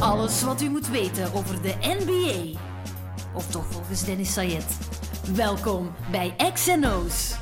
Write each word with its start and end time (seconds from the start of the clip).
Alles 0.00 0.42
wat 0.42 0.62
u 0.62 0.68
moet 0.68 0.88
weten 0.88 1.32
over 1.34 1.62
de 1.62 1.74
NBA. 1.80 2.58
Of 3.34 3.50
toch 3.50 3.66
volgens 3.66 4.04
Dennis 4.04 4.32
Sayed. 4.32 4.78
Welkom 5.34 5.94
bij 6.10 6.34
XNO's. 6.52 7.36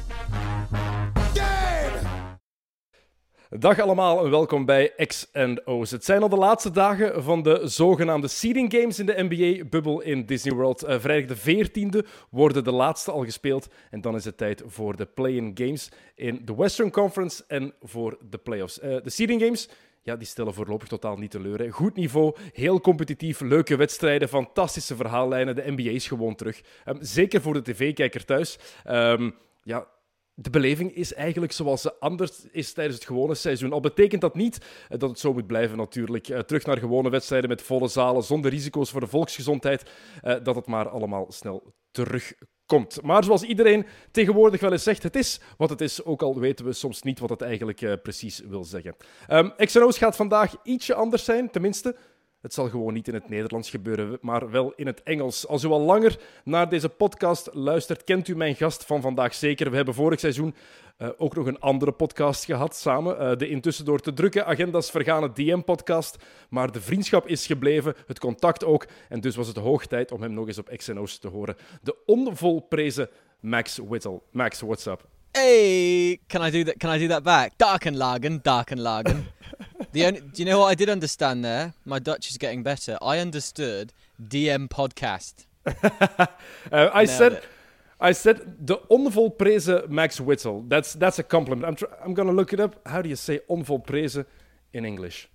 Dag 3.50 3.80
allemaal 3.80 4.24
en 4.24 4.30
welkom 4.30 4.64
bij 4.64 4.92
X&O's. 5.06 5.90
Het 5.90 6.04
zijn 6.04 6.22
al 6.22 6.28
de 6.28 6.37
laatste 6.37 6.71
dagen 6.71 7.22
van 7.22 7.42
de 7.42 7.60
zogenaamde 7.64 8.28
seeding 8.28 8.72
games 8.72 8.98
in 8.98 9.06
de 9.06 9.26
NBA-bubbel 9.28 10.00
in 10.00 10.26
Disney 10.26 10.54
World. 10.54 10.84
Uh, 10.84 10.98
vrijdag 10.98 11.38
de 11.38 11.66
14e 11.66 12.08
worden 12.30 12.64
de 12.64 12.72
laatste 12.72 13.10
al 13.10 13.24
gespeeld 13.24 13.68
en 13.90 14.00
dan 14.00 14.14
is 14.14 14.24
het 14.24 14.36
tijd 14.36 14.62
voor 14.66 14.96
de 14.96 15.06
play-in 15.06 15.50
games 15.54 15.88
in 16.14 16.41
de 16.45 16.54
Western 16.54 16.91
Conference 16.91 17.45
en 17.48 17.74
voor 17.82 18.18
de 18.30 18.38
playoffs. 18.38 18.78
Uh, 18.78 18.96
de 19.02 19.10
seeding 19.10 19.42
games 19.42 19.68
ja, 20.06 20.16
die 20.16 20.27
stellen 20.27 20.54
voorlopig 20.54 20.88
totaal 20.88 21.16
niet 21.16 21.30
teleur. 21.30 21.73
Goed 21.73 21.96
niveau, 21.96 22.37
heel 22.52 22.80
competitief, 22.80 23.41
leuke 23.41 23.77
wedstrijden, 23.77 24.28
fantastische 24.28 24.97
verhaallijnen. 24.97 25.55
De 25.55 25.64
NBA 25.66 25.91
is 25.91 26.06
gewoon 26.06 26.34
terug. 26.34 26.62
Um, 26.84 26.98
zeker 27.01 27.41
voor 27.41 27.52
de 27.52 27.62
tv-kijker 27.62 28.24
thuis. 28.24 28.59
Um, 28.87 29.34
ja, 29.62 29.87
de 30.34 30.50
beleving 30.50 30.95
is 30.95 31.14
eigenlijk 31.14 31.52
zoals 31.52 31.83
ze 31.83 31.98
anders 31.98 32.47
is 32.50 32.73
tijdens 32.73 32.97
het 32.97 33.06
gewone 33.06 33.34
seizoen. 33.34 33.73
Al 33.73 33.80
betekent 33.80 34.20
dat 34.20 34.34
niet 34.34 34.59
eh, 34.88 34.98
dat 34.98 35.11
het 35.11 35.19
zo 35.19 35.33
moet 35.33 35.47
blijven, 35.47 35.77
natuurlijk. 35.77 36.28
Uh, 36.28 36.38
terug 36.38 36.66
naar 36.66 36.78
gewone 36.78 37.11
wedstrijden 37.11 37.48
met 37.48 37.62
volle 37.62 37.88
zalen, 37.88 38.23
zonder 38.23 38.50
risico's 38.50 38.91
voor 38.91 39.00
de 39.00 39.06
volksgezondheid. 39.06 39.91
Uh, 40.23 40.34
dat 40.42 40.55
het 40.55 40.66
maar 40.66 40.88
allemaal 40.88 41.27
snel 41.33 41.75
terugkomt. 41.91 42.55
Maar 43.02 43.25
zoals 43.25 43.43
iedereen 43.43 43.87
tegenwoordig 44.11 44.61
wel 44.61 44.73
eens 44.73 44.83
zegt, 44.83 45.02
het 45.02 45.16
is 45.16 45.41
wat 45.56 45.70
het 45.70 45.80
is. 45.80 46.05
Ook 46.05 46.23
al 46.23 46.38
weten 46.38 46.65
we 46.65 46.73
soms 46.73 47.02
niet 47.02 47.19
wat 47.19 47.30
het 47.30 47.42
eigenlijk 47.42 47.80
uh, 47.80 47.92
precies 48.02 48.39
wil 48.39 48.65
zeggen. 48.65 48.97
Um, 49.30 49.52
gaat 49.77 50.16
vandaag 50.16 50.55
ietsje 50.62 50.95
anders 50.95 51.25
zijn, 51.25 51.51
tenminste. 51.51 51.97
Het 52.41 52.55
zal 52.55 52.69
gewoon 52.69 52.92
niet 52.92 53.09
in 53.09 53.15
het 53.15 53.29
Nederlands 53.29 53.70
gebeuren, 53.70 54.19
maar 54.20 54.50
wel 54.50 54.72
in 54.77 54.87
het 54.87 55.03
Engels. 55.03 55.47
Als 55.47 55.64
u 55.64 55.69
al 55.69 55.81
langer 55.81 56.19
naar 56.44 56.69
deze 56.69 56.89
podcast 56.89 57.48
luistert, 57.53 58.05
kent 58.05 58.28
u 58.28 58.37
mijn 58.37 58.55
gast 58.55 58.84
van 58.84 59.00
vandaag 59.00 59.34
zeker. 59.34 59.70
We 59.70 59.77
hebben 59.77 59.94
vorig 59.94 60.20
seizoen 60.20 60.55
uh, 60.98 61.08
ook 61.16 61.34
nog 61.34 61.47
een 61.47 61.61
andere 61.61 61.92
podcast 61.92 62.44
gehad 62.44 62.77
samen. 62.77 63.22
Uh, 63.22 63.36
de 63.36 63.48
intussen 63.48 63.84
door 63.84 64.00
te 64.00 64.12
drukke 64.12 64.44
agendas 64.44 64.91
vergane 64.91 65.33
DM-podcast. 65.33 66.16
Maar 66.48 66.72
de 66.72 66.80
vriendschap 66.80 67.27
is 67.27 67.47
gebleven, 67.47 67.94
het 68.06 68.19
contact 68.19 68.64
ook. 68.64 68.86
En 69.08 69.20
dus 69.20 69.36
was 69.36 69.48
het 69.48 69.56
hoog 69.56 69.86
tijd 69.86 70.12
om 70.12 70.22
hem 70.22 70.33
nog 70.33 70.47
eens 70.47 70.58
op 70.58 70.70
XNO's 70.77 71.19
te 71.19 71.28
horen. 71.28 71.56
De 71.83 71.97
onvolprezen 72.06 73.08
Max 73.41 73.78
Whittle. 73.88 74.20
Max, 74.30 74.61
what's 74.61 74.86
up? 74.86 75.08
Hey, 75.33 76.19
can 76.27 76.47
I 76.47 76.50
do 76.50 76.62
that? 76.62 76.77
Can 76.78 76.94
I 76.94 76.98
do 76.98 77.06
that 77.06 77.22
back? 77.22 77.53
Darkenlagen, 77.56 78.42
Darkenlagen. 78.42 79.27
the 79.92 80.06
only, 80.06 80.20
do 80.20 80.42
you 80.42 80.44
know 80.44 80.58
what 80.58 80.72
I 80.72 80.75
did 80.75 80.88
understand 80.88 81.42
there? 81.42 81.72
My 81.83 81.98
Dutch 81.98 82.28
is 82.28 82.36
getting 82.38 82.62
better. 82.62 82.97
I 83.03 83.20
understood 83.20 83.92
DM 84.16 84.66
podcast. 84.66 85.47
uh, 85.66 86.91
I 87.03 87.06
said. 87.06 87.33
It. 87.33 87.56
I 88.00 88.12
said 88.12 88.66
the 88.66 88.77
onvolprezen 88.91 89.89
Max 89.89 90.20
Whittle. 90.20 90.64
That's 90.69 90.92
that's 90.94 91.19
a 91.19 91.22
compliment. 91.22 91.66
I'm 91.66 91.77
tr- 91.77 91.94
I'm 92.05 92.14
gonna 92.14 92.33
look 92.33 92.53
it 92.53 92.61
up. 92.61 92.86
How 92.86 93.00
do 93.03 93.08
you 93.08 93.16
say 93.16 93.41
onvolprezen 93.48 94.27
in 94.72 94.84
English? 94.84 95.28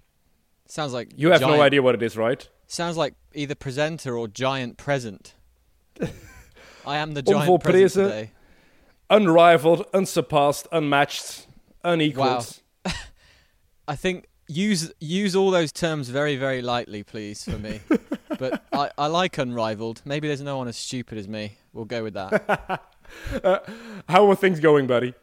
Sounds 0.68 0.94
like 0.94 1.10
you 1.16 1.32
have 1.32 1.42
giant, 1.42 1.58
no 1.58 1.62
idea 1.62 1.82
what 1.82 1.96
it 1.96 2.04
is, 2.04 2.16
right? 2.16 2.48
Sounds 2.68 2.98
like 2.98 3.16
either 3.34 3.56
presenter 3.56 4.18
or 4.18 4.28
giant 4.28 4.78
present. 4.78 5.34
I 6.86 6.98
am 6.98 7.14
the 7.14 7.22
giant 7.22 7.64
present 7.64 8.08
today. 8.08 8.32
Unrivaled, 9.10 9.86
unsurpassed, 9.94 10.68
unmatched, 10.72 11.48
unequaled. 11.84 12.62
Wow. 12.86 12.92
I 13.88 13.96
think 13.96 14.28
use 14.48 14.94
use 15.00 15.36
all 15.36 15.50
those 15.52 15.72
terms 15.72 16.10
very 16.10 16.36
very 16.36 16.62
lightly, 16.62 17.04
please, 17.04 17.44
for 17.44 17.58
me. 17.58 17.82
but 18.42 18.64
I, 18.74 18.90
I 18.98 19.08
like 19.08 19.38
unrivaled. 19.38 20.02
Maybe 20.04 20.28
there's 20.28 20.42
no 20.42 20.58
one 20.58 20.68
as 20.68 20.76
stupid 20.76 21.18
as 21.18 21.28
me. 21.28 21.58
We'll 21.72 21.86
go 21.86 22.04
with 22.04 22.16
that. 22.16 22.82
uh, 23.44 23.60
how 24.10 24.30
are 24.30 24.36
things 24.36 24.60
going, 24.60 24.88
buddy? 24.88 25.14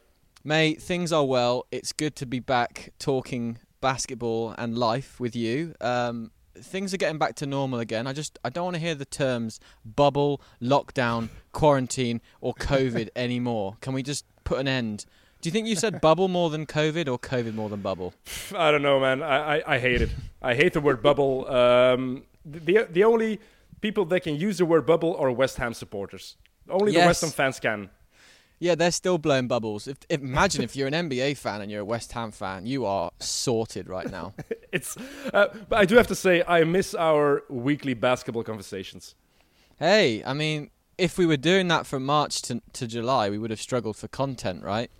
Mate, 0.45 0.81
things 0.81 1.13
are 1.13 1.25
well. 1.25 1.67
It's 1.73 1.93
good 1.93 2.15
to 2.17 2.27
be 2.27 2.39
back 2.39 2.95
talking 2.99 3.59
basketball 3.81 4.55
and 4.57 4.79
life 4.79 5.19
with 5.19 5.35
you. 5.35 5.75
Um, 5.81 6.31
things 6.55 6.95
are 6.95 6.97
getting 6.97 7.19
back 7.19 7.35
to 7.37 7.47
normal 7.47 7.81
again. 7.81 8.07
I 8.07 8.13
just 8.13 8.39
I 8.45 8.51
don't 8.51 8.65
want 8.65 8.77
to 8.77 8.81
hear 8.81 8.95
the 8.95 9.05
terms 9.05 9.59
bubble, 9.85 10.41
lockdown, 10.63 11.29
quarantine, 11.53 12.21
or 12.41 12.55
COVID 12.55 13.09
anymore. 13.17 13.77
Can 13.81 13.95
we 13.95 14.03
just 14.03 14.25
put 14.45 14.61
an 14.61 14.69
end? 14.69 15.05
Do 15.41 15.49
you 15.49 15.53
think 15.53 15.67
you 15.69 15.77
said 15.77 16.01
bubble 16.01 16.29
more 16.29 16.51
than 16.51 16.67
COVID 16.67 17.09
or 17.09 17.19
COVID 17.19 17.55
more 17.55 17.69
than 17.69 17.81
bubble? 17.81 18.15
I 18.57 18.71
don't 18.73 18.83
know, 18.83 18.99
man. 18.99 19.23
I, 19.23 19.59
I, 19.59 19.75
I 19.75 19.79
hate 19.79 20.03
it. 20.03 20.11
I 20.41 20.55
hate 20.55 20.73
the 20.73 20.81
word 20.81 21.01
bubble. 21.01 21.49
Um, 21.49 22.25
the 22.45 22.87
the 22.91 23.05
only 23.05 23.41
people 23.81 24.05
that 24.07 24.21
can 24.21 24.37
use 24.37 24.59
the 24.59 24.65
word 24.67 24.87
bubble 24.87 25.17
are 25.17 25.31
West 25.31 25.57
Ham 25.57 25.75
supporters. 25.75 26.37
Only 26.69 26.93
yes. 26.93 27.03
the 27.03 27.07
West 27.07 27.21
Ham 27.23 27.31
fans 27.31 27.61
can. 27.61 27.91
Yeah, 28.61 28.75
they're 28.75 28.91
still 28.91 29.19
blowing 29.19 29.47
bubbles. 29.47 29.87
If, 29.87 29.99
if, 30.09 30.21
imagine 30.21 30.65
if 30.65 30.75
you're 30.75 30.89
an 30.89 30.95
NBA 30.95 31.37
fan 31.37 31.61
and 31.61 31.71
you're 31.71 31.83
a 31.83 31.85
West 31.85 32.11
Ham 32.13 32.33
fan, 32.33 32.67
you 32.67 32.87
are 32.87 33.13
sorted 33.21 33.89
right 33.89 34.11
now. 34.11 34.35
it's, 34.73 34.97
uh, 35.33 35.47
but 35.69 35.79
I 35.79 35.85
do 35.85 35.95
have 35.95 36.09
to 36.09 36.17
say, 36.17 36.43
I 36.47 36.65
miss 36.65 36.93
our 36.95 37.45
weekly 37.49 37.95
basketball 37.95 38.43
conversations. 38.43 39.15
Hey, 39.79 40.25
I 40.25 40.33
mean, 40.35 40.71
if 40.97 41.19
we 41.19 41.25
were 41.25 41.37
doing 41.37 41.69
that 41.69 41.87
from 41.87 42.05
March 42.05 42.43
to, 42.43 42.61
to 42.73 42.89
July, 42.89 43.31
we 43.31 43.39
would 43.39 43.51
have 43.51 43.61
struggled 43.61 43.97
for 43.97 44.09
content, 44.09 44.65
right? 44.65 44.91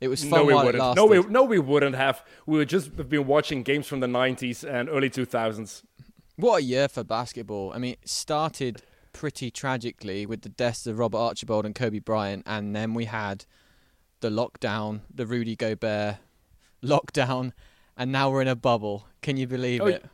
It 0.00 0.08
was 0.08 0.22
fun 0.22 0.40
no, 0.40 0.44
we 0.44 0.54
while 0.54 0.64
wouldn't. 0.66 0.96
No, 0.96 1.06
we, 1.06 1.20
no, 1.20 1.44
we 1.44 1.58
wouldn't 1.60 1.94
have. 1.94 2.24
We 2.44 2.58
would 2.58 2.68
just 2.68 2.96
have 2.96 3.08
been 3.08 3.26
watching 3.26 3.62
games 3.62 3.86
from 3.86 4.00
the 4.00 4.08
90s 4.08 4.64
and 4.68 4.88
early 4.88 5.08
2000s. 5.08 5.82
What 6.36 6.62
a 6.62 6.62
year 6.62 6.88
for 6.88 7.04
basketball. 7.04 7.72
I 7.72 7.78
mean, 7.78 7.92
it 7.92 8.08
started 8.08 8.82
pretty 9.12 9.50
tragically 9.50 10.26
with 10.26 10.42
the 10.42 10.48
deaths 10.48 10.86
of 10.86 10.98
Robert 10.98 11.18
Archibald 11.18 11.64
and 11.64 11.74
Kobe 11.74 12.00
Bryant, 12.00 12.42
and 12.46 12.74
then 12.74 12.92
we 12.92 13.04
had 13.04 13.46
the 14.20 14.30
lockdown, 14.30 15.00
the 15.14 15.26
Rudy 15.26 15.54
Gobert 15.54 16.16
lockdown, 16.82 17.52
and 17.96 18.10
now 18.10 18.30
we're 18.30 18.42
in 18.42 18.48
a 18.48 18.56
bubble. 18.56 19.06
Can 19.22 19.36
you 19.36 19.46
believe 19.46 19.80
oh, 19.80 19.86
it? 19.86 20.04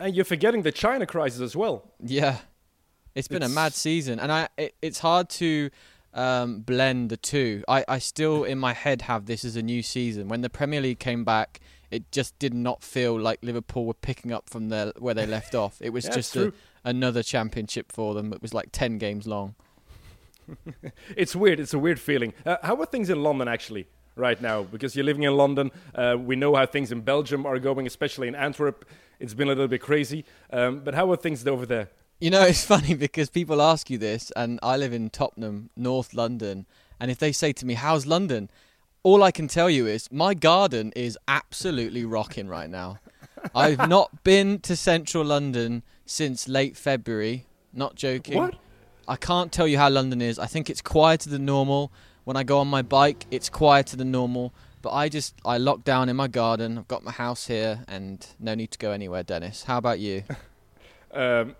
And 0.00 0.14
you're 0.14 0.24
forgetting 0.24 0.62
the 0.62 0.72
China 0.72 1.06
crisis 1.06 1.40
as 1.40 1.54
well. 1.54 1.92
Yeah, 2.02 2.38
it's 3.14 3.28
been 3.28 3.42
it's... 3.42 3.52
a 3.52 3.54
mad 3.54 3.74
season, 3.74 4.18
and 4.18 4.32
I 4.32 4.48
it, 4.56 4.74
it's 4.80 5.00
hard 5.00 5.28
to 5.30 5.70
um, 6.14 6.60
blend 6.60 7.10
the 7.10 7.16
two. 7.18 7.62
I, 7.68 7.84
I 7.86 7.98
still 7.98 8.44
in 8.44 8.58
my 8.58 8.72
head 8.72 9.02
have 9.02 9.26
this 9.26 9.44
as 9.44 9.56
a 9.56 9.62
new 9.62 9.82
season. 9.82 10.28
When 10.28 10.40
the 10.40 10.50
Premier 10.50 10.80
League 10.80 10.98
came 10.98 11.24
back, 11.24 11.60
it 11.90 12.10
just 12.10 12.38
did 12.38 12.54
not 12.54 12.82
feel 12.82 13.18
like 13.18 13.38
Liverpool 13.42 13.84
were 13.84 13.94
picking 13.94 14.32
up 14.32 14.50
from 14.50 14.68
their 14.68 14.92
where 14.98 15.14
they 15.14 15.26
left 15.26 15.54
off. 15.54 15.78
It 15.80 15.90
was 15.90 16.04
yeah, 16.06 16.14
just 16.14 16.36
a, 16.36 16.52
another 16.84 17.22
championship 17.22 17.92
for 17.92 18.14
them. 18.14 18.32
It 18.32 18.42
was 18.42 18.52
like 18.54 18.68
ten 18.72 18.98
games 18.98 19.26
long. 19.26 19.54
it's 21.16 21.34
weird. 21.34 21.60
It's 21.60 21.74
a 21.74 21.78
weird 21.78 22.00
feeling. 22.00 22.32
Uh, 22.44 22.56
how 22.62 22.76
are 22.76 22.86
things 22.86 23.10
in 23.10 23.22
London 23.22 23.48
actually 23.48 23.86
right 24.14 24.40
now? 24.40 24.62
Because 24.62 24.96
you're 24.96 25.04
living 25.04 25.24
in 25.24 25.36
London. 25.36 25.70
Uh, 25.94 26.16
we 26.18 26.36
know 26.36 26.54
how 26.54 26.66
things 26.66 26.92
in 26.92 27.00
Belgium 27.00 27.46
are 27.46 27.58
going, 27.58 27.86
especially 27.86 28.28
in 28.28 28.34
Antwerp. 28.34 28.84
It's 29.18 29.34
been 29.34 29.48
a 29.48 29.52
little 29.52 29.68
bit 29.68 29.80
crazy. 29.80 30.24
Um, 30.52 30.80
but 30.80 30.94
how 30.94 31.10
are 31.10 31.16
things 31.16 31.46
over 31.46 31.66
there? 31.66 31.88
You 32.20 32.30
know, 32.30 32.42
it's 32.46 32.64
funny 32.64 32.94
because 32.94 33.30
people 33.30 33.60
ask 33.60 33.90
you 33.90 33.98
this, 33.98 34.30
and 34.36 34.58
I 34.62 34.76
live 34.76 34.92
in 34.92 35.10
Tottenham, 35.10 35.70
North 35.76 36.14
London, 36.14 36.66
and 36.98 37.10
if 37.10 37.18
they 37.18 37.32
say 37.32 37.52
to 37.52 37.66
me, 37.66 37.74
"How's 37.74 38.06
London?" 38.06 38.50
All 39.06 39.22
I 39.22 39.30
can 39.30 39.46
tell 39.46 39.70
you 39.70 39.86
is 39.86 40.10
my 40.10 40.34
garden 40.34 40.92
is 40.96 41.16
absolutely 41.28 42.04
rocking 42.04 42.48
right 42.48 42.68
now. 42.68 42.98
I've 43.54 43.88
not 43.88 44.24
been 44.24 44.58
to 44.62 44.74
central 44.74 45.24
London 45.24 45.84
since 46.06 46.48
late 46.48 46.76
February. 46.76 47.46
Not 47.72 47.94
joking. 47.94 48.36
What? 48.36 48.56
I 49.06 49.14
can't 49.14 49.52
tell 49.52 49.68
you 49.68 49.78
how 49.78 49.88
London 49.90 50.20
is. 50.20 50.40
I 50.40 50.46
think 50.46 50.68
it's 50.68 50.82
quieter 50.82 51.30
than 51.30 51.44
normal. 51.44 51.92
When 52.24 52.36
I 52.36 52.42
go 52.42 52.58
on 52.58 52.66
my 52.66 52.82
bike, 52.82 53.26
it's 53.30 53.48
quieter 53.48 53.96
than 53.96 54.10
normal. 54.10 54.52
But 54.82 54.90
I 54.90 55.08
just 55.08 55.36
I 55.44 55.58
lock 55.58 55.84
down 55.84 56.08
in 56.08 56.16
my 56.16 56.26
garden. 56.26 56.76
I've 56.76 56.88
got 56.88 57.04
my 57.04 57.12
house 57.12 57.46
here, 57.46 57.84
and 57.86 58.26
no 58.40 58.56
need 58.56 58.72
to 58.72 58.78
go 58.78 58.90
anywhere. 58.90 59.22
Dennis, 59.22 59.62
how 59.62 59.78
about 59.78 60.00
you? 60.00 60.24
um, 61.12 61.54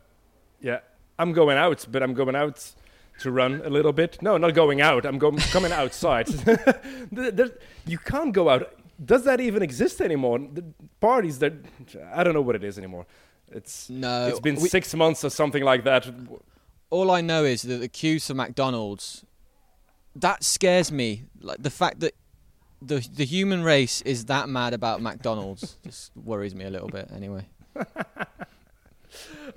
yeah, 0.61 0.81
I'm 1.17 1.32
going 1.32 1.59
out, 1.59 1.87
but 1.93 2.03
I'm 2.03 2.15
going 2.15 2.35
out 2.35 2.75
to 3.21 3.31
run 3.31 3.63
a 3.65 3.71
little 3.71 3.93
bit. 3.93 4.21
No, 4.23 4.37
not 4.37 4.55
going 4.55 4.81
out. 4.81 5.05
I'm 5.07 5.19
going 5.19 5.39
coming 5.39 5.73
outside. 5.73 6.29
you 7.87 7.99
can't 7.99 8.33
go 8.33 8.49
out. 8.49 8.75
Does 9.05 9.25
that 9.25 9.41
even 9.41 9.63
exist 9.63 10.01
anymore? 10.01 10.39
The 10.39 10.65
parties 11.01 11.39
that 11.41 11.53
I 12.15 12.25
don't 12.25 12.35
know 12.35 12.43
what 12.43 12.57
it 12.57 12.65
is 12.65 12.79
anymore. 12.79 13.07
It's 13.51 13.89
no. 13.91 14.29
It's 14.29 14.41
been 14.41 14.57
we, 14.57 14.69
six 14.69 14.95
months 14.95 15.25
or 15.25 15.31
something 15.31 15.63
like 15.63 15.85
that. 15.85 16.09
All 16.91 17.11
I 17.11 17.21
know 17.21 17.45
is 17.45 17.63
that 17.63 17.79
the 17.79 17.89
queues 17.89 18.27
for 18.27 18.35
McDonald's. 18.35 19.25
That 20.15 20.45
scares 20.45 20.91
me. 20.91 21.25
Like 21.41 21.63
the 21.63 21.71
fact 21.71 22.01
that 22.01 22.15
the 22.81 23.07
the 23.15 23.25
human 23.25 23.63
race 23.63 24.01
is 24.03 24.27
that 24.27 24.49
mad 24.49 24.73
about 24.73 25.03
McDonald's 25.03 25.77
just 25.85 26.17
worries 26.17 26.55
me 26.55 26.65
a 26.65 26.71
little 26.71 26.89
bit. 26.89 27.11
Anyway. 27.15 27.47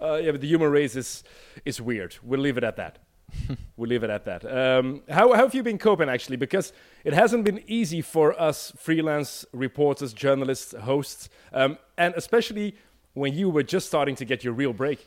Uh, 0.01 0.15
yeah, 0.15 0.31
but 0.31 0.41
the 0.41 0.47
human 0.47 0.71
race 0.71 0.95
is 0.95 1.23
is 1.65 1.81
weird. 1.81 2.15
We'll 2.23 2.39
leave 2.39 2.57
it 2.57 2.63
at 2.63 2.75
that. 2.77 2.99
we'll 3.77 3.89
leave 3.89 4.03
it 4.03 4.09
at 4.09 4.25
that. 4.25 4.45
Um, 4.45 5.01
how, 5.09 5.33
how 5.33 5.43
have 5.43 5.55
you 5.55 5.63
been 5.63 5.77
coping 5.77 6.09
actually? 6.09 6.37
Because 6.37 6.73
it 7.03 7.13
hasn't 7.13 7.45
been 7.45 7.63
easy 7.67 8.01
for 8.01 8.39
us 8.39 8.71
freelance 8.77 9.45
reporters, 9.53 10.13
journalists, 10.13 10.73
hosts, 10.81 11.29
um, 11.53 11.77
and 11.97 12.13
especially 12.15 12.75
when 13.13 13.33
you 13.33 13.49
were 13.49 13.63
just 13.63 13.87
starting 13.87 14.15
to 14.15 14.25
get 14.25 14.43
your 14.43 14.53
real 14.53 14.73
break. 14.73 15.05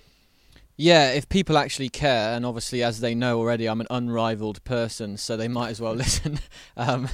Yeah, 0.77 1.11
if 1.11 1.29
people 1.29 1.59
actually 1.59 1.91
care, 1.91 2.35
and 2.35 2.47
obviously, 2.47 2.83
as 2.83 3.01
they 3.01 3.15
know 3.15 3.39
already, 3.39 3.69
I'm 3.69 3.81
an 3.81 3.87
unrivaled 3.91 4.65
person, 4.65 5.17
so 5.17 5.37
they 5.37 5.49
might 5.49 5.69
as 5.69 5.81
well 5.81 5.93
listen. 5.95 6.41
um, 6.77 7.09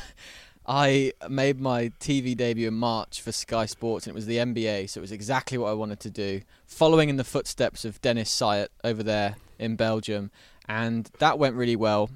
I 0.64 1.12
made 1.28 1.61
my 1.61 1.88
TV 1.99 2.37
debut 2.37 2.69
in 2.69 2.75
March 2.75 3.22
for 3.22 3.32
Sky 3.32 3.66
Sports, 3.66 4.06
and 4.06 4.12
it 4.12 4.14
was 4.14 4.26
the 4.26 4.37
NBA, 4.37 4.90
so 4.90 4.99
it 4.99 5.00
was 5.00 5.12
exactly 5.12 5.58
what 5.58 5.70
I 5.70 5.72
wanted 5.72 5.99
to 6.00 6.11
do, 6.11 6.43
following 6.66 7.08
in 7.08 7.16
the 7.16 7.25
footsteps 7.25 7.84
of 7.84 8.00
Dennis 8.02 8.31
Sayet 8.31 8.69
over 8.84 9.02
there 9.02 9.37
in 9.58 9.76
Belgium, 9.76 10.31
and 10.68 11.10
that 11.18 11.38
went 11.38 11.56
really 11.56 11.76
well. 11.76 12.10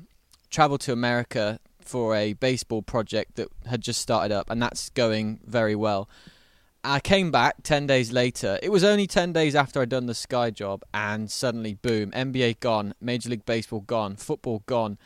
Traveled 0.51 0.83
to 0.83 0.93
America 0.93 1.59
for 1.81 2.15
a 2.15 2.35
baseball 2.35 2.83
project 2.83 3.37
that 3.37 3.49
had 3.67 3.81
just 3.81 4.01
started 4.01 4.33
up, 4.33 4.51
and 4.51 4.63
that's 4.63 4.91
going 4.91 5.41
very 5.45 5.75
well. 5.75 6.09
I 6.85 6.99
came 6.99 7.31
back 7.31 7.63
10 7.63 7.87
days 7.87 8.13
later. 8.13 8.59
It 8.61 8.71
was 8.71 8.83
only 8.83 9.07
10 9.07 9.33
days 9.33 9.55
after 9.55 9.81
I'd 9.81 9.89
done 9.89 10.07
the 10.07 10.15
Sky 10.15 10.51
job, 10.51 10.83
and 10.93 11.31
suddenly, 11.31 11.75
boom, 11.75 12.11
NBA 12.11 12.61
gone, 12.61 12.95
Major 13.01 13.31
League 13.31 13.47
Baseball 13.47 13.81
gone, 13.81 14.17
football 14.17 14.63
gone. 14.67 14.99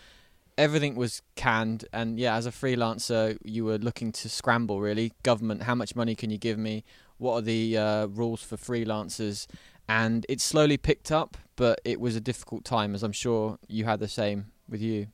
Everything 0.56 0.94
was 0.94 1.20
canned, 1.34 1.84
and 1.92 2.18
yeah, 2.18 2.34
as 2.34 2.46
a 2.46 2.50
freelancer, 2.50 3.36
you 3.44 3.66
were 3.66 3.76
looking 3.76 4.10
to 4.12 4.28
scramble 4.30 4.80
really. 4.80 5.12
Government, 5.22 5.64
how 5.64 5.74
much 5.74 5.94
money 5.94 6.14
can 6.14 6.30
you 6.30 6.38
give 6.38 6.58
me? 6.58 6.82
What 7.18 7.34
are 7.34 7.42
the 7.42 7.76
uh, 7.76 8.06
rules 8.06 8.42
for 8.42 8.56
freelancers? 8.56 9.46
And 9.88 10.26
it 10.28 10.40
slowly 10.40 10.76
picked 10.76 11.12
up, 11.12 11.36
but 11.54 11.80
it 11.84 12.00
was 12.00 12.16
a 12.16 12.20
difficult 12.20 12.64
time, 12.64 12.94
as 12.94 13.02
I'm 13.02 13.12
sure 13.12 13.58
you 13.68 13.84
had 13.84 14.00
the 14.00 14.08
same 14.08 14.46
with 14.68 14.80
you. 14.80 15.08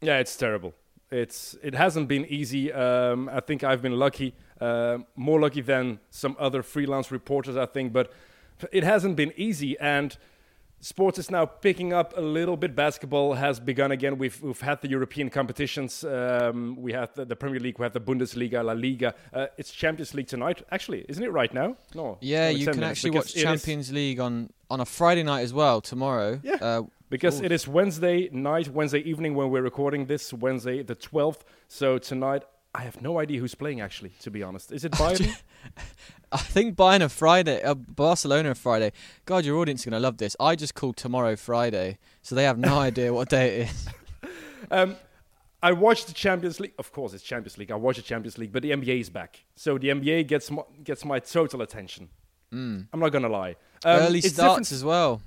Yeah, 0.00 0.18
it's 0.18 0.36
terrible. 0.36 0.74
It's 1.10 1.56
it 1.62 1.74
hasn't 1.74 2.08
been 2.08 2.26
easy. 2.26 2.72
Um, 2.72 3.28
I 3.32 3.40
think 3.40 3.64
I've 3.64 3.80
been 3.80 3.98
lucky, 3.98 4.34
uh, 4.60 4.98
more 5.16 5.40
lucky 5.40 5.60
than 5.60 6.00
some 6.10 6.36
other 6.38 6.62
freelance 6.62 7.10
reporters, 7.10 7.56
I 7.56 7.66
think. 7.66 7.92
But 7.92 8.12
it 8.72 8.84
hasn't 8.84 9.16
been 9.16 9.32
easy, 9.36 9.78
and 9.78 10.16
sports 10.84 11.18
is 11.18 11.30
now 11.30 11.46
picking 11.46 11.92
up 11.92 12.16
a 12.16 12.20
little 12.20 12.56
bit. 12.56 12.76
Basketball 12.76 13.34
has 13.34 13.58
begun 13.58 13.90
again. 13.90 14.18
We've 14.18 14.40
we've 14.42 14.60
had 14.60 14.82
the 14.82 14.88
European 14.88 15.30
competitions. 15.30 16.04
Um, 16.04 16.76
we 16.76 16.92
have 16.92 17.14
the, 17.14 17.24
the, 17.24 17.36
Premier 17.36 17.58
League. 17.58 17.78
We 17.78 17.84
have 17.84 17.94
the 17.94 18.00
Bundesliga, 18.00 18.62
La 18.64 18.74
Liga. 18.74 19.14
Uh, 19.32 19.46
it's 19.56 19.72
Champions 19.72 20.14
League 20.14 20.28
tonight. 20.28 20.62
Actually, 20.70 21.06
isn't 21.08 21.24
it 21.24 21.32
right 21.32 21.52
now? 21.52 21.76
No. 21.94 22.18
Yeah, 22.20 22.50
you 22.50 22.66
can 22.66 22.84
actually 22.84 23.10
watch 23.10 23.34
Champions 23.34 23.90
League 23.92 24.20
on 24.20 24.50
on 24.70 24.80
a 24.80 24.84
Friday 24.84 25.22
night 25.22 25.42
as 25.42 25.54
well 25.54 25.80
tomorrow. 25.80 26.40
Yeah. 26.42 26.56
Uh, 26.60 26.82
because 27.10 27.40
Ooh. 27.40 27.44
it 27.44 27.52
is 27.52 27.66
Wednesday 27.66 28.28
night, 28.30 28.68
Wednesday 28.68 29.00
evening 29.00 29.34
when 29.34 29.50
we're 29.50 29.62
recording 29.62 30.06
this, 30.06 30.32
Wednesday 30.32 30.82
the 30.82 30.96
12th. 30.96 31.42
So 31.68 31.98
tonight, 31.98 32.42
I 32.74 32.82
have 32.82 33.00
no 33.00 33.20
idea 33.20 33.38
who's 33.38 33.54
playing 33.54 33.80
actually, 33.80 34.12
to 34.20 34.30
be 34.30 34.42
honest. 34.42 34.72
Is 34.72 34.84
it 34.84 34.92
Bayern? 35.00 35.40
I 36.34 36.38
think 36.38 36.76
Bayern 36.76 37.00
are 37.00 37.08
Friday, 37.08 37.62
uh, 37.62 37.74
Barcelona 37.74 38.50
are 38.50 38.54
Friday. 38.56 38.90
God, 39.24 39.44
your 39.44 39.56
audience 39.58 39.82
is 39.82 39.84
going 39.84 39.92
to 39.92 40.00
love 40.00 40.18
this. 40.18 40.34
I 40.40 40.56
just 40.56 40.74
called 40.74 40.96
tomorrow 40.96 41.36
Friday, 41.36 41.98
so 42.22 42.34
they 42.34 42.42
have 42.42 42.58
no 42.58 42.76
idea 42.88 43.14
what 43.14 43.28
day 43.28 43.60
it 43.60 43.70
is. 43.70 43.88
Um, 44.68 44.96
I 45.62 45.70
watched 45.70 46.08
the 46.08 46.12
Champions 46.12 46.58
League. 46.58 46.72
Of 46.76 46.90
course, 46.90 47.14
it's 47.14 47.22
Champions 47.22 47.56
League. 47.56 47.70
I 47.70 47.76
watch 47.76 47.96
the 47.96 48.02
Champions 48.02 48.36
League, 48.36 48.52
but 48.52 48.62
the 48.62 48.72
NBA 48.72 49.00
is 49.00 49.10
back. 49.10 49.44
So 49.54 49.78
the 49.78 49.90
NBA 49.90 50.26
gets 50.26 50.50
my, 50.50 50.62
gets 50.82 51.04
my 51.04 51.20
total 51.20 51.62
attention. 51.62 52.08
Mm. 52.52 52.88
I'm 52.92 52.98
not 52.98 53.10
going 53.12 53.22
to 53.22 53.28
lie. 53.28 53.54
Um, 53.84 54.00
Early 54.00 54.20
starts 54.20 54.72
as 54.72 54.82
well. 54.82 55.22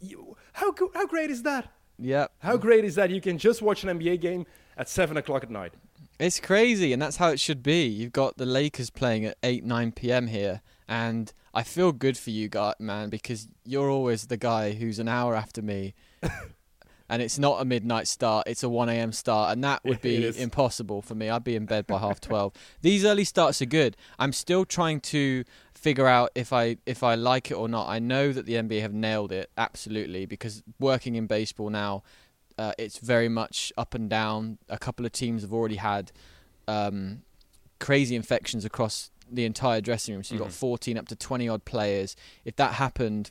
You, 0.00 0.36
how 0.52 0.74
how 0.94 1.06
great 1.06 1.30
is 1.30 1.44
that? 1.44 1.72
Yeah. 1.96 2.26
How 2.40 2.56
great 2.56 2.84
is 2.84 2.96
that? 2.96 3.10
You 3.10 3.20
can 3.20 3.38
just 3.38 3.62
watch 3.62 3.84
an 3.84 4.00
NBA 4.00 4.20
game 4.20 4.46
at 4.76 4.88
seven 4.88 5.16
o'clock 5.16 5.44
at 5.44 5.50
night. 5.50 5.74
It's 6.20 6.38
crazy, 6.38 6.92
and 6.92 7.00
that's 7.00 7.16
how 7.16 7.30
it 7.30 7.40
should 7.40 7.62
be. 7.62 7.86
You've 7.86 8.12
got 8.12 8.36
the 8.36 8.44
Lakers 8.44 8.90
playing 8.90 9.24
at 9.24 9.38
eight, 9.42 9.64
nine 9.64 9.90
p.m. 9.90 10.26
here, 10.26 10.60
and 10.86 11.32
I 11.54 11.62
feel 11.62 11.92
good 11.92 12.18
for 12.18 12.28
you, 12.28 12.50
man, 12.78 13.08
because 13.08 13.48
you're 13.64 13.88
always 13.88 14.26
the 14.26 14.36
guy 14.36 14.72
who's 14.72 14.98
an 14.98 15.08
hour 15.08 15.34
after 15.34 15.62
me. 15.62 15.94
and 17.08 17.22
it's 17.22 17.38
not 17.38 17.62
a 17.62 17.64
midnight 17.64 18.06
start; 18.06 18.46
it's 18.48 18.62
a 18.62 18.68
one 18.68 18.90
a.m. 18.90 19.12
start, 19.12 19.50
and 19.50 19.64
that 19.64 19.82
would 19.82 20.02
be 20.02 20.28
impossible 20.38 21.00
for 21.00 21.14
me. 21.14 21.30
I'd 21.30 21.42
be 21.42 21.56
in 21.56 21.64
bed 21.64 21.86
by 21.86 21.96
half 21.96 22.20
twelve. 22.20 22.52
These 22.82 23.06
early 23.06 23.24
starts 23.24 23.62
are 23.62 23.66
good. 23.66 23.96
I'm 24.18 24.34
still 24.34 24.66
trying 24.66 25.00
to 25.00 25.44
figure 25.72 26.06
out 26.06 26.32
if 26.34 26.52
I 26.52 26.76
if 26.84 27.02
I 27.02 27.14
like 27.14 27.50
it 27.50 27.54
or 27.54 27.66
not. 27.66 27.88
I 27.88 27.98
know 27.98 28.30
that 28.34 28.44
the 28.44 28.56
NBA 28.56 28.82
have 28.82 28.92
nailed 28.92 29.32
it 29.32 29.50
absolutely 29.56 30.26
because 30.26 30.62
working 30.78 31.14
in 31.14 31.26
baseball 31.26 31.70
now, 31.70 32.02
uh, 32.60 32.72
it's 32.76 32.98
very 32.98 33.28
much 33.28 33.72
up 33.78 33.94
and 33.94 34.10
down. 34.10 34.58
A 34.68 34.78
couple 34.78 35.06
of 35.06 35.12
teams 35.12 35.40
have 35.40 35.52
already 35.52 35.76
had 35.76 36.12
um, 36.68 37.22
crazy 37.78 38.14
infections 38.14 38.66
across 38.66 39.10
the 39.30 39.46
entire 39.46 39.80
dressing 39.80 40.14
room. 40.14 40.22
So 40.22 40.34
you've 40.34 40.42
mm-hmm. 40.42 40.50
got 40.50 40.54
14 40.54 40.98
up 40.98 41.08
to 41.08 41.16
20 41.16 41.48
odd 41.48 41.64
players. 41.64 42.16
If 42.44 42.56
that 42.56 42.74
happened 42.74 43.30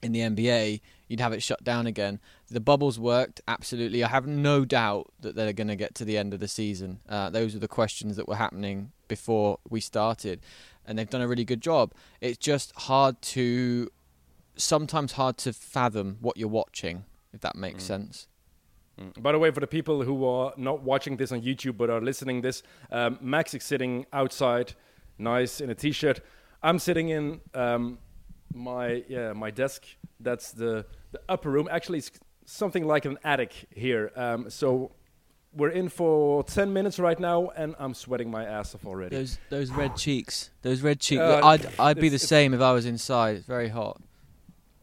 in 0.00 0.12
the 0.12 0.20
NBA, 0.20 0.80
you'd 1.08 1.18
have 1.18 1.32
it 1.32 1.42
shut 1.42 1.64
down 1.64 1.88
again. 1.88 2.20
The 2.50 2.60
bubbles 2.60 3.00
worked 3.00 3.40
absolutely. 3.48 4.04
I 4.04 4.08
have 4.08 4.28
no 4.28 4.64
doubt 4.64 5.10
that 5.18 5.34
they're 5.34 5.52
going 5.52 5.66
to 5.66 5.76
get 5.76 5.96
to 5.96 6.04
the 6.04 6.16
end 6.16 6.32
of 6.32 6.38
the 6.38 6.46
season. 6.46 7.00
Uh, 7.08 7.30
those 7.30 7.56
are 7.56 7.58
the 7.58 7.66
questions 7.66 8.14
that 8.14 8.28
were 8.28 8.36
happening 8.36 8.92
before 9.08 9.58
we 9.68 9.80
started 9.80 10.40
and 10.86 10.96
they've 10.96 11.10
done 11.10 11.20
a 11.20 11.28
really 11.28 11.44
good 11.44 11.60
job. 11.60 11.92
It's 12.20 12.38
just 12.38 12.72
hard 12.76 13.20
to 13.22 13.90
sometimes 14.54 15.12
hard 15.12 15.36
to 15.38 15.52
fathom 15.52 16.18
what 16.20 16.36
you're 16.36 16.48
watching, 16.48 17.04
if 17.32 17.40
that 17.40 17.56
makes 17.56 17.84
mm. 17.84 17.88
sense. 17.88 18.28
Mm. 19.00 19.22
By 19.22 19.32
the 19.32 19.38
way, 19.38 19.50
for 19.50 19.60
the 19.60 19.66
people 19.66 20.02
who 20.02 20.24
are 20.24 20.52
not 20.56 20.82
watching 20.82 21.16
this 21.16 21.32
on 21.32 21.42
YouTube 21.42 21.76
but 21.76 21.90
are 21.90 22.00
listening 22.00 22.42
this, 22.42 22.62
um, 22.90 23.18
Max 23.20 23.54
is 23.54 23.64
sitting 23.64 24.06
outside, 24.12 24.74
nice 25.18 25.60
in 25.60 25.70
a 25.70 25.74
t-shirt. 25.74 26.20
I'm 26.62 26.78
sitting 26.78 27.08
in 27.08 27.40
um, 27.54 27.98
my 28.52 29.02
yeah 29.08 29.32
my 29.32 29.50
desk. 29.50 29.84
That's 30.20 30.52
the 30.52 30.86
the 31.10 31.20
upper 31.28 31.50
room. 31.50 31.68
Actually, 31.70 31.98
it's 31.98 32.10
something 32.44 32.86
like 32.86 33.04
an 33.04 33.18
attic 33.24 33.52
here. 33.74 34.12
Um, 34.14 34.50
so 34.50 34.92
we're 35.54 35.68
in 35.68 35.88
for 35.88 36.42
10 36.44 36.72
minutes 36.72 36.98
right 36.98 37.20
now 37.20 37.50
and 37.56 37.74
i'm 37.78 37.94
sweating 37.94 38.30
my 38.30 38.44
ass 38.44 38.74
off 38.74 38.86
already 38.86 39.16
those 39.16 39.38
those 39.50 39.70
red 39.70 39.96
cheeks 39.96 40.50
those 40.62 40.80
red 40.80 40.98
cheeks 40.98 41.20
uh, 41.20 41.40
i'd 41.44 41.68
i'd 41.78 42.00
be 42.00 42.08
the 42.08 42.18
same 42.18 42.54
if 42.54 42.60
i 42.60 42.72
was 42.72 42.86
inside 42.86 43.36
it's 43.36 43.46
very 43.46 43.68
hot 43.68 44.00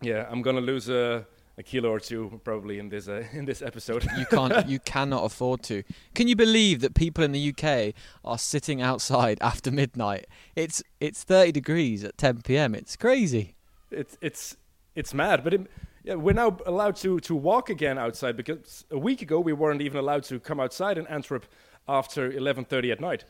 yeah 0.02 0.28
i'm 0.30 0.42
gonna 0.42 0.62
lose 0.62 0.90
a, 0.90 1.26
a 1.60 1.64
kilo 1.64 1.92
or 1.92 2.00
two 2.00 2.40
probably 2.44 2.80
in 2.80 2.90
this 2.90 3.08
uh, 3.08 3.24
in 3.34 3.46
this 3.46 3.62
episode 3.62 4.08
you 4.18 4.26
can't 4.26 4.68
you 4.68 4.80
cannot 4.86 5.24
afford 5.26 5.62
to 5.62 5.84
can 6.16 6.28
you 6.28 6.36
believe 6.36 6.80
that 6.80 6.96
people 6.96 7.24
in 7.24 7.34
the 7.34 7.50
uk 7.50 7.94
are 8.24 8.38
sitting 8.38 8.82
outside 8.82 9.38
after 9.42 9.70
midnight 9.70 10.26
it's 10.56 10.82
it's 11.00 11.24
30 11.24 11.52
degrees 11.52 12.04
at 12.04 12.18
10 12.18 12.42
p.m 12.44 12.74
it's 12.74 12.96
crazy 12.96 13.56
it's 13.92 14.18
it's 14.22 14.56
it's 14.96 15.14
mad 15.14 15.44
but 15.44 15.54
it, 15.54 15.68
yeah, 16.04 16.16
we're 16.16 16.34
now 16.34 16.58
allowed 16.66 16.96
to, 16.98 17.20
to 17.20 17.36
walk 17.36 17.70
again 17.70 17.98
outside 17.98 18.38
because 18.38 18.86
a 18.90 18.98
week 18.98 19.22
ago 19.22 19.40
we 19.40 19.52
weren't 19.52 19.82
even 19.82 20.00
allowed 20.00 20.24
to 20.24 20.40
come 20.40 20.60
outside 20.60 20.98
in 20.98 21.06
Antwerp 21.08 21.46
after 21.90 22.32
11:30 22.32 22.92
at 22.94 23.02
night. 23.02 23.26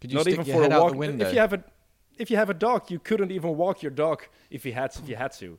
Could 0.00 0.12
you 0.12 0.18
Not 0.18 0.28
even 0.28 0.44
for 0.44 0.62
a 0.62 0.68
walk. 0.68 0.94
If 0.96 1.32
you 1.32 1.40
have 1.40 1.54
a 1.54 1.64
if 2.18 2.30
you 2.30 2.36
have 2.36 2.50
a 2.50 2.54
dog, 2.54 2.90
you 2.90 2.98
couldn't 2.98 3.32
even 3.32 3.56
walk 3.56 3.82
your 3.82 3.90
dog 3.90 4.24
if 4.50 4.66
you 4.66 4.72
had 4.72 4.94
if 4.96 5.08
you 5.08 5.16
had 5.16 5.32
to. 5.38 5.58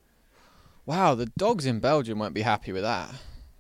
Wow, 0.86 1.16
the 1.16 1.28
dogs 1.38 1.66
in 1.66 1.80
Belgium 1.80 2.20
won't 2.20 2.34
be 2.34 2.42
happy 2.42 2.72
with 2.72 2.84
that. 2.84 3.10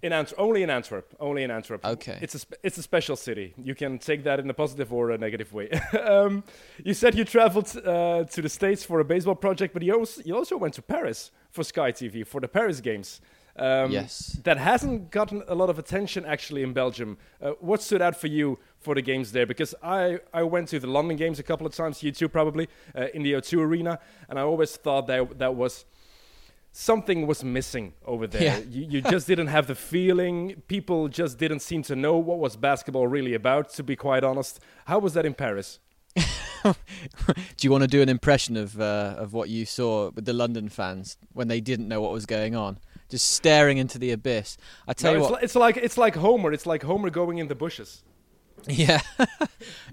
In 0.01 0.13
Antwerp, 0.13 0.40
only 0.40 0.63
in 0.63 0.72
Antwerp, 0.72 1.16
only 1.20 1.44
in 1.44 1.51
Antwerp. 1.51 1.86
Okay, 1.86 2.18
it's 2.22 2.34
a 2.34 2.40
spe- 2.40 2.56
it's 2.63 2.78
a 2.80 2.82
special 2.82 3.16
city. 3.16 3.54
You 3.56 3.75
can 3.75 4.00
take 4.00 4.24
that 4.24 4.40
in 4.40 4.50
a 4.50 4.54
positive 4.54 4.92
or 4.92 5.12
a 5.12 5.18
negative 5.18 5.54
way. 5.54 5.70
um, 6.04 6.44
you 6.84 6.96
said 6.96 7.13
you 7.13 7.24
traveled 7.24 7.78
uh, 7.86 8.24
to 8.24 8.42
the 8.42 8.50
states 8.50 8.84
for 8.84 9.00
a 9.00 9.06
baseball 9.06 9.36
project, 9.36 9.75
but 9.75 9.84
you 9.84 9.94
also 9.94 10.22
you 10.25 10.36
also 10.36 10.58
went 10.58 10.74
to 10.74 10.82
Paris 10.82 11.30
for 11.51 11.63
Sky 11.63 11.92
TV 11.92 12.25
for 12.25 12.42
the 12.42 12.48
Paris 12.48 12.82
games. 12.82 13.22
Um, 13.56 13.92
yes. 13.92 14.40
That 14.44 14.58
hasn't 14.58 15.12
gotten 15.12 15.44
a 15.48 15.54
lot 15.54 15.70
of 15.70 15.78
attention 15.78 16.25
actually 16.25 16.63
in 16.63 16.74
Belgium. 16.74 17.18
Uh, 17.42 17.51
what 17.60 17.82
stood 17.82 18.01
out 18.01 18.16
for 18.16 18.28
you 18.28 18.60
for 18.80 18.96
the 18.96 19.01
games 19.01 19.34
there? 19.34 19.46
Because 19.46 19.75
I, 19.84 20.20
I 20.34 20.44
went 20.44 20.70
to 20.70 20.80
the 20.80 20.88
London 20.88 21.18
games 21.18 21.38
a 21.38 21.44
couple 21.44 21.68
of 21.68 21.75
times, 21.75 22.01
you 22.01 22.12
too 22.12 22.30
probably, 22.30 22.70
uh, 22.96 23.08
in 23.13 23.24
the 23.24 23.34
O2 23.34 23.60
Arena, 23.60 24.00
and 24.30 24.40
I 24.40 24.44
always 24.44 24.75
thought 24.78 25.08
that 25.08 25.38
that 25.40 25.56
was 25.56 25.86
something 26.72 27.28
was 27.28 27.44
missing 27.44 27.94
over 28.06 28.28
there. 28.28 28.44
Yeah. 28.44 28.58
You, 28.60 28.88
you 28.90 29.01
just 29.10 29.28
didn't 29.28 29.48
have 29.48 29.68
the 29.68 29.75
feeling. 29.75 30.62
People 30.68 31.08
just 31.08 31.38
didn't 31.38 31.60
seem 31.60 31.84
to 31.84 31.96
know 31.96 32.18
what 32.18 32.40
was 32.40 32.56
basketball 32.56 33.08
really 33.08 33.34
about, 33.34 33.70
to 33.74 33.84
be 33.84 33.96
quite 33.96 34.24
honest. 34.24 34.60
How 34.86 35.00
was 35.00 35.13
that 35.13 35.25
in 35.25 35.34
Paris? 35.34 35.80
do 36.63 36.74
you 37.62 37.72
want 37.72 37.82
to 37.82 37.88
do 37.88 38.01
an 38.01 38.10
impression 38.10 38.58
of 38.58 38.80
uh, 38.80 39.16
of 39.18 39.34
what 39.34 39.50
you 39.50 39.66
saw 39.66 40.12
with 40.12 40.25
the 40.25 40.34
London 40.34 40.70
fans 40.70 41.18
when 41.34 41.48
they 41.48 41.62
didn't 41.62 41.88
know 41.88 42.01
what 42.01 42.12
was 42.12 42.25
going 42.25 42.56
on, 42.56 42.78
just 43.10 43.32
staring 43.32 43.78
into 43.78 43.98
the 43.98 44.12
abyss? 44.12 44.58
I 44.88 44.94
tell 44.94 45.13
no, 45.13 45.20
you 45.20 45.24
it's 45.24 45.32
what, 45.32 45.44
it's 45.44 45.56
like 45.56 45.78
it's 45.78 45.98
like 45.98 46.16
Homer. 46.16 46.51
It's 46.51 46.66
like 46.66 46.84
Homer 46.84 47.10
going 47.10 47.38
in 47.38 47.48
the 47.48 47.56
bushes. 47.56 48.04
Yeah, 48.68 49.01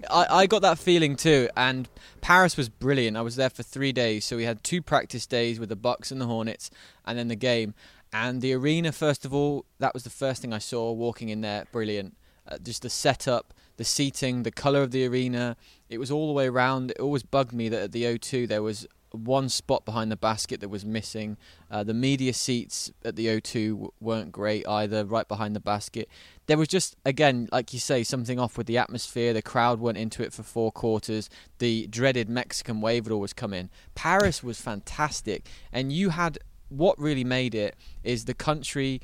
I, 0.09 0.25
I 0.29 0.47
got 0.47 0.61
that 0.61 0.77
feeling 0.77 1.15
too. 1.15 1.49
And 1.55 1.87
Paris 2.21 2.57
was 2.57 2.69
brilliant. 2.69 3.17
I 3.17 3.21
was 3.21 3.35
there 3.35 3.49
for 3.49 3.63
three 3.63 3.91
days, 3.91 4.25
so 4.25 4.37
we 4.37 4.43
had 4.43 4.63
two 4.63 4.81
practice 4.81 5.25
days 5.25 5.59
with 5.59 5.69
the 5.69 5.75
Bucks 5.75 6.11
and 6.11 6.21
the 6.21 6.25
Hornets, 6.25 6.69
and 7.05 7.17
then 7.17 7.27
the 7.27 7.35
game. 7.35 7.73
And 8.11 8.41
the 8.41 8.53
arena, 8.53 8.91
first 8.91 9.25
of 9.25 9.33
all, 9.33 9.65
that 9.79 9.93
was 9.93 10.03
the 10.03 10.09
first 10.09 10.41
thing 10.41 10.53
I 10.53 10.57
saw 10.57 10.91
walking 10.91 11.29
in 11.29 11.41
there. 11.41 11.65
Brilliant. 11.71 12.15
Uh, 12.47 12.57
just 12.57 12.81
the 12.81 12.89
setup, 12.89 13.53
the 13.77 13.83
seating, 13.83 14.43
the 14.43 14.51
colour 14.51 14.81
of 14.81 14.91
the 14.91 15.05
arena. 15.05 15.55
It 15.89 15.99
was 15.99 16.09
all 16.09 16.27
the 16.27 16.33
way 16.33 16.47
around. 16.47 16.91
It 16.91 16.99
always 16.99 17.23
bugged 17.23 17.53
me 17.53 17.69
that 17.69 17.81
at 17.81 17.91
the 17.91 18.03
O2 18.05 18.47
there 18.47 18.63
was 18.63 18.87
one 19.11 19.49
spot 19.49 19.85
behind 19.85 20.11
the 20.11 20.15
basket 20.15 20.59
that 20.61 20.69
was 20.69 20.85
missing. 20.85 21.37
Uh, 21.71 21.83
the 21.83 21.93
media 21.93 22.33
seats 22.33 22.91
at 23.03 23.15
the 23.15 23.27
O2 23.27 23.69
w- 23.71 23.91
weren't 23.99 24.31
great 24.31 24.67
either, 24.67 25.05
right 25.05 25.27
behind 25.27 25.55
the 25.55 25.59
basket. 25.59 26.09
There 26.47 26.57
was 26.57 26.67
just, 26.67 26.95
again, 27.05 27.49
like 27.51 27.73
you 27.73 27.79
say, 27.79 28.03
something 28.03 28.39
off 28.39 28.57
with 28.57 28.67
the 28.67 28.77
atmosphere. 28.77 29.33
The 29.33 29.41
crowd 29.41 29.79
went 29.79 29.97
into 29.97 30.23
it 30.23 30.33
for 30.33 30.43
four 30.43 30.71
quarters. 30.71 31.29
The 31.59 31.87
dreaded 31.87 32.29
Mexican 32.29 32.81
wave 32.81 33.05
would 33.05 33.13
always 33.13 33.33
come 33.33 33.53
in. 33.53 33.69
Paris 33.95 34.43
was 34.43 34.59
fantastic, 34.61 35.47
and 35.71 35.91
you 35.91 36.09
had 36.09 36.37
what 36.69 36.99
really 36.99 37.23
made 37.23 37.55
it 37.55 37.75
is 38.03 38.25
the 38.25 38.33
country 38.35 39.01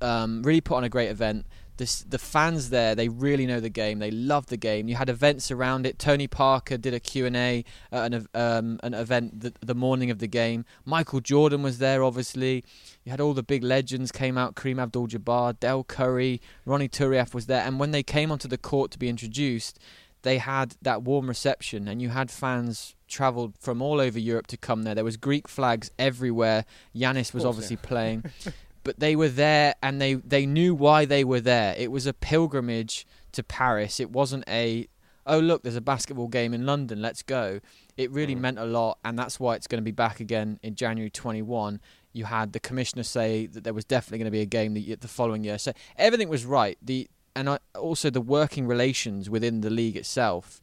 um, 0.00 0.42
really 0.42 0.60
put 0.60 0.76
on 0.76 0.84
a 0.84 0.88
great 0.88 1.08
event 1.08 1.46
the 1.76 2.04
the 2.08 2.18
fans 2.18 2.70
there 2.70 2.94
they 2.94 3.08
really 3.08 3.46
know 3.46 3.60
the 3.60 3.68
game. 3.68 3.98
They 3.98 4.10
love 4.10 4.46
the 4.46 4.56
game. 4.56 4.88
You 4.88 4.96
had 4.96 5.08
events 5.08 5.50
around 5.50 5.86
it. 5.86 5.98
Tony 5.98 6.26
Parker 6.26 6.76
did 6.76 6.94
a 6.94 7.00
Q&A 7.00 7.64
at 7.92 8.12
an, 8.12 8.26
um, 8.34 8.80
an 8.82 8.94
event 8.94 9.40
the, 9.40 9.52
the 9.60 9.74
morning 9.74 10.10
of 10.10 10.18
the 10.18 10.26
game. 10.26 10.64
Michael 10.84 11.20
Jordan 11.20 11.62
was 11.62 11.78
there 11.78 12.02
obviously. 12.02 12.64
You 13.04 13.10
had 13.10 13.20
all 13.20 13.34
the 13.34 13.42
big 13.42 13.62
legends 13.62 14.12
came 14.12 14.38
out. 14.38 14.54
Kareem 14.54 14.80
Abdul-Jabbar 14.80 15.58
Dell 15.60 15.84
Curry 15.84 16.40
Ronny 16.64 16.88
Turiaf 16.88 17.34
was 17.34 17.46
there. 17.46 17.62
And 17.62 17.78
when 17.78 17.90
they 17.90 18.02
came 18.02 18.30
onto 18.30 18.48
the 18.48 18.58
court 18.58 18.90
to 18.92 18.98
be 18.98 19.08
introduced 19.08 19.78
they 20.24 20.38
had 20.38 20.74
that 20.82 21.02
warm 21.02 21.28
reception. 21.28 21.86
And 21.86 22.02
you 22.02 22.08
had 22.08 22.30
fans 22.30 22.96
travelled 23.06 23.54
from 23.60 23.80
all 23.80 24.00
over 24.00 24.18
Europe 24.18 24.48
to 24.48 24.56
come 24.56 24.82
there. 24.82 24.94
There 24.94 25.04
was 25.04 25.16
Greek 25.16 25.46
flags 25.46 25.90
everywhere. 25.98 26.64
Giannis 26.96 27.32
was 27.32 27.44
obviously 27.44 27.76
playing 27.76 28.24
but 28.84 29.00
they 29.00 29.16
were 29.16 29.28
there 29.28 29.74
and 29.82 30.00
they, 30.00 30.14
they 30.14 30.46
knew 30.46 30.74
why 30.74 31.04
they 31.04 31.24
were 31.24 31.40
there. 31.40 31.74
It 31.76 31.90
was 31.90 32.06
a 32.06 32.12
pilgrimage 32.12 33.06
to 33.32 33.42
Paris. 33.42 33.98
It 33.98 34.10
wasn't 34.10 34.44
a, 34.46 34.86
oh, 35.26 35.38
look, 35.38 35.62
there's 35.62 35.74
a 35.74 35.80
basketball 35.80 36.28
game 36.28 36.54
in 36.54 36.66
London, 36.66 37.02
let's 37.02 37.22
go. 37.22 37.60
It 37.96 38.10
really 38.10 38.36
mm. 38.36 38.40
meant 38.40 38.58
a 38.58 38.64
lot, 38.64 38.98
and 39.04 39.18
that's 39.18 39.40
why 39.40 39.54
it's 39.54 39.66
going 39.66 39.80
to 39.80 39.84
be 39.84 39.90
back 39.90 40.20
again 40.20 40.60
in 40.62 40.74
January 40.74 41.10
21. 41.10 41.80
You 42.12 42.26
had 42.26 42.52
the 42.52 42.60
commissioner 42.60 43.02
say 43.02 43.46
that 43.46 43.64
there 43.64 43.74
was 43.74 43.84
definitely 43.84 44.18
going 44.18 44.26
to 44.26 44.30
be 44.30 44.42
a 44.42 44.46
game 44.46 44.74
the, 44.74 44.94
the 44.96 45.08
following 45.08 45.42
year. 45.42 45.58
So 45.58 45.72
everything 45.96 46.28
was 46.28 46.44
right. 46.44 46.78
The 46.82 47.08
and 47.36 47.48
I, 47.48 47.58
also 47.76 48.10
the 48.10 48.20
working 48.20 48.66
relations 48.66 49.28
within 49.28 49.60
the 49.60 49.70
league 49.70 49.96
itself. 49.96 50.60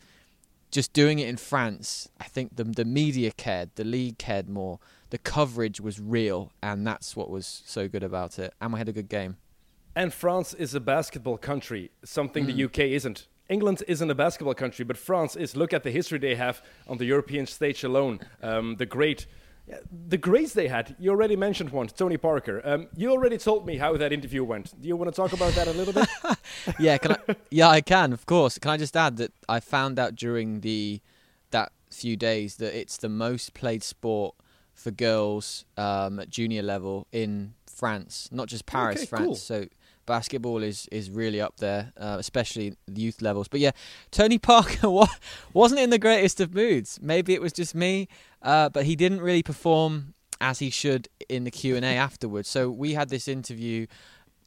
Just 0.71 0.93
doing 0.93 1.19
it 1.19 1.27
in 1.27 1.35
France, 1.35 2.07
I 2.21 2.25
think 2.25 2.55
the 2.55 2.63
the 2.63 2.85
media 2.85 3.31
cared, 3.31 3.71
the 3.75 3.83
league 3.83 4.17
cared 4.17 4.47
more 4.47 4.79
the 5.11 5.17
coverage 5.17 5.79
was 5.79 5.99
real, 5.99 6.51
and 6.63 6.87
that's 6.87 7.15
what 7.15 7.29
was 7.29 7.61
so 7.65 7.87
good 7.87 8.01
about 8.01 8.39
it. 8.39 8.53
And 8.59 8.73
we 8.73 8.79
had 8.79 8.89
a 8.89 8.93
good 8.93 9.09
game. 9.09 9.37
And 9.95 10.13
France 10.13 10.53
is 10.53 10.73
a 10.73 10.79
basketball 10.79 11.37
country, 11.37 11.91
something 12.03 12.45
mm. 12.45 12.55
the 12.55 12.63
UK 12.65 12.79
isn't. 12.91 13.27
England 13.49 13.83
isn't 13.89 14.09
a 14.09 14.15
basketball 14.15 14.53
country, 14.53 14.85
but 14.85 14.97
France 14.97 15.35
is. 15.35 15.57
Look 15.57 15.73
at 15.73 15.83
the 15.83 15.91
history 15.91 16.17
they 16.17 16.35
have 16.35 16.63
on 16.87 16.97
the 16.97 17.03
European 17.03 17.45
stage 17.45 17.83
alone. 17.83 18.21
Um, 18.41 18.77
the 18.77 18.85
great, 18.85 19.25
the 20.07 20.17
greats 20.17 20.53
they 20.53 20.69
had. 20.69 20.95
You 20.97 21.09
already 21.09 21.35
mentioned 21.35 21.71
one, 21.71 21.87
Tony 21.87 22.15
Parker. 22.15 22.61
Um, 22.63 22.87
you 22.95 23.11
already 23.11 23.37
told 23.37 23.65
me 23.65 23.75
how 23.75 23.97
that 23.97 24.13
interview 24.13 24.45
went. 24.45 24.81
Do 24.81 24.87
you 24.87 24.95
want 24.95 25.13
to 25.13 25.15
talk 25.15 25.33
about 25.33 25.51
that 25.55 25.67
a 25.67 25.71
little 25.73 25.93
bit? 25.93 26.07
yeah, 26.79 26.97
can 26.97 27.11
I? 27.11 27.35
Yeah, 27.49 27.67
I 27.67 27.81
can. 27.81 28.13
Of 28.13 28.25
course. 28.25 28.57
Can 28.57 28.71
I 28.71 28.77
just 28.77 28.95
add 28.95 29.17
that 29.17 29.33
I 29.49 29.59
found 29.59 29.99
out 29.99 30.15
during 30.15 30.61
the 30.61 31.01
that 31.49 31.73
few 31.89 32.15
days 32.15 32.55
that 32.55 32.73
it's 32.73 32.95
the 32.95 33.09
most 33.09 33.53
played 33.53 33.83
sport 33.83 34.35
for 34.81 34.91
girls 34.91 35.65
um, 35.77 36.19
at 36.19 36.29
junior 36.29 36.63
level 36.63 37.07
in 37.11 37.53
France, 37.67 38.29
not 38.31 38.47
just 38.47 38.65
Paris, 38.65 38.97
okay, 38.97 39.05
France. 39.05 39.25
Cool. 39.25 39.35
So 39.35 39.65
basketball 40.05 40.63
is 40.63 40.87
is 40.91 41.09
really 41.09 41.39
up 41.39 41.57
there, 41.57 41.93
uh, 41.97 42.17
especially 42.19 42.75
the 42.87 43.01
youth 43.01 43.21
levels. 43.21 43.47
But 43.47 43.59
yeah, 43.59 43.71
Tony 44.11 44.37
Parker 44.37 44.89
wasn't 45.53 45.81
in 45.81 45.89
the 45.89 45.99
greatest 45.99 46.39
of 46.39 46.53
moods. 46.53 46.99
Maybe 47.01 47.33
it 47.33 47.41
was 47.41 47.53
just 47.53 47.75
me, 47.75 48.07
uh, 48.41 48.69
but 48.69 48.85
he 48.85 48.95
didn't 48.95 49.21
really 49.21 49.43
perform 49.43 50.13
as 50.39 50.59
he 50.59 50.69
should 50.69 51.07
in 51.29 51.43
the 51.43 51.51
Q 51.51 51.75
and 51.75 51.85
A 51.85 51.95
afterwards. 52.07 52.49
So 52.49 52.69
we 52.69 52.93
had 52.93 53.09
this 53.09 53.27
interview 53.27 53.87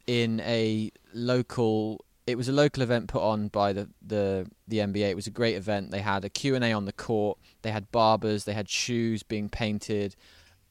in 0.06 0.40
a 0.40 0.90
local. 1.12 2.04
It 2.26 2.38
was 2.38 2.48
a 2.48 2.52
local 2.52 2.82
event 2.82 3.08
put 3.08 3.22
on 3.22 3.48
by 3.48 3.72
the, 3.72 3.88
the 4.00 4.46
the 4.66 4.78
NBA. 4.78 5.10
It 5.10 5.16
was 5.16 5.26
a 5.26 5.30
great 5.30 5.56
event. 5.56 5.90
They 5.90 6.00
had 6.00 6.24
a 6.24 6.30
Q 6.30 6.54
and 6.54 6.64
A 6.64 6.72
on 6.72 6.86
the 6.86 6.92
court. 6.92 7.38
They 7.62 7.70
had 7.70 7.90
barbers. 7.92 8.44
They 8.44 8.54
had 8.54 8.68
shoes 8.68 9.22
being 9.22 9.50
painted, 9.50 10.16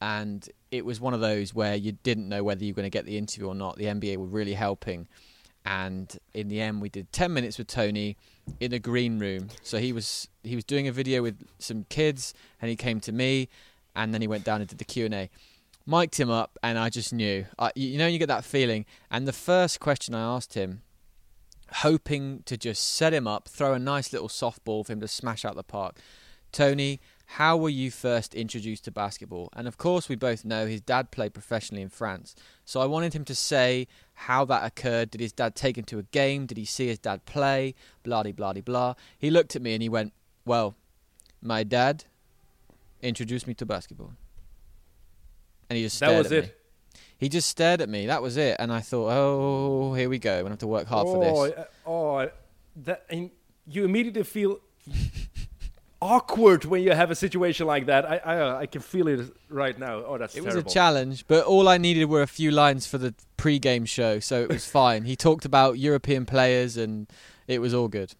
and 0.00 0.48
it 0.72 0.84
was 0.84 1.00
one 1.00 1.14
of 1.14 1.20
those 1.20 1.54
where 1.54 1.76
you 1.76 1.92
didn't 1.92 2.28
know 2.28 2.42
whether 2.42 2.64
you 2.64 2.72
were 2.72 2.76
going 2.76 2.90
to 2.90 2.90
get 2.90 3.06
the 3.06 3.18
interview 3.18 3.46
or 3.46 3.54
not. 3.54 3.76
The 3.76 3.84
NBA 3.84 4.16
were 4.16 4.26
really 4.26 4.54
helping, 4.54 5.06
and 5.64 6.18
in 6.32 6.48
the 6.48 6.60
end, 6.60 6.82
we 6.82 6.88
did 6.88 7.12
ten 7.12 7.32
minutes 7.32 7.56
with 7.56 7.68
Tony 7.68 8.16
in 8.58 8.72
a 8.72 8.80
green 8.80 9.20
room. 9.20 9.48
So 9.62 9.78
he 9.78 9.92
was 9.92 10.28
he 10.42 10.56
was 10.56 10.64
doing 10.64 10.88
a 10.88 10.92
video 10.92 11.22
with 11.22 11.46
some 11.60 11.84
kids, 11.88 12.34
and 12.60 12.68
he 12.68 12.74
came 12.74 12.98
to 13.00 13.12
me, 13.12 13.48
and 13.94 14.12
then 14.12 14.20
he 14.20 14.26
went 14.26 14.42
down 14.42 14.60
and 14.60 14.68
did 14.68 14.78
the 14.78 14.84
Q 14.84 15.04
and 15.04 15.14
A. 15.14 15.30
Mic'd 15.86 16.16
him 16.16 16.30
up, 16.30 16.58
and 16.62 16.78
I 16.78 16.88
just 16.88 17.12
knew. 17.12 17.44
I, 17.58 17.70
you 17.76 17.98
know, 17.98 18.06
you 18.06 18.18
get 18.18 18.28
that 18.28 18.44
feeling. 18.44 18.86
And 19.10 19.28
the 19.28 19.32
first 19.32 19.80
question 19.80 20.14
I 20.14 20.22
asked 20.22 20.54
him 20.54 20.80
hoping 21.76 22.42
to 22.44 22.56
just 22.56 22.94
set 22.94 23.12
him 23.12 23.26
up, 23.26 23.48
throw 23.48 23.74
a 23.74 23.78
nice 23.78 24.12
little 24.12 24.28
softball 24.28 24.86
for 24.86 24.92
him 24.92 25.00
to 25.00 25.08
smash 25.08 25.44
out 25.44 25.56
the 25.56 25.64
park. 25.64 25.98
Tony, 26.52 27.00
how 27.26 27.56
were 27.56 27.70
you 27.70 27.90
first 27.90 28.32
introduced 28.34 28.84
to 28.84 28.92
basketball? 28.92 29.48
And 29.54 29.66
of 29.66 29.76
course, 29.76 30.08
we 30.08 30.14
both 30.14 30.44
know 30.44 30.66
his 30.66 30.80
dad 30.80 31.10
played 31.10 31.34
professionally 31.34 31.82
in 31.82 31.88
France. 31.88 32.36
So 32.64 32.80
I 32.80 32.86
wanted 32.86 33.12
him 33.12 33.24
to 33.24 33.34
say 33.34 33.88
how 34.12 34.44
that 34.44 34.64
occurred. 34.64 35.10
Did 35.10 35.20
his 35.20 35.32
dad 35.32 35.56
take 35.56 35.76
him 35.76 35.84
to 35.86 35.98
a 35.98 36.04
game? 36.04 36.46
Did 36.46 36.58
he 36.58 36.64
see 36.64 36.86
his 36.86 36.98
dad 36.98 37.24
play? 37.24 37.74
Blah, 38.04 38.22
blah, 38.22 38.32
blah, 38.32 38.52
blah. 38.52 38.94
He 39.18 39.30
looked 39.30 39.56
at 39.56 39.62
me 39.62 39.74
and 39.74 39.82
he 39.82 39.88
went, 39.88 40.12
Well, 40.44 40.76
my 41.42 41.64
dad 41.64 42.04
introduced 43.02 43.48
me 43.48 43.54
to 43.54 43.66
basketball. 43.66 44.12
And 45.68 45.76
he 45.76 45.82
just 45.82 45.96
stared 45.96 46.12
that 46.12 46.18
was 46.18 46.32
it. 46.32 46.44
me. 46.44 46.50
He 47.18 47.28
just 47.28 47.48
stared 47.48 47.80
at 47.80 47.88
me. 47.88 48.06
That 48.06 48.22
was 48.22 48.36
it. 48.36 48.56
And 48.58 48.72
I 48.72 48.80
thought, 48.80 49.10
oh, 49.10 49.94
here 49.94 50.08
we 50.08 50.18
go. 50.18 50.32
I'm 50.32 50.40
going 50.40 50.46
to 50.46 50.50
have 50.52 50.58
to 50.60 50.66
work 50.66 50.86
hard 50.86 51.06
oh, 51.08 51.12
for 51.12 51.48
this. 51.48 51.58
Uh, 51.58 51.64
oh, 51.86 52.30
that, 52.84 53.04
and 53.08 53.30
you 53.66 53.84
immediately 53.84 54.24
feel 54.24 54.60
awkward 56.02 56.64
when 56.64 56.82
you 56.82 56.92
have 56.92 57.10
a 57.10 57.14
situation 57.14 57.66
like 57.66 57.86
that. 57.86 58.04
I 58.04 58.16
I, 58.18 58.60
I 58.60 58.66
can 58.66 58.82
feel 58.82 59.08
it 59.08 59.34
right 59.48 59.78
now. 59.78 60.04
Oh, 60.04 60.18
that's 60.18 60.34
it 60.34 60.42
terrible. 60.42 60.62
was 60.62 60.72
a 60.72 60.74
challenge, 60.74 61.26
but 61.26 61.44
all 61.44 61.68
I 61.68 61.78
needed 61.78 62.06
were 62.06 62.22
a 62.22 62.26
few 62.26 62.50
lines 62.50 62.86
for 62.86 62.98
the 62.98 63.14
pre-game 63.36 63.84
show, 63.86 64.20
so 64.20 64.42
it 64.42 64.48
was 64.48 64.66
fine. 64.66 65.04
He 65.04 65.16
talked 65.16 65.44
about 65.44 65.78
European 65.78 66.26
players, 66.26 66.76
and 66.76 67.08
it 67.46 67.60
was 67.60 67.72
all 67.72 67.88
good. 67.88 68.14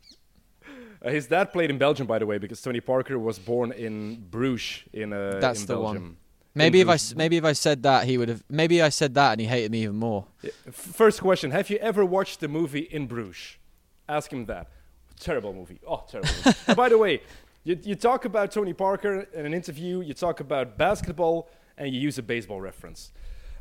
Uh, 1.04 1.10
his 1.10 1.26
dad 1.26 1.52
played 1.52 1.70
in 1.70 1.76
Belgium, 1.76 2.06
by 2.06 2.18
the 2.18 2.26
way, 2.26 2.38
because 2.38 2.62
Tony 2.62 2.80
Parker 2.80 3.18
was 3.18 3.38
born 3.38 3.72
in 3.72 4.24
Bruges 4.30 4.84
in 4.92 5.12
uh, 5.12 5.38
That's 5.40 5.60
in 5.60 5.66
the 5.66 5.74
Belgium. 5.74 6.02
one. 6.02 6.16
Maybe 6.54 6.80
if 6.80 6.88
I 6.88 6.98
maybe 7.16 7.36
if 7.36 7.44
I 7.44 7.52
said 7.52 7.82
that 7.82 8.06
he 8.06 8.16
would 8.16 8.28
have 8.28 8.44
maybe 8.48 8.80
I 8.80 8.88
said 8.88 9.14
that 9.14 9.32
and 9.32 9.40
he 9.40 9.46
hated 9.46 9.72
me 9.72 9.82
even 9.82 9.96
more. 9.96 10.26
First 10.70 11.20
question: 11.20 11.50
Have 11.50 11.68
you 11.68 11.78
ever 11.78 12.04
watched 12.04 12.40
the 12.40 12.48
movie 12.48 12.88
In 12.90 13.06
Bruges? 13.06 13.56
Ask 14.08 14.32
him 14.32 14.46
that. 14.46 14.68
Terrible 15.18 15.52
movie. 15.52 15.80
Oh, 15.86 16.04
terrible. 16.08 16.30
by 16.76 16.88
the 16.88 16.98
way, 16.98 17.22
you, 17.64 17.78
you 17.82 17.94
talk 17.94 18.24
about 18.24 18.52
Tony 18.52 18.72
Parker 18.72 19.26
in 19.32 19.46
an 19.46 19.54
interview, 19.54 20.00
you 20.00 20.12
talk 20.12 20.40
about 20.40 20.76
basketball, 20.76 21.48
and 21.78 21.92
you 21.92 22.00
use 22.00 22.18
a 22.18 22.22
baseball 22.22 22.60
reference. 22.60 23.12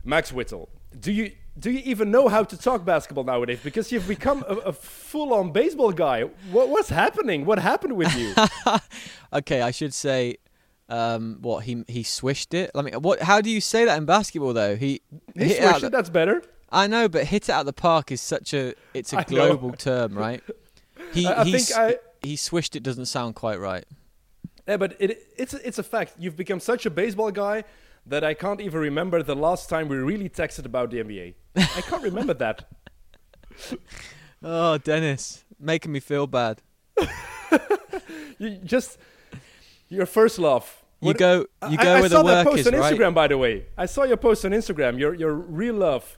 Max 0.03 0.33
Whittle, 0.33 0.67
do 1.00 1.12
you 1.12 1.31
do 1.57 1.71
you 1.71 1.81
even 1.85 2.12
know 2.12 2.27
how 2.27 2.43
to 2.43 2.57
talk 2.57 2.83
basketball 2.83 3.23
nowadays? 3.23 3.59
Because 3.63 3.91
you've 3.91 4.07
become 4.07 4.43
a, 4.47 4.55
a 4.55 4.73
full-on 4.73 5.51
baseball 5.51 5.91
guy. 5.91 6.23
What, 6.51 6.69
what's 6.69 6.89
happening? 6.89 7.45
What 7.45 7.59
happened 7.59 7.93
with 7.93 8.13
you? 8.15 8.33
okay, 9.33 9.62
I 9.62 9.69
should 9.69 9.93
say, 9.93 10.38
um, 10.93 11.38
what 11.41 11.63
he 11.63 11.83
he 11.88 12.03
swished 12.03 12.53
it. 12.53 12.69
I 12.75 12.83
mean, 12.83 12.93
what? 12.95 13.21
How 13.21 13.41
do 13.41 13.50
you 13.50 13.59
say 13.62 13.85
that 13.85 13.97
in 13.97 14.05
basketball 14.05 14.53
though? 14.53 14.75
He, 14.75 15.01
he 15.33 15.45
hit 15.45 15.63
swished 15.63 15.83
it. 15.85 15.91
That's 15.91 16.09
better. 16.09 16.43
I 16.71 16.85
know, 16.88 17.09
but 17.09 17.25
hit 17.25 17.50
it 17.50 17.51
out 17.51 17.62
of 17.62 17.65
the 17.65 17.73
park 17.73 18.12
is 18.12 18.21
such 18.21 18.53
a 18.53 18.75
it's 18.93 19.12
a 19.12 19.23
global 19.27 19.71
term, 19.71 20.13
right? 20.13 20.43
He 21.12 21.25
I, 21.25 21.41
I 21.41 21.43
think 21.45 21.71
I 21.75 21.97
he 22.21 22.35
swished 22.35 22.75
it 22.75 22.83
doesn't 22.83 23.07
sound 23.07 23.33
quite 23.33 23.59
right. 23.59 23.85
Yeah, 24.67 24.77
but 24.77 24.95
it, 25.00 25.19
it's 25.35 25.55
it's 25.55 25.79
a 25.79 25.83
fact. 25.83 26.13
You've 26.19 26.38
become 26.38 26.59
such 26.59 26.85
a 26.85 26.91
baseball 26.91 27.31
guy 27.31 27.63
that 28.05 28.23
I 28.23 28.35
can't 28.35 28.62
even 28.62 28.79
remember 28.79 29.23
the 29.23 29.35
last 29.35 29.69
time 29.69 29.88
we 29.88 29.97
really 29.97 30.29
texted 30.29 30.65
about 30.65 30.91
the 30.91 30.97
NBA. 31.03 31.33
I 31.55 31.81
can't 31.81 32.03
remember 32.03 32.35
that. 32.35 32.65
Oh, 34.45 34.77
Dennis, 34.77 35.45
making 35.57 35.93
me 35.93 36.01
feel 36.01 36.27
bad. 36.27 36.62
you 38.38 38.57
just 38.57 38.97
your 39.88 40.05
first 40.05 40.38
love. 40.38 40.82
You 41.07 41.13
go, 41.13 41.45
you 41.69 41.77
go 41.77 41.95
I, 41.95 42.01
where 42.01 42.05
I 42.05 42.07
the 42.07 42.24
work 42.24 42.25
that 42.25 42.45
post 42.45 42.60
is, 42.60 42.67
on 42.67 42.75
right? 42.75 42.93
Instagram, 42.93 43.13
by 43.13 43.27
the 43.27 43.38
way. 43.38 43.65
I 43.77 43.86
saw 43.86 44.03
your 44.03 44.17
post 44.17 44.45
on 44.45 44.51
Instagram. 44.51 45.00
Your 45.00 45.13
your 45.13 45.33
real 45.33 45.75
love. 45.75 46.17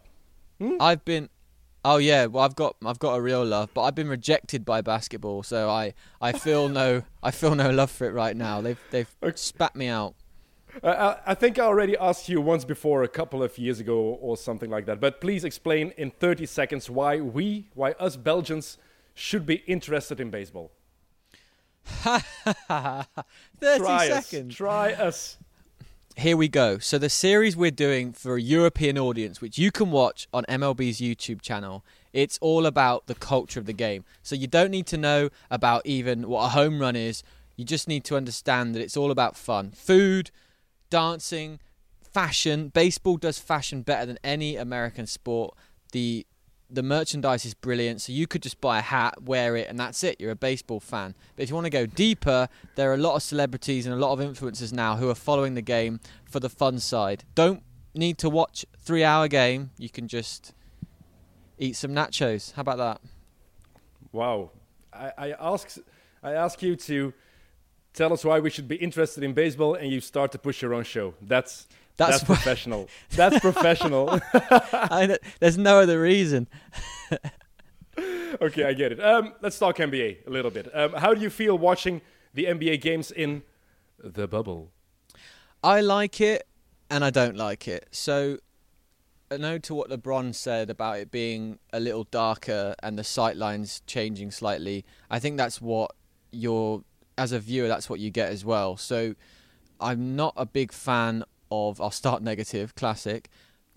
Hmm? 0.60 0.78
I've 0.80 1.04
been 1.04 1.30
Oh 1.88 1.98
yeah, 1.98 2.26
well 2.26 2.44
I've 2.44 2.56
got 2.56 2.76
I've 2.84 2.98
got 2.98 3.14
a 3.14 3.22
real 3.22 3.46
love, 3.46 3.70
but 3.76 3.84
I've 3.84 3.94
been 3.94 4.10
rejected 4.10 4.66
by 4.66 4.82
basketball, 4.82 5.44
so 5.44 5.70
I, 5.70 5.94
I 6.20 6.32
feel 6.32 6.68
no 6.68 7.04
I 7.22 7.30
feel 7.30 7.54
no 7.54 7.70
love 7.70 7.92
for 7.92 8.08
it 8.08 8.12
right 8.12 8.36
now. 8.36 8.60
They've 8.60 8.80
they've 8.90 9.16
okay. 9.22 9.36
spat 9.36 9.76
me 9.76 9.88
out. 9.88 10.16
I, 10.84 11.18
I 11.28 11.36
think 11.36 11.60
I 11.60 11.66
already 11.66 11.96
asked 11.96 12.28
you 12.28 12.42
once 12.42 12.66
before, 12.66 13.04
a 13.04 13.08
couple 13.08 13.44
of 13.44 13.56
years 13.60 13.80
ago 13.80 14.00
or 14.00 14.36
something 14.36 14.72
like 14.72 14.88
that. 14.88 15.00
But 15.00 15.22
please 15.22 15.44
explain 15.44 15.94
in 15.96 16.10
30 16.10 16.48
seconds 16.48 16.90
why 16.90 17.22
we, 17.22 17.70
why 17.76 17.92
us 17.92 18.18
Belgians, 18.18 18.78
should 19.14 19.46
be 19.46 19.64
interested 19.68 20.20
in 20.20 20.32
baseball. 20.32 20.72
30 21.86 22.24
Try 23.60 24.08
seconds. 24.08 24.54
Us. 24.54 24.58
Try 24.58 24.94
us. 24.94 25.38
here 26.18 26.38
we 26.38 26.48
go. 26.48 26.78
So 26.80 26.98
the 26.98 27.10
series 27.10 27.56
we're 27.56 27.72
doing 27.72 28.14
for 28.14 28.36
a 28.36 28.42
European 28.42 28.98
audience, 28.98 29.42
which 29.42 29.58
you 29.58 29.72
can 29.72 29.92
watch 29.92 30.28
on 30.34 30.44
MLB's 30.50 31.00
YouTube 31.00 31.42
channel, 31.42 31.84
it's 32.14 32.38
all 32.42 32.66
about 32.66 33.08
the 33.08 33.16
culture 33.16 33.60
of 33.60 33.66
the 33.66 33.74
game. 33.74 34.06
So 34.24 34.36
you 34.36 34.48
don't 34.48 34.72
need 34.72 34.88
to 34.88 34.98
know 34.98 35.30
about 35.52 35.86
even 35.86 36.28
what 36.28 36.46
a 36.46 36.50
home 36.50 36.80
run 36.80 36.96
is. 36.96 37.24
You 37.56 37.66
just 37.66 37.88
need 37.88 38.04
to 38.06 38.16
understand 38.16 38.76
that 38.76 38.82
it's 38.82 38.98
all 38.98 39.12
about 39.12 39.36
fun, 39.38 39.72
food, 39.72 40.32
dancing, 40.90 41.60
fashion. 42.14 42.70
Baseball 42.70 43.18
does 43.18 43.40
fashion 43.40 43.82
better 43.82 44.06
than 44.06 44.18
any 44.24 44.56
American 44.56 45.08
sport. 45.08 45.56
The 45.92 46.26
the 46.70 46.84
merchandise 46.84 47.46
is 47.46 47.54
brilliant, 47.54 48.02
so 48.02 48.12
you 48.12 48.28
could 48.28 48.42
just 48.42 48.60
buy 48.60 48.80
a 48.80 48.82
hat, 48.82 49.24
wear 49.24 49.56
it, 49.56 49.70
and 49.70 49.80
that's 49.80 50.04
it. 50.04 50.20
You're 50.20 50.32
a 50.32 50.36
baseball 50.36 50.80
fan. 50.80 51.16
But 51.36 51.44
if 51.44 51.50
you 51.50 51.56
want 51.56 51.66
to 51.66 51.72
go 51.72 51.86
deeper, 51.86 52.50
there 52.76 52.92
are 52.92 52.96
a 52.96 52.98
lot 52.98 53.16
of 53.16 53.24
celebrities 53.24 53.86
and 53.86 53.94
a 53.94 53.98
lot 53.98 54.12
of 54.12 54.20
influencers 54.20 54.74
now 54.74 54.98
who 54.98 55.10
are 55.10 55.16
following 55.16 55.54
the 55.54 55.62
game 55.62 56.00
for 56.26 56.40
the 56.40 56.50
fun 56.50 56.80
side. 56.80 57.24
Don't 57.36 57.64
need 57.94 58.18
to 58.20 58.30
watch 58.30 58.66
three 58.78 59.04
hour 59.04 59.28
game. 59.28 59.72
You 59.78 59.90
can 59.90 60.08
just 60.08 60.54
eat 61.58 61.76
some 61.76 61.92
nachos. 61.92 62.54
How 62.54 62.62
about 62.62 62.78
that? 62.78 63.02
Wow. 64.12 64.52
I, 64.94 65.12
I 65.18 65.32
ask 65.34 65.78
I 66.24 66.34
ask 66.34 66.62
you 66.62 66.76
to 66.76 67.14
tell 67.94 68.12
us 68.12 68.26
why 68.26 68.40
we 68.40 68.50
should 68.50 68.68
be 68.68 68.76
interested 68.76 69.24
in 69.24 69.34
baseball, 69.34 69.76
and 69.76 69.92
you 69.92 70.02
start 70.02 70.32
to 70.34 70.38
push 70.40 70.62
your 70.62 70.74
own 70.74 70.84
show. 70.84 71.14
That's 71.22 71.68
that's, 71.98 72.20
that's 72.20 72.24
professional. 72.24 72.90
That's 73.12 73.40
professional. 73.40 74.20
I, 74.34 75.18
there's 75.40 75.58
no 75.58 75.80
other 75.80 76.02
reason. 76.02 76.48
okay, 78.42 78.66
I 78.66 78.74
get 78.74 78.92
it. 78.92 79.04
Um, 79.04 79.34
let's 79.42 79.58
talk 79.58 79.78
NBA 79.78 80.28
a 80.28 80.30
little 80.30 80.52
bit. 80.52 80.70
Um, 80.74 80.94
how 80.94 81.14
do 81.14 81.22
you 81.22 81.30
feel 81.30 81.58
watching 81.58 82.02
the 82.34 82.46
NBA 82.46 82.82
games 82.82 83.12
in 83.12 83.44
the 84.04 84.28
bubble? 84.28 84.72
I 85.64 85.82
like 85.82 86.20
it 86.20 86.48
and 86.90 87.04
I 87.04 87.10
don't 87.10 87.38
like 87.38 87.68
it. 87.68 87.88
So, 87.92 88.40
a 89.32 89.38
note 89.38 89.64
to 89.64 89.74
what 89.74 89.90
LeBron 89.90 90.36
said 90.36 90.70
about 90.70 91.00
it 91.00 91.10
being 91.10 91.58
a 91.74 91.80
little 91.80 92.04
darker 92.04 92.76
and 92.84 93.00
the 93.00 93.04
sight 93.04 93.38
lines 93.38 93.82
changing 93.88 94.32
slightly. 94.32 94.86
I 95.10 95.20
think 95.20 95.38
that's 95.38 95.60
what 95.60 95.92
you're, 96.32 96.84
as 97.18 97.32
a 97.32 97.40
viewer, 97.40 97.68
that's 97.68 97.90
what 97.90 98.00
you 98.00 98.12
get 98.12 98.30
as 98.30 98.44
well. 98.44 98.76
So, 98.76 99.16
I'm 99.80 100.16
not 100.16 100.34
a 100.38 100.46
big 100.46 100.72
fan 100.72 101.24
of 101.56 101.82
I'll 101.82 101.92
start 101.92 102.22
negative, 102.22 102.76
classic. 102.76 103.30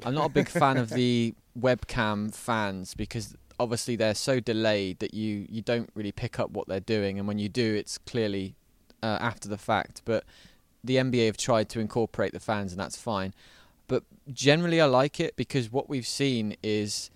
I'm 0.04 0.14
not 0.14 0.26
a 0.26 0.32
big 0.32 0.48
fan 0.48 0.76
of 0.76 0.90
the 0.90 1.34
webcam 1.58 2.32
fans 2.34 2.94
because 2.94 3.36
obviously 3.58 3.96
they're 3.96 4.14
so 4.14 4.38
delayed 4.40 5.00
that 5.00 5.12
you 5.12 5.46
you 5.48 5.62
don't 5.62 5.90
really 5.94 6.12
pick 6.12 6.38
up 6.38 6.50
what 6.50 6.68
they're 6.68 6.80
doing, 6.80 7.18
and 7.18 7.26
when 7.26 7.38
you 7.38 7.48
do, 7.48 7.74
it's 7.74 7.98
clearly 7.98 8.54
uh, 9.02 9.18
after 9.20 9.48
the 9.48 9.58
fact. 9.58 10.02
But 10.04 10.24
the 10.84 10.96
NBA 10.96 11.26
have 11.26 11.36
tried 11.36 11.68
to 11.70 11.80
incorporate 11.80 12.32
the 12.32 12.40
fans, 12.40 12.72
and 12.72 12.80
that's 12.80 12.96
fine. 12.96 13.34
But 13.86 14.04
generally, 14.32 14.80
I 14.80 14.86
like 14.86 15.18
it 15.18 15.36
because 15.36 15.72
what 15.72 15.88
we've 15.88 16.06
seen 16.06 16.56
is, 16.62 17.10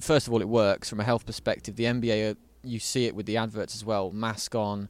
first 0.00 0.26
of 0.26 0.32
all, 0.32 0.40
it 0.40 0.48
works 0.48 0.88
from 0.88 1.00
a 1.00 1.04
health 1.04 1.26
perspective. 1.26 1.76
The 1.76 1.84
NBA, 1.84 2.36
you 2.64 2.78
see 2.78 3.06
it 3.06 3.14
with 3.14 3.26
the 3.26 3.36
adverts 3.36 3.74
as 3.74 3.84
well, 3.84 4.10
mask 4.10 4.54
on 4.54 4.88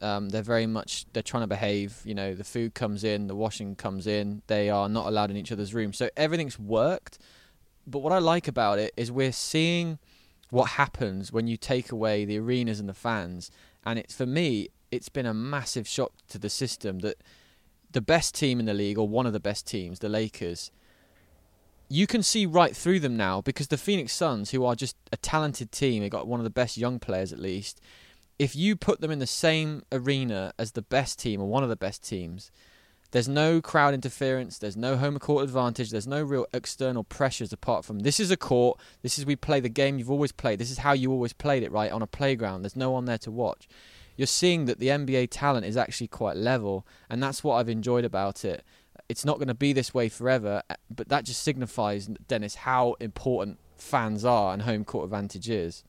um, 0.00 0.28
they're 0.30 0.42
very 0.42 0.66
much 0.66 1.06
they're 1.12 1.22
trying 1.22 1.42
to 1.42 1.46
behave. 1.46 2.00
You 2.04 2.14
know, 2.14 2.34
the 2.34 2.44
food 2.44 2.74
comes 2.74 3.04
in, 3.04 3.26
the 3.26 3.34
washing 3.34 3.76
comes 3.76 4.06
in. 4.06 4.42
They 4.46 4.70
are 4.70 4.88
not 4.88 5.06
allowed 5.06 5.30
in 5.30 5.36
each 5.36 5.52
other's 5.52 5.74
rooms, 5.74 5.98
so 5.98 6.08
everything's 6.16 6.58
worked. 6.58 7.18
But 7.86 8.00
what 8.00 8.12
I 8.12 8.18
like 8.18 8.48
about 8.48 8.78
it 8.78 8.92
is 8.96 9.10
we're 9.10 9.32
seeing 9.32 9.98
what 10.50 10.70
happens 10.70 11.32
when 11.32 11.46
you 11.46 11.56
take 11.56 11.92
away 11.92 12.24
the 12.24 12.38
arenas 12.38 12.80
and 12.80 12.88
the 12.88 12.94
fans, 12.94 13.50
and 13.84 13.98
it's 13.98 14.14
for 14.14 14.26
me, 14.26 14.68
it's 14.90 15.08
been 15.08 15.26
a 15.26 15.34
massive 15.34 15.86
shock 15.86 16.12
to 16.28 16.38
the 16.38 16.50
system 16.50 17.00
that 17.00 17.16
the 17.92 18.00
best 18.00 18.34
team 18.34 18.60
in 18.60 18.66
the 18.66 18.74
league, 18.74 18.98
or 18.98 19.08
one 19.08 19.26
of 19.26 19.32
the 19.32 19.40
best 19.40 19.66
teams, 19.66 19.98
the 19.98 20.08
Lakers, 20.08 20.70
you 21.88 22.06
can 22.06 22.22
see 22.22 22.46
right 22.46 22.76
through 22.76 23.00
them 23.00 23.16
now 23.16 23.40
because 23.40 23.66
the 23.66 23.76
Phoenix 23.76 24.12
Suns, 24.12 24.52
who 24.52 24.64
are 24.64 24.76
just 24.76 24.96
a 25.12 25.16
talented 25.16 25.72
team, 25.72 26.02
they 26.02 26.08
got 26.08 26.28
one 26.28 26.38
of 26.38 26.44
the 26.44 26.50
best 26.50 26.76
young 26.76 27.00
players 27.00 27.32
at 27.32 27.40
least 27.40 27.80
if 28.40 28.56
you 28.56 28.74
put 28.74 29.02
them 29.02 29.10
in 29.10 29.18
the 29.18 29.26
same 29.26 29.82
arena 29.92 30.54
as 30.58 30.72
the 30.72 30.80
best 30.80 31.18
team 31.18 31.42
or 31.42 31.46
one 31.46 31.62
of 31.62 31.68
the 31.68 31.76
best 31.76 32.02
teams, 32.02 32.50
there's 33.10 33.28
no 33.28 33.60
crowd 33.60 33.92
interference, 33.92 34.56
there's 34.56 34.78
no 34.78 34.96
home 34.96 35.18
court 35.18 35.44
advantage, 35.44 35.90
there's 35.90 36.06
no 36.06 36.22
real 36.22 36.46
external 36.54 37.04
pressures 37.04 37.52
apart 37.52 37.84
from 37.84 37.98
this 37.98 38.18
is 38.18 38.30
a 38.30 38.38
court, 38.38 38.80
this 39.02 39.18
is 39.18 39.26
we 39.26 39.36
play 39.36 39.60
the 39.60 39.68
game 39.68 39.98
you've 39.98 40.10
always 40.10 40.32
played, 40.32 40.58
this 40.58 40.70
is 40.70 40.78
how 40.78 40.94
you 40.94 41.12
always 41.12 41.34
played 41.34 41.62
it, 41.62 41.70
right? 41.70 41.92
On 41.92 42.00
a 42.00 42.06
playground, 42.06 42.62
there's 42.62 42.76
no 42.76 42.90
one 42.90 43.04
there 43.04 43.18
to 43.18 43.30
watch. 43.30 43.68
You're 44.16 44.26
seeing 44.26 44.64
that 44.64 44.78
the 44.78 44.88
NBA 44.88 45.28
talent 45.30 45.66
is 45.66 45.76
actually 45.76 46.08
quite 46.08 46.38
level, 46.38 46.86
and 47.10 47.22
that's 47.22 47.44
what 47.44 47.56
I've 47.56 47.68
enjoyed 47.68 48.06
about 48.06 48.42
it. 48.46 48.64
It's 49.10 49.26
not 49.26 49.36
going 49.36 49.48
to 49.48 49.54
be 49.54 49.74
this 49.74 49.92
way 49.92 50.08
forever, 50.08 50.62
eh, 50.70 50.76
but 50.88 51.10
that 51.10 51.26
just 51.26 51.42
signifies, 51.42 52.06
Dennis, 52.06 52.54
how 52.54 52.96
important 53.00 53.58
fans 53.76 54.24
are 54.24 54.54
and 54.54 54.62
home 54.62 54.86
court 54.86 55.04
advantage 55.04 55.50
is. 55.50 55.84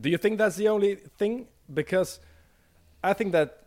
Do 0.00 0.10
you 0.10 0.18
think 0.18 0.38
that's 0.38 0.56
the 0.56 0.66
only 0.66 0.96
thing 0.96 1.46
because 1.72 2.20
I 3.02 3.12
think 3.12 3.32
that 3.32 3.62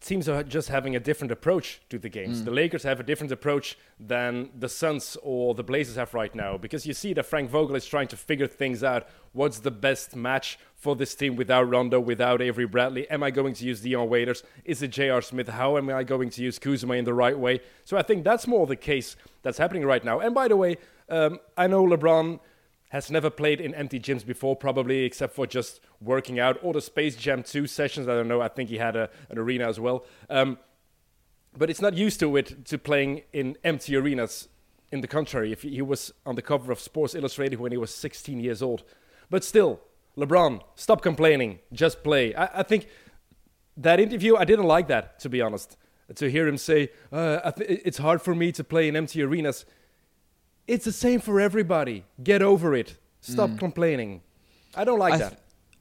teams 0.00 0.28
are 0.28 0.42
just 0.42 0.68
having 0.68 0.96
a 0.96 1.00
different 1.00 1.30
approach 1.30 1.80
to 1.90 1.98
the 1.98 2.08
games. 2.08 2.40
Mm. 2.40 2.44
The 2.46 2.50
Lakers 2.50 2.82
have 2.84 3.00
a 3.00 3.02
different 3.02 3.32
approach 3.32 3.76
than 3.98 4.48
the 4.58 4.68
Suns 4.68 5.16
or 5.22 5.54
the 5.54 5.62
Blazers 5.62 5.96
have 5.96 6.14
right 6.14 6.34
now 6.34 6.56
because 6.56 6.86
you 6.86 6.94
see 6.94 7.12
that 7.12 7.26
Frank 7.26 7.50
Vogel 7.50 7.76
is 7.76 7.84
trying 7.86 8.08
to 8.08 8.16
figure 8.16 8.46
things 8.46 8.82
out. 8.82 9.06
What's 9.32 9.58
the 9.58 9.70
best 9.70 10.16
match 10.16 10.58
for 10.74 10.96
this 10.96 11.14
team 11.14 11.36
without 11.36 11.68
Rondo, 11.68 12.00
without 12.00 12.40
Avery 12.40 12.66
Bradley? 12.66 13.08
Am 13.10 13.22
I 13.22 13.30
going 13.30 13.52
to 13.54 13.64
use 13.64 13.82
Dion 13.82 14.08
Waiters? 14.08 14.42
Is 14.64 14.80
it 14.82 14.88
J.R. 14.88 15.20
Smith? 15.20 15.48
How 15.48 15.76
am 15.76 15.90
I 15.90 16.02
going 16.02 16.30
to 16.30 16.42
use 16.42 16.58
Kuzma 16.58 16.94
in 16.94 17.04
the 17.04 17.14
right 17.14 17.38
way? 17.38 17.60
So 17.84 17.98
I 17.98 18.02
think 18.02 18.24
that's 18.24 18.46
more 18.46 18.66
the 18.66 18.76
case 18.76 19.16
that's 19.42 19.58
happening 19.58 19.84
right 19.84 20.02
now. 20.02 20.20
And 20.20 20.34
by 20.34 20.48
the 20.48 20.56
way, 20.56 20.78
um, 21.10 21.40
I 21.58 21.66
know 21.66 21.84
LeBron 21.84 22.40
has 22.90 23.10
never 23.10 23.30
played 23.30 23.60
in 23.60 23.74
empty 23.74 23.98
gyms 23.98 24.26
before, 24.26 24.54
probably 24.56 25.04
except 25.04 25.34
for 25.34 25.46
just 25.46 25.80
working 26.00 26.38
out 26.38 26.58
or 26.62 26.72
the 26.72 26.80
Space 26.80 27.16
Jam 27.16 27.42
2 27.42 27.66
sessions. 27.66 28.08
I 28.08 28.14
don't 28.14 28.28
know. 28.28 28.40
I 28.40 28.48
think 28.48 28.68
he 28.68 28.78
had 28.78 28.96
a, 28.96 29.08
an 29.30 29.38
arena 29.38 29.68
as 29.68 29.80
well. 29.80 30.04
Um, 30.28 30.58
but 31.56 31.70
it's 31.70 31.80
not 31.80 31.94
used 31.94 32.20
to 32.20 32.36
it 32.36 32.64
to 32.66 32.78
playing 32.78 33.22
in 33.32 33.56
empty 33.64 33.96
arenas. 33.96 34.48
In 34.92 35.02
the 35.02 35.08
contrary, 35.08 35.52
if 35.52 35.62
he 35.62 35.80
was 35.82 36.12
on 36.26 36.34
the 36.34 36.42
cover 36.42 36.72
of 36.72 36.80
Sports 36.80 37.14
Illustrated 37.14 37.60
when 37.60 37.70
he 37.70 37.78
was 37.78 37.94
16 37.94 38.40
years 38.40 38.60
old. 38.60 38.82
But 39.30 39.44
still, 39.44 39.80
LeBron, 40.16 40.60
stop 40.74 41.00
complaining. 41.00 41.60
Just 41.72 42.02
play. 42.02 42.34
I, 42.34 42.60
I 42.60 42.62
think 42.64 42.88
that 43.76 44.00
interview, 44.00 44.34
I 44.34 44.44
didn't 44.44 44.64
like 44.66 44.88
that, 44.88 45.20
to 45.20 45.28
be 45.28 45.40
honest. 45.40 45.76
To 46.12 46.28
hear 46.28 46.48
him 46.48 46.58
say, 46.58 46.90
uh, 47.12 47.52
th- 47.52 47.82
it's 47.84 47.98
hard 47.98 48.20
for 48.20 48.34
me 48.34 48.50
to 48.50 48.64
play 48.64 48.88
in 48.88 48.96
empty 48.96 49.22
arenas. 49.22 49.64
It's 50.70 50.84
the 50.84 50.92
same 50.92 51.18
for 51.18 51.40
everybody. 51.40 52.04
Get 52.22 52.42
over 52.42 52.76
it. 52.76 52.96
Stop 53.20 53.50
mm. 53.50 53.58
complaining. 53.58 54.22
I 54.76 54.84
don't 54.84 55.00
like 55.00 55.14
I 55.14 55.18
th- 55.18 55.30
that. 55.30 55.40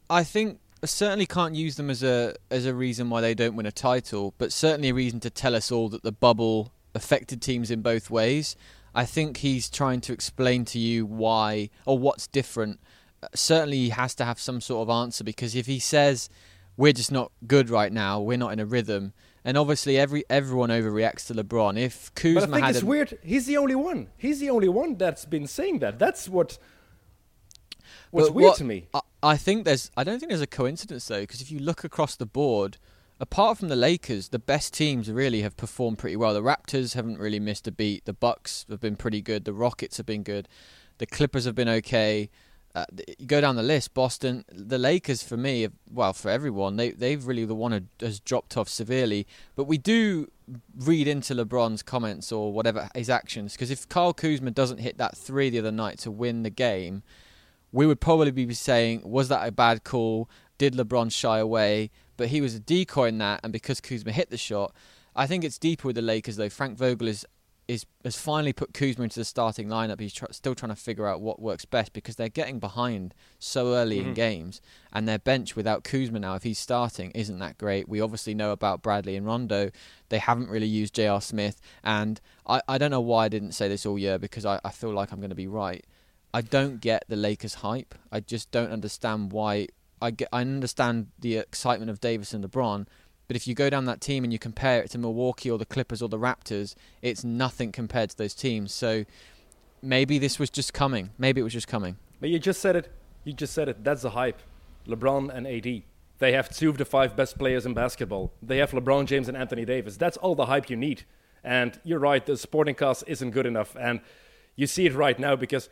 I 0.09 0.23
think 0.23 0.59
I 0.81 0.87
certainly 0.87 1.27
can't 1.27 1.53
use 1.53 1.75
them 1.75 1.91
as 1.91 2.01
a 2.01 2.33
as 2.49 2.65
a 2.65 2.73
reason 2.73 3.11
why 3.11 3.21
they 3.21 3.35
don't 3.35 3.55
win 3.55 3.67
a 3.67 3.71
title, 3.71 4.33
but 4.39 4.51
certainly 4.51 4.89
a 4.89 4.93
reason 4.95 5.19
to 5.19 5.29
tell 5.29 5.53
us 5.53 5.71
all 5.71 5.89
that 5.89 6.01
the 6.01 6.11
bubble 6.11 6.73
affected 6.95 7.39
teams 7.39 7.69
in 7.69 7.83
both 7.83 8.09
ways. 8.09 8.55
I 8.95 9.05
think 9.05 9.37
he's 9.37 9.69
trying 9.69 10.01
to 10.01 10.11
explain 10.11 10.65
to 10.65 10.79
you 10.79 11.05
why 11.05 11.69
or 11.85 11.99
what's 11.99 12.25
different. 12.25 12.79
Uh, 13.21 13.27
certainly, 13.35 13.77
he 13.77 13.89
has 13.89 14.15
to 14.15 14.25
have 14.25 14.39
some 14.39 14.59
sort 14.59 14.81
of 14.81 14.89
answer 14.89 15.23
because 15.23 15.55
if 15.55 15.67
he 15.67 15.77
says 15.77 16.31
we're 16.77 16.93
just 16.93 17.11
not 17.11 17.31
good 17.45 17.69
right 17.69 17.93
now, 17.93 18.19
we're 18.19 18.39
not 18.39 18.53
in 18.53 18.59
a 18.59 18.65
rhythm, 18.65 19.13
and 19.43 19.57
obviously, 19.57 19.97
every 19.97 20.23
everyone 20.29 20.69
overreacts 20.69 21.27
to 21.27 21.33
LeBron. 21.33 21.77
If 21.77 22.13
Kuzma 22.15 22.47
but 22.47 22.53
I 22.53 22.59
think 22.61 22.75
it's 22.75 22.83
weird. 22.83 23.17
He's 23.23 23.45
the 23.45 23.57
only 23.57 23.75
one. 23.75 24.07
He's 24.17 24.39
the 24.39 24.49
only 24.49 24.69
one 24.69 24.95
that's 24.97 25.25
been 25.25 25.47
saying 25.47 25.79
that. 25.79 25.99
That's 25.99 26.27
what. 26.27 26.57
What's 28.11 28.31
weird 28.31 28.49
what, 28.49 28.57
to 28.57 28.63
me. 28.63 28.87
I, 28.93 29.01
I 29.21 29.37
think 29.37 29.65
there's. 29.65 29.91
I 29.95 30.03
don't 30.03 30.19
think 30.19 30.29
there's 30.29 30.41
a 30.41 30.47
coincidence 30.47 31.07
though, 31.07 31.21
because 31.21 31.41
if 31.41 31.51
you 31.51 31.59
look 31.59 31.83
across 31.83 32.15
the 32.15 32.25
board, 32.25 32.77
apart 33.19 33.57
from 33.57 33.67
the 33.67 33.75
Lakers, 33.75 34.29
the 34.29 34.39
best 34.39 34.73
teams 34.73 35.09
really 35.11 35.41
have 35.41 35.55
performed 35.57 35.99
pretty 35.99 36.15
well. 36.15 36.33
The 36.33 36.41
Raptors 36.41 36.95
haven't 36.95 37.19
really 37.19 37.39
missed 37.39 37.67
a 37.67 37.71
beat. 37.71 38.05
The 38.05 38.13
Bucks 38.13 38.65
have 38.69 38.79
been 38.79 38.95
pretty 38.95 39.21
good. 39.21 39.45
The 39.45 39.53
Rockets 39.53 39.97
have 39.97 40.05
been 40.05 40.23
good. 40.23 40.47
The 40.97 41.05
Clippers 41.05 41.45
have 41.45 41.55
been 41.55 41.69
okay. 41.69 42.29
Uh, 42.75 42.85
you 43.17 43.25
go 43.25 43.41
down 43.41 43.55
the 43.55 43.63
list, 43.63 43.93
Boston, 43.93 44.45
the 44.51 44.77
Lakers 44.77 45.23
for 45.23 45.35
me, 45.35 45.67
well, 45.91 46.13
for 46.13 46.29
everyone, 46.29 46.75
they 46.75 46.91
they've 46.91 47.25
really 47.25 47.45
the 47.45 47.55
one 47.55 47.71
who 47.71 47.81
has 48.05 48.19
dropped 48.19 48.55
off 48.57 48.69
severely. 48.69 49.25
But 49.55 49.63
we 49.63 49.77
do 49.77 50.31
read 50.77 51.07
into 51.07 51.33
LeBron's 51.33 51.81
comments 51.83 52.31
or 52.31 52.53
whatever 52.53 52.89
his 52.95 53.09
actions 53.09 53.53
because 53.53 53.71
if 53.71 53.87
Kyle 53.89 54.13
Kuzma 54.13 54.51
doesn't 54.51 54.79
hit 54.79 54.97
that 54.97 55.17
three 55.17 55.49
the 55.49 55.59
other 55.59 55.71
night 55.71 55.99
to 55.99 56.11
win 56.11 56.43
the 56.43 56.49
game, 56.49 57.03
we 57.71 57.85
would 57.85 57.99
probably 57.99 58.31
be 58.31 58.53
saying, 58.53 59.01
was 59.03 59.29
that 59.29 59.47
a 59.47 59.51
bad 59.51 59.83
call? 59.83 60.29
Did 60.57 60.73
LeBron 60.73 61.11
shy 61.11 61.39
away? 61.39 61.91
But 62.17 62.29
he 62.29 62.41
was 62.41 62.53
a 62.53 62.59
decoy 62.59 63.07
in 63.07 63.17
that, 63.19 63.39
and 63.43 63.53
because 63.53 63.79
Kuzma 63.79 64.11
hit 64.11 64.29
the 64.29 64.37
shot, 64.37 64.75
I 65.15 65.25
think 65.25 65.43
it's 65.43 65.57
deeper 65.57 65.87
with 65.87 65.95
the 65.95 66.01
Lakers 66.01 66.35
though. 66.35 66.49
Frank 66.49 66.77
Vogel 66.77 67.07
is 67.07 67.25
is 67.69 67.85
has 68.03 68.17
finally 68.17 68.51
put 68.51 68.73
Kuzma 68.73 69.03
into 69.03 69.19
the 69.19 69.23
starting 69.25 69.67
lineup. 69.67 69.99
He's 69.99 70.13
tr- 70.13 70.25
still 70.31 70.55
trying 70.55 70.71
to 70.71 70.75
figure 70.75 71.05
out 71.07 71.21
what 71.21 71.39
works 71.39 71.65
best 71.65 71.93
because 71.93 72.15
they're 72.15 72.27
getting 72.27 72.57
behind 72.59 73.13
so 73.37 73.73
early 73.75 73.99
Mm-hmm. 73.99 74.07
in 74.09 74.13
games, 74.15 74.61
and 74.91 75.07
their 75.07 75.19
bench 75.19 75.55
without 75.55 75.83
Kuzma 75.83 76.19
now, 76.19 76.33
if 76.33 76.41
he's 76.43 76.57
starting, 76.57 77.11
isn't 77.11 77.37
that 77.39 77.59
great. 77.59 77.87
We 77.87 78.01
obviously 78.01 78.33
know 78.33 78.51
about 78.51 78.81
Bradley 78.81 79.15
and 79.15 79.25
Rondo. 79.25 79.69
They 80.09 80.17
haven't 80.17 80.49
really 80.49 80.67
used 80.67 80.95
J.R. 80.95 81.21
Smith, 81.21 81.61
and 81.83 82.19
I, 82.47 82.61
I 82.67 82.77
don't 82.79 82.91
know 82.91 83.01
why 83.01 83.25
I 83.25 83.29
didn't 83.29 83.51
say 83.51 83.67
this 83.67 83.85
all 83.85 83.99
year 83.99 84.17
because 84.17 84.45
I, 84.45 84.59
I 84.65 84.71
feel 84.71 84.91
like 84.91 85.11
I'm 85.11 85.19
going 85.19 85.29
to 85.29 85.35
be 85.35 85.47
right. 85.47 85.85
I 86.33 86.41
don't 86.41 86.81
get 86.81 87.05
the 87.07 87.15
Lakers 87.15 87.55
hype. 87.55 87.93
I 88.11 88.19
just 88.19 88.49
don't 88.51 88.71
understand 88.71 89.31
why. 89.31 89.67
I 90.01 90.11
get. 90.11 90.29
I 90.31 90.41
understand 90.41 91.07
the 91.19 91.37
excitement 91.37 91.91
of 91.91 91.99
Davis 91.99 92.33
and 92.33 92.43
LeBron, 92.43 92.87
but 93.29 93.35
if 93.35 93.47
you 93.47 93.53
go 93.53 93.69
down 93.69 93.85
that 93.85 94.01
team 94.01 94.23
and 94.23 94.33
you 94.33 94.39
compare 94.39 94.81
it 94.81 94.89
to 94.89 94.97
Milwaukee 94.97 95.51
or 95.51 95.59
the 95.59 95.65
Clippers 95.65 96.01
or 96.01 96.09
the 96.09 96.17
Raptors, 96.17 96.73
it's 97.03 97.23
nothing 97.23 97.71
compared 97.71 98.09
to 98.09 98.17
those 98.17 98.33
teams. 98.33 98.73
So 98.73 99.05
maybe 99.83 100.17
this 100.17 100.39
was 100.39 100.49
just 100.49 100.73
coming. 100.73 101.11
Maybe 101.19 101.39
it 101.39 101.43
was 101.43 101.53
just 101.53 101.67
coming. 101.67 101.97
But 102.19 102.31
you 102.31 102.39
just 102.39 102.59
said 102.59 102.75
it. 102.75 102.91
You 103.23 103.33
just 103.33 103.53
said 103.53 103.69
it. 103.69 103.83
That's 103.83 104.01
the 104.01 104.09
hype. 104.09 104.41
LeBron 104.87 105.29
and 105.31 105.45
AD. 105.45 105.83
They 106.17 106.31
have 106.31 106.49
two 106.49 106.71
of 106.71 106.79
the 106.79 106.85
five 106.85 107.15
best 107.15 107.37
players 107.37 107.67
in 107.67 107.75
basketball. 107.75 108.31
They 108.41 108.57
have 108.57 108.71
LeBron 108.71 109.05
James 109.05 109.27
and 109.27 109.37
Anthony 109.37 109.63
Davis. 109.63 109.95
That's 109.95 110.17
all 110.17 110.33
the 110.33 110.47
hype 110.47 110.67
you 110.67 110.75
need. 110.75 111.03
And 111.43 111.79
you're 111.83 111.99
right, 111.99 112.25
the 112.25 112.35
sporting 112.35 112.73
cast 112.73 113.03
isn't 113.05 113.29
good 113.29 113.45
enough. 113.45 113.75
And 113.79 114.01
you 114.55 114.65
see 114.65 114.87
it 114.87 114.95
right 114.95 115.19
now 115.19 115.35
because 115.35 115.69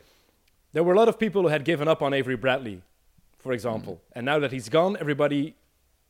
there 0.74 0.84
were 0.84 0.92
a 0.92 0.96
lot 0.96 1.08
of 1.08 1.18
people 1.18 1.42
who 1.42 1.48
had 1.48 1.64
given 1.64 1.88
up 1.88 2.02
on 2.02 2.14
Avery 2.14 2.36
Bradley, 2.36 2.82
for 3.36 3.50
example. 3.50 3.94
Mm. 3.94 4.12
And 4.12 4.26
now 4.26 4.38
that 4.38 4.52
he's 4.52 4.68
gone, 4.68 4.96
everybody 5.00 5.56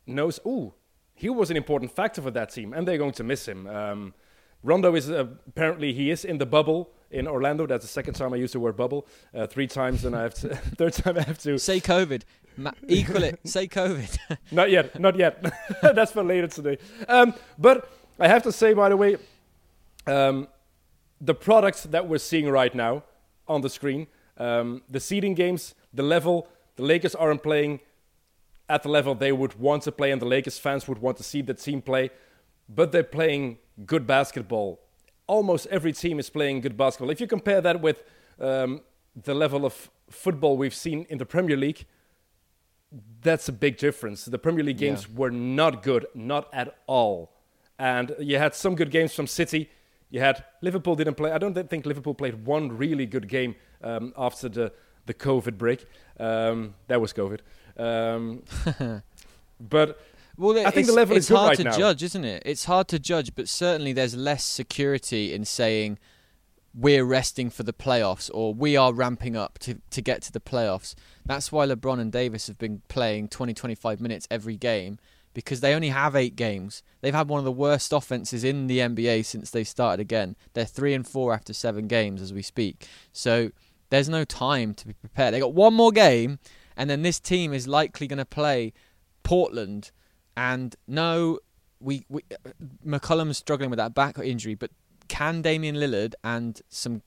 knows, 0.07 0.41
ooh, 0.47 0.75
he 1.19 1.29
was 1.29 1.51
an 1.51 1.57
important 1.57 1.91
factor 1.91 2.23
for 2.23 2.31
that 2.31 2.51
team, 2.51 2.73
and 2.73 2.87
they're 2.87 2.97
going 2.97 3.13
to 3.13 3.25
miss 3.25 3.47
him. 3.47 3.67
Um, 3.67 4.15
Rondo 4.63 4.95
is 4.95 5.11
uh, 5.11 5.27
apparently 5.49 5.93
he 5.93 6.11
is 6.11 6.25
in 6.25 6.39
the 6.39 6.47
bubble 6.47 6.91
in 7.11 7.27
Orlando. 7.27 7.67
That's 7.67 7.85
the 7.85 7.91
second 7.91 8.15
time 8.15 8.33
I 8.33 8.37
used 8.37 8.55
the 8.55 8.61
word 8.61 8.77
bubble. 8.77 9.05
Uh, 9.35 9.49
three 9.49 9.67
times, 9.67 10.05
and 10.05 10.15
I 10.15 10.23
have 10.23 10.35
to 10.35 10.55
third 10.77 10.93
time 10.93 11.19
I 11.19 11.23
have 11.23 11.39
to. 11.41 11.59
Say 11.59 11.81
COVID. 11.81 12.23
Ma- 12.57 12.71
equal 12.87 13.25
it. 13.25 13.41
Say 13.45 13.67
COVID. 13.67 14.17
Not 14.53 14.71
yet, 14.71 14.99
not 14.99 15.17
yet. 15.17 15.45
That's 15.83 16.13
for 16.13 16.23
later 16.25 16.49
today. 16.49 16.79
Um, 17.09 17.35
but 17.57 17.89
I 18.19 18.29
have 18.29 18.43
to 18.45 18.53
say, 18.53 18.75
by 18.75 18.89
the 18.89 18.97
way, 18.97 19.17
um, 20.07 20.49
the 21.21 21.35
products 21.35 21.83
that 21.85 22.09
we're 22.09 22.19
seeing 22.19 22.49
right 22.49 22.75
now 22.75 23.05
on 23.47 23.61
the 23.61 23.71
screen, 23.71 24.07
um, 24.39 24.83
the 24.89 24.99
seeding 25.01 25.35
games, 25.35 25.75
the 25.93 26.03
level, 26.03 26.49
the 26.77 26.83
Lakers 26.83 27.15
aren't 27.15 27.43
playing 27.43 27.81
at 28.69 28.83
the 28.83 28.89
level 28.89 29.15
they 29.15 29.33
would 29.33 29.55
want 29.59 29.83
to 29.85 29.93
play, 29.93 30.11
and 30.11 30.21
the 30.21 30.27
Lakers 30.27 30.59
fans 30.59 30.87
would 30.89 30.99
want 30.99 31.17
to 31.17 31.23
see 31.23 31.43
the 31.43 31.55
team 31.55 31.81
play, 31.83 32.11
but 32.69 32.93
they're 32.93 33.03
playing 33.03 33.59
good 33.87 34.07
basketball. 34.07 34.81
Almost 35.27 35.67
every 35.67 35.93
team 35.93 36.19
is 36.19 36.31
playing 36.31 36.61
good 36.61 36.77
basketball. 36.77 37.11
If 37.11 37.21
you 37.21 37.27
compare 37.27 37.61
that 37.61 37.81
with 37.81 38.03
um, 38.41 38.81
the 39.15 39.35
level 39.35 39.65
of 39.65 39.91
football 40.11 40.57
we've 40.57 40.75
seen 40.75 41.07
in 41.09 41.19
the 41.19 41.27
Premier 41.27 41.57
League, 41.57 41.87
that's 43.23 43.49
a 43.49 43.53
big 43.53 43.77
difference. 43.77 44.25
The 44.25 44.39
Premier 44.39 44.65
League 44.65 44.79
games 44.79 45.07
Yeah. 45.09 45.17
were 45.19 45.31
not 45.31 45.83
good, 45.83 46.07
not 46.15 46.49
at 46.53 46.79
all. 46.87 47.33
And 47.79 48.15
you 48.19 48.39
had 48.39 48.55
some 48.55 48.75
good 48.75 48.91
games 48.91 49.15
from 49.15 49.27
City. 49.27 49.71
You 50.11 50.21
had 50.21 50.45
Liverpool 50.63 50.95
didn't 50.97 51.15
play. 51.15 51.31
I 51.31 51.39
don't 51.39 51.55
think 51.69 51.85
Liverpool 51.85 52.15
played 52.15 52.47
one 52.47 52.77
really 52.77 53.07
good 53.07 53.29
game 53.29 53.55
um, 53.83 54.13
after 54.17 54.49
the 54.49 54.73
the 55.07 55.15
COVID 55.15 55.57
break. 55.57 55.87
Um, 56.21 56.75
that 56.89 57.01
was 57.01 57.13
COVID. 57.15 57.41
Um, 57.79 58.43
but 59.61 60.01
Well, 60.37 60.67
I 60.67 60.71
think 60.71 60.87
the 60.87 60.93
level 60.93 61.17
is 61.17 61.29
good 61.29 61.37
hard 61.37 61.49
right 61.51 61.57
to 61.59 61.65
now. 61.65 61.77
judge, 61.77 62.03
isn't 62.03 62.25
it? 62.25 62.43
It's 62.47 62.65
hard 62.65 62.89
to 62.89 62.99
judge, 62.99 63.35
but 63.35 63.49
certainly 63.49 63.93
there's 63.93 64.17
less 64.17 64.45
security 64.45 65.33
in 65.33 65.45
saying 65.45 65.99
we're 66.75 67.05
resting 67.05 67.51
for 67.51 67.63
the 67.63 67.73
playoffs 67.73 68.31
or 68.33 68.55
we 68.55 68.77
are 68.77 68.93
ramping 68.93 69.37
up 69.37 69.59
to, 69.61 69.81
to 69.91 70.01
get 70.01 70.23
to 70.23 70.33
the 70.33 70.41
playoffs. 70.41 70.95
That's 71.25 71.51
why 71.51 71.67
LeBron 71.67 71.99
and 71.99 72.13
Davis 72.13 72.47
have 72.47 72.59
been 72.59 72.83
playing 72.89 73.29
20, 73.29 73.55
25 73.55 74.01
minutes 74.01 74.29
every 74.31 74.57
game 74.57 74.99
because 75.35 75.61
they 75.61 75.75
only 75.75 75.89
have 75.89 76.15
eight 76.15 76.37
games. 76.37 76.83
They've 77.01 77.15
had 77.15 77.29
one 77.29 77.39
of 77.39 77.45
the 77.45 77.53
worst 77.53 77.93
offenses 77.93 78.45
in 78.45 78.67
the 78.67 78.79
NBA 78.79 79.25
since 79.25 79.51
they 79.51 79.65
started 79.65 80.01
again. 80.01 80.37
They're 80.55 80.65
three 80.65 80.95
and 80.95 81.07
four 81.07 81.33
after 81.33 81.53
seven 81.53 81.87
games 81.87 82.21
as 82.23 82.33
we 82.33 82.43
speak. 82.43 82.87
So 83.13 83.51
there's 83.91 84.09
no 84.09 84.25
time 84.25 84.75
to 84.75 84.87
be 84.87 84.93
prepared. 84.95 85.35
They 85.35 85.41
got 85.41 85.55
one 85.55 85.75
more 85.75 85.93
game, 85.93 86.39
and 86.79 86.89
then 86.89 87.03
this 87.03 87.19
team 87.19 87.53
is 87.53 87.67
likely 87.67 88.07
going 88.07 88.19
to 88.19 88.25
play 88.25 88.73
Portland. 89.25 89.91
And 90.37 90.77
no, 90.87 91.41
we, 91.81 92.07
we 92.09 92.23
uh, 92.33 92.51
McCollum's 92.87 93.37
struggling 93.37 93.69
with 93.69 93.79
that 93.79 93.95
back 93.95 94.17
injury, 94.19 94.55
but 94.55 94.71
can 95.09 95.43
Damian 95.43 95.75
Lillard 95.75 96.15
and 96.23 96.63
some 96.69 97.03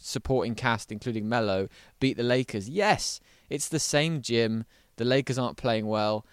supporting 0.00 0.54
cast, 0.54 0.92
including 0.92 1.28
Melo, 1.28 1.68
beat 1.98 2.16
the 2.16 2.22
Lakers? 2.22 2.68
Yes, 2.68 3.18
it's 3.50 3.68
the 3.68 3.80
same 3.80 4.22
gym. 4.22 4.64
The 4.96 5.04
Lakers 5.04 5.36
aren't 5.36 5.56
playing 5.56 5.88
well. 5.88 6.24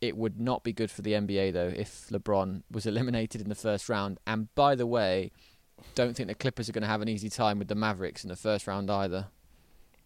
It 0.00 0.16
would 0.16 0.40
not 0.40 0.64
be 0.64 0.72
good 0.72 0.90
for 0.90 1.02
the 1.02 1.12
NBA 1.12 1.52
though 1.52 1.72
if 1.74 2.08
LeBron 2.10 2.64
was 2.70 2.86
eliminated 2.86 3.40
in 3.40 3.48
the 3.48 3.54
first 3.54 3.88
round. 3.88 4.18
And 4.26 4.52
by 4.56 4.74
the 4.74 4.86
way, 4.86 5.30
don't 5.94 6.16
think 6.16 6.28
the 6.28 6.34
Clippers 6.34 6.68
are 6.68 6.72
going 6.72 6.82
to 6.82 6.88
have 6.88 7.02
an 7.02 7.08
easy 7.08 7.30
time 7.30 7.60
with 7.60 7.68
the 7.68 7.76
Mavericks 7.76 8.24
in 8.24 8.28
the 8.28 8.36
first 8.36 8.66
round 8.66 8.90
either. 8.90 9.28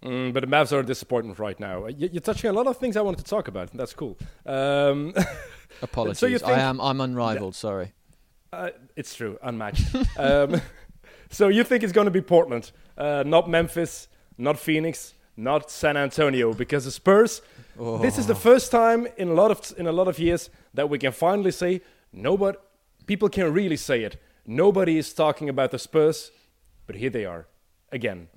Mm, 0.03 0.33
but 0.33 0.41
the 0.41 0.47
Mavs 0.47 0.73
are 0.73 0.81
a 0.81 0.87
disappointment 0.87 1.39
right 1.39 1.59
now. 1.59 1.87
You, 1.87 2.09
you're 2.13 2.21
touching 2.21 2.51
a 2.51 2.53
lot 2.53 2.67
of 2.67 2.77
things 2.79 2.97
I 2.97 3.01
wanted 3.01 3.25
to 3.25 3.31
talk 3.31 3.49
about. 3.49 3.71
and 3.71 3.81
That's 3.81 3.95
cool. 3.95 4.19
Um, 4.47 5.15
Apologies, 5.83 6.43
you 6.43 6.47
I 6.47 6.61
am 6.61 6.81
I'm 6.81 7.01
unrivaled. 7.01 7.55
Sorry. 7.55 7.93
Uh, 8.53 8.71
it's 8.97 9.15
true, 9.15 9.39
unmatched. 9.43 9.95
um, 10.19 10.61
so 11.31 11.49
you 11.49 11.65
think 11.65 11.83
it's 11.83 11.93
going 11.93 12.07
to 12.07 12.11
be 12.11 12.21
Portland, 12.21 12.73
uh, 12.99 13.23
not 13.27 13.49
Memphis, 13.49 14.09
not 14.37 14.59
Phoenix, 14.59 15.15
not 15.37 15.71
San 15.71 15.97
Antonio, 15.97 16.53
because 16.53 16.85
the 16.85 16.91
Spurs. 16.91 17.43
This 18.03 18.19
is 18.19 18.27
the 18.27 18.35
first 18.35 18.71
time 18.71 19.07
in 19.17 19.29
a 19.29 19.33
lot 19.33 19.51
of 19.51 19.73
in 19.79 19.87
a 19.87 19.93
lot 19.93 20.07
of 20.07 20.19
years 20.19 20.51
that 20.75 20.91
we 20.91 20.99
can 20.99 21.13
finally 21.13 21.51
say 21.51 21.81
nobody. 22.13 22.59
People 23.07 23.29
can 23.29 23.53
really 23.53 23.77
say 23.77 24.03
it. 24.03 24.21
Nobody 24.47 24.99
is 24.99 25.15
talking 25.15 25.49
about 25.49 25.71
the 25.71 25.79
Spurs, 25.79 26.31
but 26.87 26.97
here 26.97 27.11
they 27.11 27.25
are 27.25 27.47
again. 27.91 28.29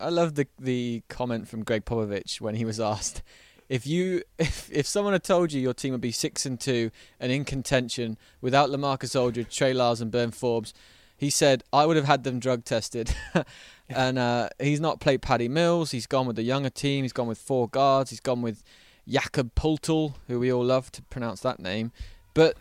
I 0.00 0.08
love 0.10 0.34
the 0.34 0.46
the 0.58 1.02
comment 1.08 1.48
from 1.48 1.64
Gregg 1.64 1.84
Popovich 1.84 2.40
when 2.40 2.54
he 2.54 2.64
was 2.64 2.78
asked 2.80 3.22
if 3.68 3.86
you 3.86 4.22
if 4.38 4.70
if 4.72 4.86
someone 4.86 5.12
had 5.12 5.24
told 5.24 5.52
you 5.52 5.60
your 5.60 5.74
team 5.74 5.92
would 5.92 6.00
be 6.00 6.12
six 6.12 6.46
and 6.46 6.58
two 6.58 6.90
and 7.20 7.30
in 7.30 7.44
contention 7.44 8.16
without 8.40 8.70
LaMarcus 8.70 9.18
Aldridge, 9.18 9.54
Trey 9.54 9.72
Lyles, 9.72 10.00
and 10.00 10.10
Bryn 10.10 10.30
Forbes, 10.30 10.72
he 11.16 11.30
said 11.30 11.62
I 11.72 11.86
would 11.86 11.96
have 11.96 12.06
had 12.06 12.24
them 12.24 12.38
drug 12.38 12.64
tested. 12.64 13.14
and 13.88 14.18
uh, 14.18 14.48
he's 14.58 14.80
not 14.80 15.00
played 15.00 15.22
Patty 15.22 15.48
Mills. 15.48 15.90
He's 15.90 16.06
gone 16.06 16.26
with 16.26 16.36
the 16.36 16.42
younger 16.42 16.70
team. 16.70 17.04
He's 17.04 17.12
gone 17.12 17.28
with 17.28 17.38
four 17.38 17.68
guards. 17.68 18.10
He's 18.10 18.20
gone 18.20 18.42
with 18.42 18.62
Jakob 19.06 19.54
Poeltl, 19.54 20.14
who 20.26 20.38
we 20.38 20.52
all 20.52 20.64
love 20.64 20.92
to 20.92 21.02
pronounce 21.02 21.40
that 21.40 21.58
name. 21.58 21.92
But 22.34 22.56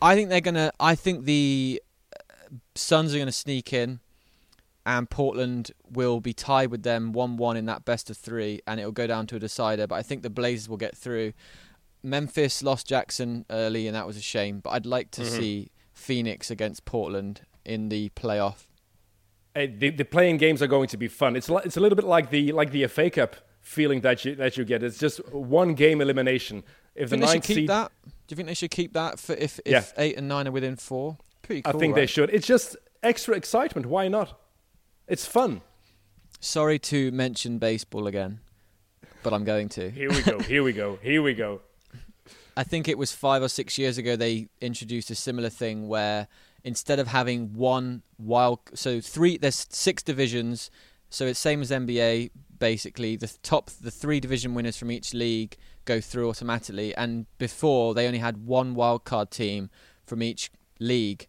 I 0.00 0.14
think 0.14 0.28
they're 0.28 0.40
gonna. 0.40 0.72
I 0.78 0.94
think 0.94 1.24
the 1.24 1.82
uh, 2.14 2.56
Suns 2.74 3.14
are 3.14 3.18
gonna 3.18 3.32
sneak 3.32 3.72
in 3.72 4.00
and 4.86 5.08
Portland 5.08 5.70
will 5.90 6.20
be 6.20 6.32
tied 6.32 6.70
with 6.70 6.82
them 6.82 7.12
1 7.12 7.36
1 7.36 7.56
in 7.56 7.66
that 7.66 7.84
best 7.84 8.10
of 8.10 8.16
three, 8.16 8.60
and 8.66 8.78
it'll 8.80 8.92
go 8.92 9.06
down 9.06 9.26
to 9.28 9.36
a 9.36 9.38
decider. 9.38 9.86
But 9.86 9.96
I 9.96 10.02
think 10.02 10.22
the 10.22 10.30
Blazers 10.30 10.68
will 10.68 10.76
get 10.76 10.96
through. 10.96 11.32
Memphis 12.02 12.62
lost 12.62 12.86
Jackson 12.86 13.46
early, 13.50 13.86
and 13.86 13.96
that 13.96 14.06
was 14.06 14.16
a 14.16 14.20
shame. 14.22 14.60
But 14.60 14.70
I'd 14.70 14.86
like 14.86 15.10
to 15.12 15.22
Mhm. 15.22 15.26
see 15.38 15.70
Phoenix 15.92 16.50
against 16.50 16.84
Portland 16.84 17.42
in 17.64 17.88
the 17.88 18.10
playoff. 18.10 18.66
Uh, 19.56 19.66
the, 19.78 19.90
the 19.90 20.04
play-in 20.04 20.36
games 20.36 20.60
are 20.60 20.66
going 20.66 20.88
to 20.88 20.96
be 20.96 21.08
fun. 21.08 21.36
It's 21.36 21.48
li- 21.48 21.62
it's 21.64 21.76
a 21.76 21.80
little 21.80 21.96
bit 21.96 22.04
like 22.04 22.30
the 22.30 22.52
like 22.52 22.72
the 22.72 22.82
FA 22.88 23.08
Cup 23.08 23.36
feeling 23.60 24.00
that 24.02 24.24
you 24.24 24.34
that 24.34 24.56
you 24.58 24.64
get. 24.64 24.82
It's 24.82 24.98
just 24.98 25.18
one 25.32 25.74
game 25.74 26.00
elimination. 26.00 26.62
If 26.94 27.10
Do 27.10 27.16
the 27.16 27.16
you 27.16 27.20
think 27.20 27.20
they 27.20 27.26
should 27.26 27.34
ninth 27.34 27.46
keep 27.46 27.54
seed, 27.56 27.68
that? 27.70 27.92
Do 28.04 28.10
you 28.32 28.36
think 28.36 28.48
they 28.48 28.54
should 28.54 28.70
keep 28.70 28.92
that 28.94 29.18
for 29.18 29.32
if, 29.34 29.58
if 29.64 29.72
Yeah. 29.72 29.84
eight 29.96 30.16
and 30.18 30.28
nine 30.28 30.46
are 30.48 30.52
within 30.52 30.76
four? 30.76 31.18
Pretty 31.42 31.62
I 31.64 31.70
cool. 31.72 31.80
think 31.80 31.94
they 31.94 32.06
should. 32.06 32.30
It's 32.30 32.46
just 32.46 32.76
extra 33.02 33.34
excitement. 33.36 33.86
Why 33.86 34.08
not? 34.08 34.38
It's 35.06 35.26
fun. 35.26 35.60
Sorry 36.40 36.78
to 36.78 37.12
mention 37.12 37.58
baseball 37.58 38.06
again, 38.06 38.40
but 39.22 39.34
I'm 39.34 39.44
going 39.44 39.68
to. 39.70 39.90
Here 39.90 40.10
we 40.10 40.22
go. 40.22 40.38
Here 40.40 40.62
we 40.62 40.72
go. 40.72 40.98
Here 41.02 41.22
we 41.22 41.34
go. 41.34 41.60
I 42.56 42.64
think 42.64 42.88
it 42.88 42.96
was 42.96 43.12
five 43.12 43.42
or 43.42 43.48
six 43.48 43.76
years 43.76 43.98
ago 43.98 44.16
they 44.16 44.48
introduced 44.60 45.10
a 45.10 45.14
similar 45.14 45.50
thing 45.50 45.88
where 45.88 46.28
instead 46.62 46.98
of 46.98 47.08
having 47.08 47.52
one 47.52 48.02
wild, 48.18 48.60
so 48.72 49.00
three, 49.00 49.36
there's 49.36 49.66
six 49.68 50.02
divisions, 50.02 50.70
so 51.10 51.26
it's 51.26 51.38
same 51.38 51.60
as 51.60 51.70
NBA 51.70 52.30
basically. 52.58 53.16
The 53.16 53.30
top, 53.42 53.68
the 53.68 53.90
three 53.90 54.20
division 54.20 54.54
winners 54.54 54.78
from 54.78 54.90
each 54.90 55.12
league 55.12 55.56
go 55.84 56.00
through 56.00 56.30
automatically, 56.30 56.94
and 56.94 57.26
before 57.36 57.92
they 57.92 58.06
only 58.06 58.20
had 58.20 58.46
one 58.46 58.74
wild 58.74 59.04
card 59.04 59.30
team 59.30 59.68
from 60.06 60.22
each 60.22 60.50
league. 60.80 61.28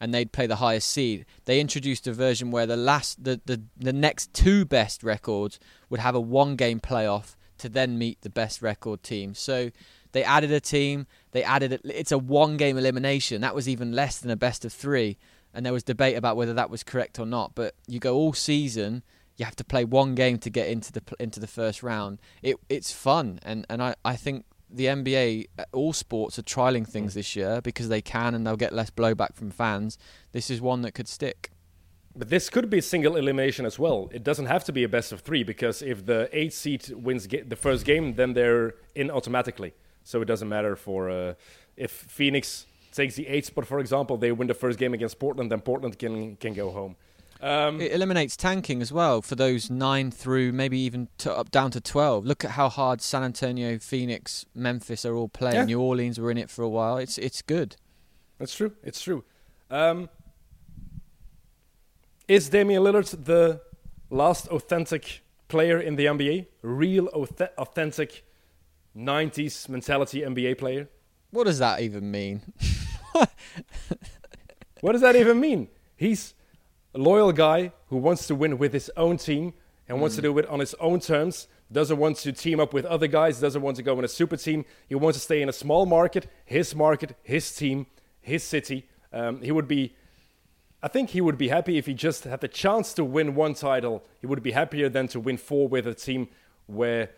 And 0.00 0.12
they'd 0.12 0.32
play 0.32 0.46
the 0.46 0.56
highest 0.56 0.88
seed. 0.88 1.24
They 1.46 1.58
introduced 1.58 2.06
a 2.06 2.12
version 2.12 2.50
where 2.50 2.66
the 2.66 2.76
last, 2.76 3.24
the, 3.24 3.40
the, 3.46 3.62
the 3.76 3.92
next 3.92 4.34
two 4.34 4.64
best 4.64 5.02
records 5.02 5.58
would 5.88 6.00
have 6.00 6.14
a 6.14 6.20
one 6.20 6.56
game 6.56 6.80
playoff 6.80 7.34
to 7.58 7.68
then 7.68 7.96
meet 7.96 8.20
the 8.20 8.28
best 8.30 8.60
record 8.60 9.02
team. 9.02 9.34
So 9.34 9.70
they 10.12 10.22
added 10.22 10.52
a 10.52 10.60
team. 10.60 11.06
They 11.32 11.42
added 11.42 11.72
a, 11.72 11.98
it's 11.98 12.12
a 12.12 12.18
one 12.18 12.58
game 12.58 12.76
elimination. 12.76 13.40
That 13.40 13.54
was 13.54 13.68
even 13.68 13.92
less 13.92 14.18
than 14.18 14.30
a 14.30 14.36
best 14.36 14.64
of 14.64 14.72
three. 14.72 15.16
and 15.56 15.64
there 15.64 15.72
was 15.72 15.82
debate 15.82 16.16
about 16.18 16.36
whether 16.36 16.52
that 16.52 16.68
was 16.68 16.84
correct 16.84 17.18
or 17.18 17.24
not. 17.24 17.54
But 17.54 17.74
you 17.86 17.98
go 17.98 18.14
all 18.14 18.34
season, 18.34 19.02
you 19.36 19.46
have 19.46 19.56
to 19.56 19.64
play 19.64 19.84
one 19.86 20.14
game 20.14 20.38
to 20.40 20.50
get 20.50 20.68
into 20.68 20.92
the 20.92 21.02
into 21.18 21.40
the 21.40 21.46
first 21.46 21.82
round. 21.82 22.18
It 22.42 22.56
it's 22.68 22.92
fun, 22.92 23.40
and 23.42 23.66
and 23.70 23.82
I 23.82 23.94
I 24.04 24.16
think 24.16 24.44
the 24.68 24.86
NBA, 24.86 25.46
uh, 25.58 25.64
all 25.72 25.92
sports 25.92 26.38
are 26.38 26.42
trialing 26.42 26.86
things 26.86 27.14
this 27.14 27.36
year 27.36 27.60
because 27.60 27.88
they 27.88 28.02
can 28.02 28.34
and 28.34 28.46
they'll 28.46 28.56
get 28.56 28.72
less 28.72 28.90
blowback 28.90 29.34
from 29.34 29.50
fans. 29.50 29.98
This 30.32 30.50
is 30.50 30.60
one 30.60 30.82
that 30.82 30.92
could 30.92 31.08
stick. 31.08 31.50
But 32.14 32.30
this 32.30 32.48
could 32.48 32.70
be 32.70 32.80
single 32.80 33.16
elimination 33.16 33.66
as 33.66 33.78
well. 33.78 34.08
It 34.10 34.24
doesn't 34.24 34.46
have 34.46 34.64
to 34.64 34.72
be 34.72 34.84
a 34.84 34.88
best 34.88 35.12
of 35.12 35.20
three 35.20 35.42
because 35.42 35.82
if 35.82 36.06
the 36.06 36.30
eight 36.32 36.52
seed 36.52 36.88
wins 36.90 37.28
the 37.28 37.56
first 37.56 37.84
game, 37.84 38.14
then 38.14 38.32
they're 38.32 38.74
in 38.94 39.10
automatically. 39.10 39.74
So 40.02 40.22
it 40.22 40.24
doesn't 40.24 40.48
matter 40.48 40.76
for 40.76 41.10
uh, 41.10 41.34
if 41.76 41.90
Phoenix 41.90 42.66
takes 42.92 43.16
the 43.16 43.26
eight 43.28 43.44
spot, 43.44 43.66
for 43.66 43.80
example, 43.80 44.16
they 44.16 44.32
win 44.32 44.48
the 44.48 44.54
first 44.54 44.78
game 44.78 44.94
against 44.94 45.18
Portland, 45.18 45.52
then 45.52 45.60
Portland 45.60 45.98
can 45.98 46.36
can 46.36 46.54
go 46.54 46.70
home. 46.70 46.96
Um, 47.40 47.80
it 47.80 47.92
eliminates 47.92 48.36
tanking 48.36 48.80
as 48.80 48.92
well 48.92 49.20
for 49.22 49.34
those 49.34 49.70
nine 49.70 50.10
through 50.10 50.52
maybe 50.52 50.78
even 50.80 51.08
to, 51.18 51.32
up 51.32 51.50
down 51.50 51.70
to 51.72 51.80
twelve. 51.80 52.24
Look 52.24 52.44
at 52.44 52.52
how 52.52 52.68
hard 52.68 53.00
San 53.00 53.22
Antonio, 53.22 53.78
Phoenix, 53.78 54.46
Memphis 54.54 55.04
are 55.04 55.14
all 55.14 55.28
playing. 55.28 55.56
Yeah. 55.56 55.64
New 55.64 55.80
Orleans 55.80 56.18
were 56.18 56.30
in 56.30 56.38
it 56.38 56.50
for 56.50 56.62
a 56.62 56.68
while. 56.68 56.96
It's 56.96 57.18
it's 57.18 57.42
good. 57.42 57.76
That's 58.38 58.54
true. 58.54 58.72
It's 58.82 59.00
true. 59.00 59.24
Um, 59.70 60.08
is 62.28 62.48
Damian 62.48 62.82
Lillard 62.82 63.24
the 63.24 63.60
last 64.10 64.48
authentic 64.48 65.22
player 65.48 65.80
in 65.80 65.96
the 65.96 66.06
NBA? 66.06 66.46
Real 66.62 67.06
authentic 67.08 68.24
90s 68.96 69.68
mentality 69.68 70.22
NBA 70.22 70.58
player? 70.58 70.88
What 71.30 71.44
does 71.44 71.58
that 71.58 71.80
even 71.80 72.10
mean? 72.10 72.42
what 74.80 74.92
does 74.92 75.02
that 75.02 75.16
even 75.16 75.38
mean? 75.38 75.68
He's 75.96 76.34
a 76.96 76.98
loyal 76.98 77.32
guy 77.32 77.72
who 77.88 77.96
wants 77.96 78.26
to 78.26 78.34
win 78.34 78.58
with 78.58 78.72
his 78.72 78.90
own 78.96 79.18
team 79.18 79.54
and 79.88 79.98
mm. 79.98 80.00
wants 80.00 80.16
to 80.16 80.22
do 80.22 80.36
it 80.38 80.46
on 80.46 80.60
his 80.60 80.74
own 80.74 80.98
terms. 81.00 81.46
Doesn't 81.70 81.98
want 81.98 82.16
to 82.18 82.32
team 82.32 82.58
up 82.60 82.72
with 82.72 82.84
other 82.86 83.06
guys, 83.06 83.40
doesn't 83.40 83.62
want 83.62 83.76
to 83.76 83.82
go 83.82 83.98
in 83.98 84.04
a 84.04 84.08
super 84.08 84.36
team. 84.36 84.64
He 84.88 84.94
wants 84.94 85.18
to 85.18 85.24
stay 85.24 85.42
in 85.42 85.48
a 85.48 85.52
small 85.52 85.84
market, 85.84 86.30
his 86.44 86.74
market, 86.74 87.16
his 87.22 87.54
team, 87.54 87.86
his 88.20 88.42
city. 88.42 88.88
Um, 89.12 89.42
he 89.42 89.52
would 89.52 89.68
be 89.68 89.94
I 90.82 90.88
think 90.88 91.10
he 91.10 91.20
would 91.20 91.38
be 91.38 91.48
happy 91.48 91.78
if 91.78 91.86
he 91.86 91.94
just 91.94 92.24
had 92.24 92.40
the 92.40 92.48
chance 92.48 92.92
to 92.94 93.04
win 93.04 93.34
one 93.34 93.54
title. 93.54 94.04
He 94.20 94.26
would 94.26 94.42
be 94.42 94.52
happier 94.52 94.88
than 94.88 95.08
to 95.08 95.18
win 95.18 95.36
four 95.36 95.66
with 95.68 95.86
a 95.86 95.94
team 95.94 96.28
where, 96.66 97.10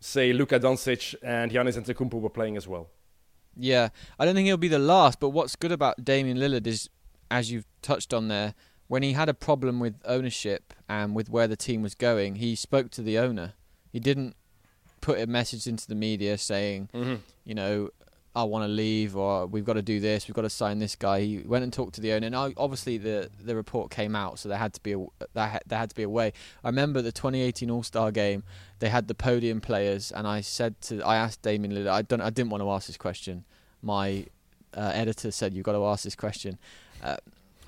say, 0.00 0.32
Luka 0.32 0.58
Doncic 0.58 1.14
and 1.22 1.50
Giannis 1.50 1.78
Antetokounmpo 1.78 2.20
were 2.20 2.28
playing 2.28 2.56
as 2.56 2.66
well. 2.68 2.88
Yeah, 3.56 3.88
I 4.18 4.24
don't 4.24 4.34
think 4.34 4.46
he'll 4.46 4.56
be 4.56 4.68
the 4.68 4.78
last. 4.78 5.20
But 5.20 5.30
what's 5.30 5.56
good 5.56 5.72
about 5.72 6.04
Damian 6.04 6.36
Lillard 6.36 6.66
is, 6.66 6.90
as 7.30 7.50
you've 7.50 7.66
touched 7.80 8.12
on 8.12 8.28
there, 8.28 8.54
when 8.88 9.02
he 9.02 9.12
had 9.12 9.28
a 9.28 9.34
problem 9.34 9.80
with 9.80 9.94
ownership 10.04 10.74
and 10.88 11.14
with 11.14 11.30
where 11.30 11.46
the 11.46 11.56
team 11.56 11.82
was 11.82 11.94
going, 11.94 12.36
he 12.36 12.56
spoke 12.56 12.90
to 12.92 13.02
the 13.02 13.18
owner. 13.18 13.52
He 13.92 14.00
didn't 14.00 14.34
put 15.00 15.20
a 15.20 15.26
message 15.26 15.66
into 15.66 15.86
the 15.86 15.94
media 15.94 16.36
saying, 16.38 16.88
mm-hmm. 16.92 17.16
you 17.44 17.54
know, 17.54 17.90
I 18.34 18.44
want 18.44 18.64
to 18.64 18.68
leave 18.68 19.16
or 19.16 19.46
we've 19.46 19.64
got 19.64 19.74
to 19.74 19.82
do 19.82 20.00
this, 20.00 20.28
we've 20.28 20.34
got 20.34 20.42
to 20.42 20.50
sign 20.50 20.78
this 20.78 20.94
guy. 20.94 21.20
He 21.20 21.38
went 21.38 21.64
and 21.64 21.72
talked 21.72 21.94
to 21.94 22.00
the 22.00 22.12
owner, 22.12 22.26
and 22.26 22.36
obviously 22.56 22.96
the 22.96 23.30
the 23.42 23.56
report 23.56 23.90
came 23.90 24.14
out, 24.14 24.38
so 24.38 24.48
there 24.48 24.58
had 24.58 24.74
to 24.74 24.80
be 24.80 24.92
a 24.92 25.06
there 25.34 25.60
had 25.70 25.90
to 25.90 25.96
be 25.96 26.04
a 26.04 26.08
way. 26.08 26.32
I 26.62 26.68
remember 26.68 27.02
the 27.02 27.10
2018 27.10 27.70
All 27.70 27.82
Star 27.82 28.12
game, 28.12 28.44
they 28.78 28.90
had 28.90 29.08
the 29.08 29.14
podium 29.14 29.60
players, 29.60 30.12
and 30.12 30.26
I 30.26 30.40
said 30.40 30.80
to 30.82 31.02
I 31.02 31.16
asked 31.16 31.42
Damian 31.42 31.74
Lillard, 31.74 31.90
I 31.90 32.02
don't 32.02 32.20
I 32.20 32.30
didn't 32.30 32.50
want 32.50 32.62
to 32.62 32.70
ask 32.70 32.86
this 32.86 32.96
question. 32.96 33.44
My 33.82 34.26
uh, 34.72 34.92
editor 34.94 35.30
said 35.30 35.52
you've 35.54 35.64
got 35.64 35.72
to 35.72 35.84
ask 35.86 36.04
this 36.04 36.16
question. 36.16 36.58
Uh, 37.02 37.16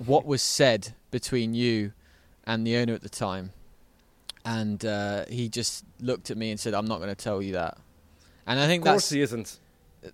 what 0.07 0.25
was 0.25 0.41
said 0.41 0.93
between 1.11 1.53
you 1.53 1.93
and 2.45 2.65
the 2.65 2.77
owner 2.77 2.93
at 2.93 3.01
the 3.01 3.09
time? 3.09 3.51
And 4.43 4.83
uh, 4.83 5.25
he 5.25 5.49
just 5.49 5.85
looked 5.99 6.31
at 6.31 6.37
me 6.37 6.49
and 6.49 6.59
said, 6.59 6.73
"I'm 6.73 6.85
not 6.85 6.97
going 6.97 7.09
to 7.09 7.23
tell 7.23 7.41
you 7.41 7.53
that." 7.53 7.77
And 8.47 8.59
I 8.59 8.65
think 8.65 8.83
of 8.83 8.91
course 8.91 9.03
that's 9.03 9.11
he 9.11 9.21
isn't 9.21 9.59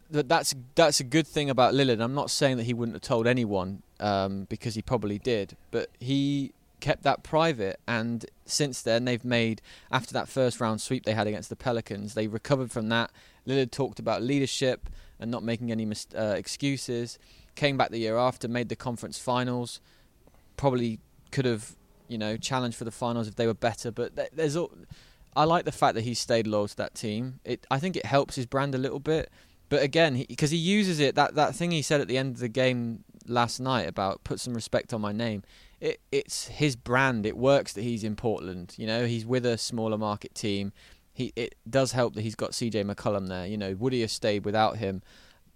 that's 0.09 0.53
that's 0.75 0.99
a 0.99 1.03
good 1.03 1.27
thing 1.27 1.49
about 1.49 1.73
Lillard. 1.73 2.01
I'm 2.01 2.13
not 2.13 2.29
saying 2.29 2.57
that 2.57 2.63
he 2.63 2.73
wouldn't 2.73 2.95
have 2.95 3.01
told 3.01 3.27
anyone 3.27 3.83
um, 3.99 4.45
because 4.49 4.75
he 4.75 4.81
probably 4.81 5.17
did, 5.17 5.55
but 5.71 5.89
he 5.99 6.53
kept 6.79 7.03
that 7.03 7.23
private. 7.23 7.79
And 7.87 8.25
since 8.45 8.81
then, 8.81 9.05
they've 9.05 9.23
made 9.23 9.61
after 9.91 10.13
that 10.13 10.27
first 10.27 10.59
round 10.59 10.81
sweep 10.81 11.05
they 11.05 11.13
had 11.13 11.27
against 11.27 11.49
the 11.49 11.55
Pelicans, 11.55 12.13
they 12.13 12.27
recovered 12.27 12.71
from 12.71 12.89
that. 12.89 13.11
Lillard 13.47 13.71
talked 13.71 13.99
about 13.99 14.21
leadership 14.21 14.89
and 15.19 15.31
not 15.31 15.41
making 15.41 15.71
any 15.71 15.85
mis- 15.85 16.07
uh, 16.15 16.35
excuses. 16.37 17.17
Came 17.57 17.75
back 17.75 17.89
the 17.89 17.97
year 17.97 18.17
after, 18.17 18.47
made 18.47 18.69
the 18.69 18.75
conference 18.75 19.17
finals. 19.17 19.81
Probably 20.57 20.99
could 21.31 21.45
have, 21.45 21.75
you 22.07 22.19
know, 22.19 22.37
challenged 22.37 22.77
for 22.77 22.85
the 22.85 22.91
finals 22.91 23.27
if 23.27 23.35
they 23.35 23.47
were 23.47 23.55
better. 23.55 23.91
But 23.91 24.15
there's 24.31 24.55
all. 24.55 24.71
I 25.35 25.43
like 25.43 25.65
the 25.65 25.71
fact 25.71 25.95
that 25.95 26.01
he 26.01 26.13
stayed 26.13 26.45
loyal 26.45 26.67
to 26.67 26.77
that 26.77 26.93
team. 26.93 27.39
It, 27.43 27.65
I 27.71 27.79
think 27.79 27.95
it 27.97 28.05
helps 28.05 28.35
his 28.35 28.45
brand 28.45 28.75
a 28.75 28.77
little 28.77 28.99
bit. 28.99 29.31
But 29.69 29.81
again, 29.81 30.23
because 30.29 30.51
he, 30.51 30.57
he, 30.57 30.63
uses 30.63 30.99
it 30.99 31.15
that 31.15 31.33
that 31.33 31.55
thing 31.55 31.71
he 31.71 31.81
said 31.81 31.99
at 31.99 32.07
the 32.07 32.17
end 32.17 32.35
of 32.35 32.39
the 32.39 32.47
game 32.47 33.03
last 33.25 33.59
night 33.59 33.87
about 33.87 34.23
put 34.23 34.39
some 34.39 34.53
respect 34.53 34.93
on 34.93 35.01
my 35.01 35.11
name. 35.11 35.41
It 35.81 35.99
it's 36.11 36.47
his 36.49 36.75
brand. 36.75 37.25
It 37.25 37.35
works 37.35 37.73
that 37.73 37.81
he's 37.81 38.03
in 38.03 38.15
Portland. 38.15 38.75
You 38.77 38.85
know, 38.85 39.07
he's 39.07 39.25
with 39.25 39.47
a 39.47 39.57
smaller 39.57 39.97
market 39.97 40.35
team. 40.35 40.73
He 41.11 41.33
it 41.35 41.55
does 41.67 41.93
help 41.93 42.13
that 42.13 42.21
he's 42.21 42.35
got 42.35 42.51
CJ 42.51 42.85
McCollum 42.85 43.29
there. 43.29 43.47
You 43.47 43.57
know, 43.57 43.75
would 43.79 43.93
he 43.93 44.01
have 44.01 44.11
stayed 44.11 44.45
without 44.45 44.77
him? 44.77 45.01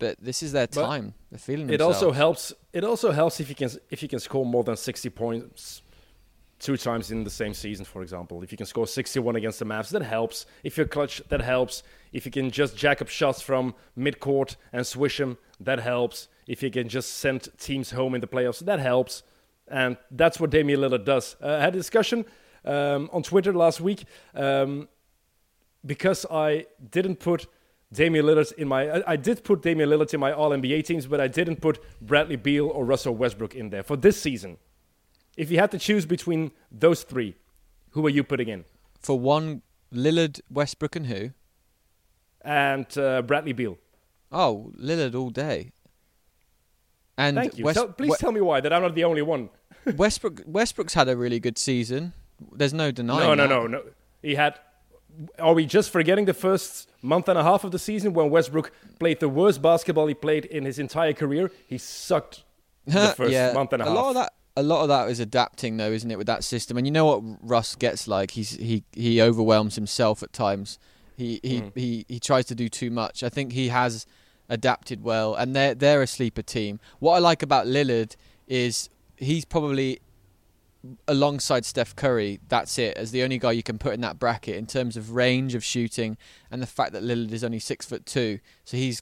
But 0.02 0.18
this 0.20 0.44
is 0.44 0.52
their 0.52 0.68
time. 0.68 1.14
But 1.30 1.30
They're 1.32 1.40
feeling. 1.40 1.68
It 1.68 1.78
themselves. 1.78 1.96
also 2.04 2.12
helps. 2.12 2.54
It 2.74 2.84
also 2.84 3.12
helps 3.12 3.40
if 3.40 3.48
you 3.50 3.56
can 3.56 3.70
if 3.90 4.04
you 4.04 4.10
can 4.10 4.20
score 4.20 4.46
more 4.46 4.64
than 4.64 4.76
sixty 4.76 5.10
points 5.10 5.82
two 6.62 6.78
times 6.78 7.12
in 7.12 7.24
the 7.24 7.30
same 7.30 7.54
season, 7.54 7.84
for 7.84 8.04
example. 8.04 8.44
If 8.44 8.52
you 8.52 8.58
can 8.58 8.68
score 8.68 8.86
61 8.86 9.36
against 9.36 9.58
the 9.58 9.66
Mavs, 9.66 9.90
that 9.90 10.04
helps. 10.04 10.46
If 10.64 10.78
you're 10.78 10.86
clutch, 10.86 11.22
that 11.30 11.42
helps. 11.42 11.82
If 12.14 12.24
you 12.24 12.32
can 12.32 12.52
just 12.52 12.78
jack 12.78 13.02
up 13.02 13.10
shots 13.10 13.42
from 13.42 13.74
midcourt 13.98 14.58
and 14.72 14.86
swish 14.86 15.18
them, 15.18 15.40
that 15.60 15.80
helps. 15.80 16.28
If 16.48 16.62
you 16.62 16.70
can 16.70 16.88
just 16.88 17.16
send 17.16 17.48
teams 17.58 17.92
home 17.92 18.14
in 18.14 18.22
the 18.22 18.28
playoffs, 18.28 18.60
that 18.60 18.80
helps. 18.80 19.24
And 19.68 19.98
that's 20.12 20.40
what 20.40 20.52
Damian 20.52 20.82
Lillard 20.82 21.04
does. 21.04 21.36
Uh, 21.42 21.56
I 21.56 21.62
had 21.62 21.74
a 21.74 21.78
discussion 21.78 22.26
um, 22.64 23.10
on 23.12 23.24
Twitter 23.24 23.54
last 23.54 23.82
week 23.82 24.04
um, 24.36 24.88
because 25.84 26.28
I 26.30 26.68
didn't 26.92 27.16
put 27.20 27.48
Damian 27.94 28.26
Lillard 28.26 28.54
in 28.54 28.68
my. 28.68 28.90
I, 28.90 29.12
I 29.14 29.16
did 29.16 29.44
put 29.44 29.62
Damian 29.62 29.90
Lillard 29.90 30.14
in 30.14 30.20
my 30.20 30.32
All 30.32 30.52
NBA 30.52 30.86
teams, 30.86 31.06
but 31.08 31.20
I 31.20 31.28
didn't 31.28 31.58
put 31.62 31.80
Bradley 32.02 32.38
Beal 32.38 32.68
or 32.68 32.86
Russell 32.86 33.16
Westbrook 33.16 33.54
in 33.56 33.70
there 33.70 33.84
for 33.84 33.98
this 33.98 34.22
season. 34.22 34.58
If 35.38 35.52
you 35.52 35.60
had 35.60 35.72
to 35.72 35.80
choose 35.80 36.06
between 36.06 36.52
those 36.72 37.04
three, 37.04 37.36
who 37.92 38.06
are 38.06 38.10
you 38.10 38.24
putting 38.24 38.48
in? 38.48 38.66
For 39.00 39.20
one, 39.20 39.62
Lillard, 39.94 40.40
Westbrook, 40.50 40.96
and 40.96 41.08
who? 41.08 41.32
And 42.44 42.86
uh, 42.98 43.22
Bradley 43.24 43.54
Beal. 43.54 43.78
Oh, 44.32 44.72
Lillard 44.80 45.14
all 45.16 45.30
day. 45.30 45.72
And 47.18 47.36
Thank 47.38 47.58
you. 47.58 47.66
West- 47.66 47.78
tell, 47.78 47.88
please 47.90 48.12
we- 48.12 48.18
tell 48.18 48.32
me 48.32 48.42
why 48.42 48.62
that 48.62 48.72
I'm 48.72 48.82
not 48.82 48.96
the 48.96 49.04
only 49.04 49.22
one. 49.22 49.50
Westbrook 49.96 50.42
Westbrook's 50.46 50.94
had 50.94 51.10
a 51.10 51.18
really 51.18 51.40
good 51.40 51.58
season. 51.58 52.14
There's 52.54 52.74
no 52.74 52.92
denying. 52.92 53.20
No, 53.22 53.34
no, 53.36 53.44
that. 53.44 53.50
no, 53.50 53.68
no. 53.68 53.84
He 54.22 54.36
had. 54.36 54.60
Are 55.40 55.54
we 55.54 55.66
just 55.66 55.92
forgetting 55.92 56.26
the 56.26 56.34
first 56.34 56.90
month 57.02 57.28
and 57.28 57.38
a 57.38 57.44
half 57.44 57.64
of 57.64 57.72
the 57.72 57.80
season 57.80 58.14
when 58.14 58.30
Westbrook 58.30 58.72
played 59.00 59.20
the 59.20 59.30
worst 59.30 59.62
basketball 59.62 60.08
he 60.08 60.14
played 60.14 60.46
in 60.46 60.66
his 60.66 60.80
entire 60.80 61.14
career? 61.14 61.52
He 61.68 61.78
sucked 61.78 62.44
the 62.86 63.14
first 63.18 63.32
yeah, 63.32 63.54
month 63.54 63.74
and 63.74 63.82
a, 63.82 63.86
a 63.86 63.88
half. 63.88 63.96
Lot 63.96 64.08
of 64.10 64.16
that, 64.16 64.34
a 64.56 64.64
lot 64.64 64.82
of 64.82 64.88
that 64.90 65.10
is 65.10 65.20
adapting 65.20 65.78
though, 65.78 65.92
isn't 65.92 66.10
it, 66.10 66.18
with 66.18 66.28
that 66.28 66.44
system? 66.44 66.78
And 66.78 66.86
you 66.86 66.92
know 66.92 67.06
what 67.06 67.38
Russ 67.42 67.76
gets 67.76 68.08
like? 68.08 68.32
He's 68.32 68.52
he 68.52 68.84
he 68.94 69.22
overwhelms 69.22 69.76
himself 69.76 70.24
at 70.24 70.34
times. 70.34 70.80
He 71.18 71.40
he 71.44 71.62
mm. 71.62 71.72
he 71.76 72.06
he 72.08 72.20
tries 72.20 72.46
to 72.48 72.56
do 72.56 72.70
too 72.70 72.90
much. 72.90 73.24
I 73.24 73.30
think 73.30 73.54
he 73.54 73.70
has 73.70 74.06
adapted 74.50 75.04
well, 75.04 75.36
and 75.36 75.56
they're 75.56 75.76
they're 75.76 76.02
a 76.02 76.08
sleeper 76.08 76.42
team. 76.42 76.80
What 77.00 77.14
I 77.14 77.20
like 77.20 77.44
about 77.44 77.68
Lillard 77.68 78.16
is 78.48 78.90
he's 79.18 79.46
probably 79.46 80.00
alongside 81.08 81.65
Steph 81.65 81.96
Curry. 81.96 82.39
That's 82.48 82.78
it 82.78 82.98
as 82.98 83.12
the 83.12 83.24
only 83.24 83.38
guy 83.38 83.52
you 83.52 83.63
can 83.63 83.78
put 83.78 83.94
in 83.94 84.02
that 84.02 84.20
bracket 84.20 84.56
in 84.56 84.65
terms 84.65 84.98
of 84.98 85.12
range 85.12 85.56
of 85.56 85.63
shooting, 85.63 86.17
and 86.50 86.62
the 86.62 86.67
fact 86.67 86.94
that 86.94 87.04
Lillard 87.04 87.32
is 87.32 87.44
only 87.44 87.60
six 87.60 87.86
foot 87.86 88.06
two, 88.06 88.39
so 88.63 88.78
he's 88.78 89.02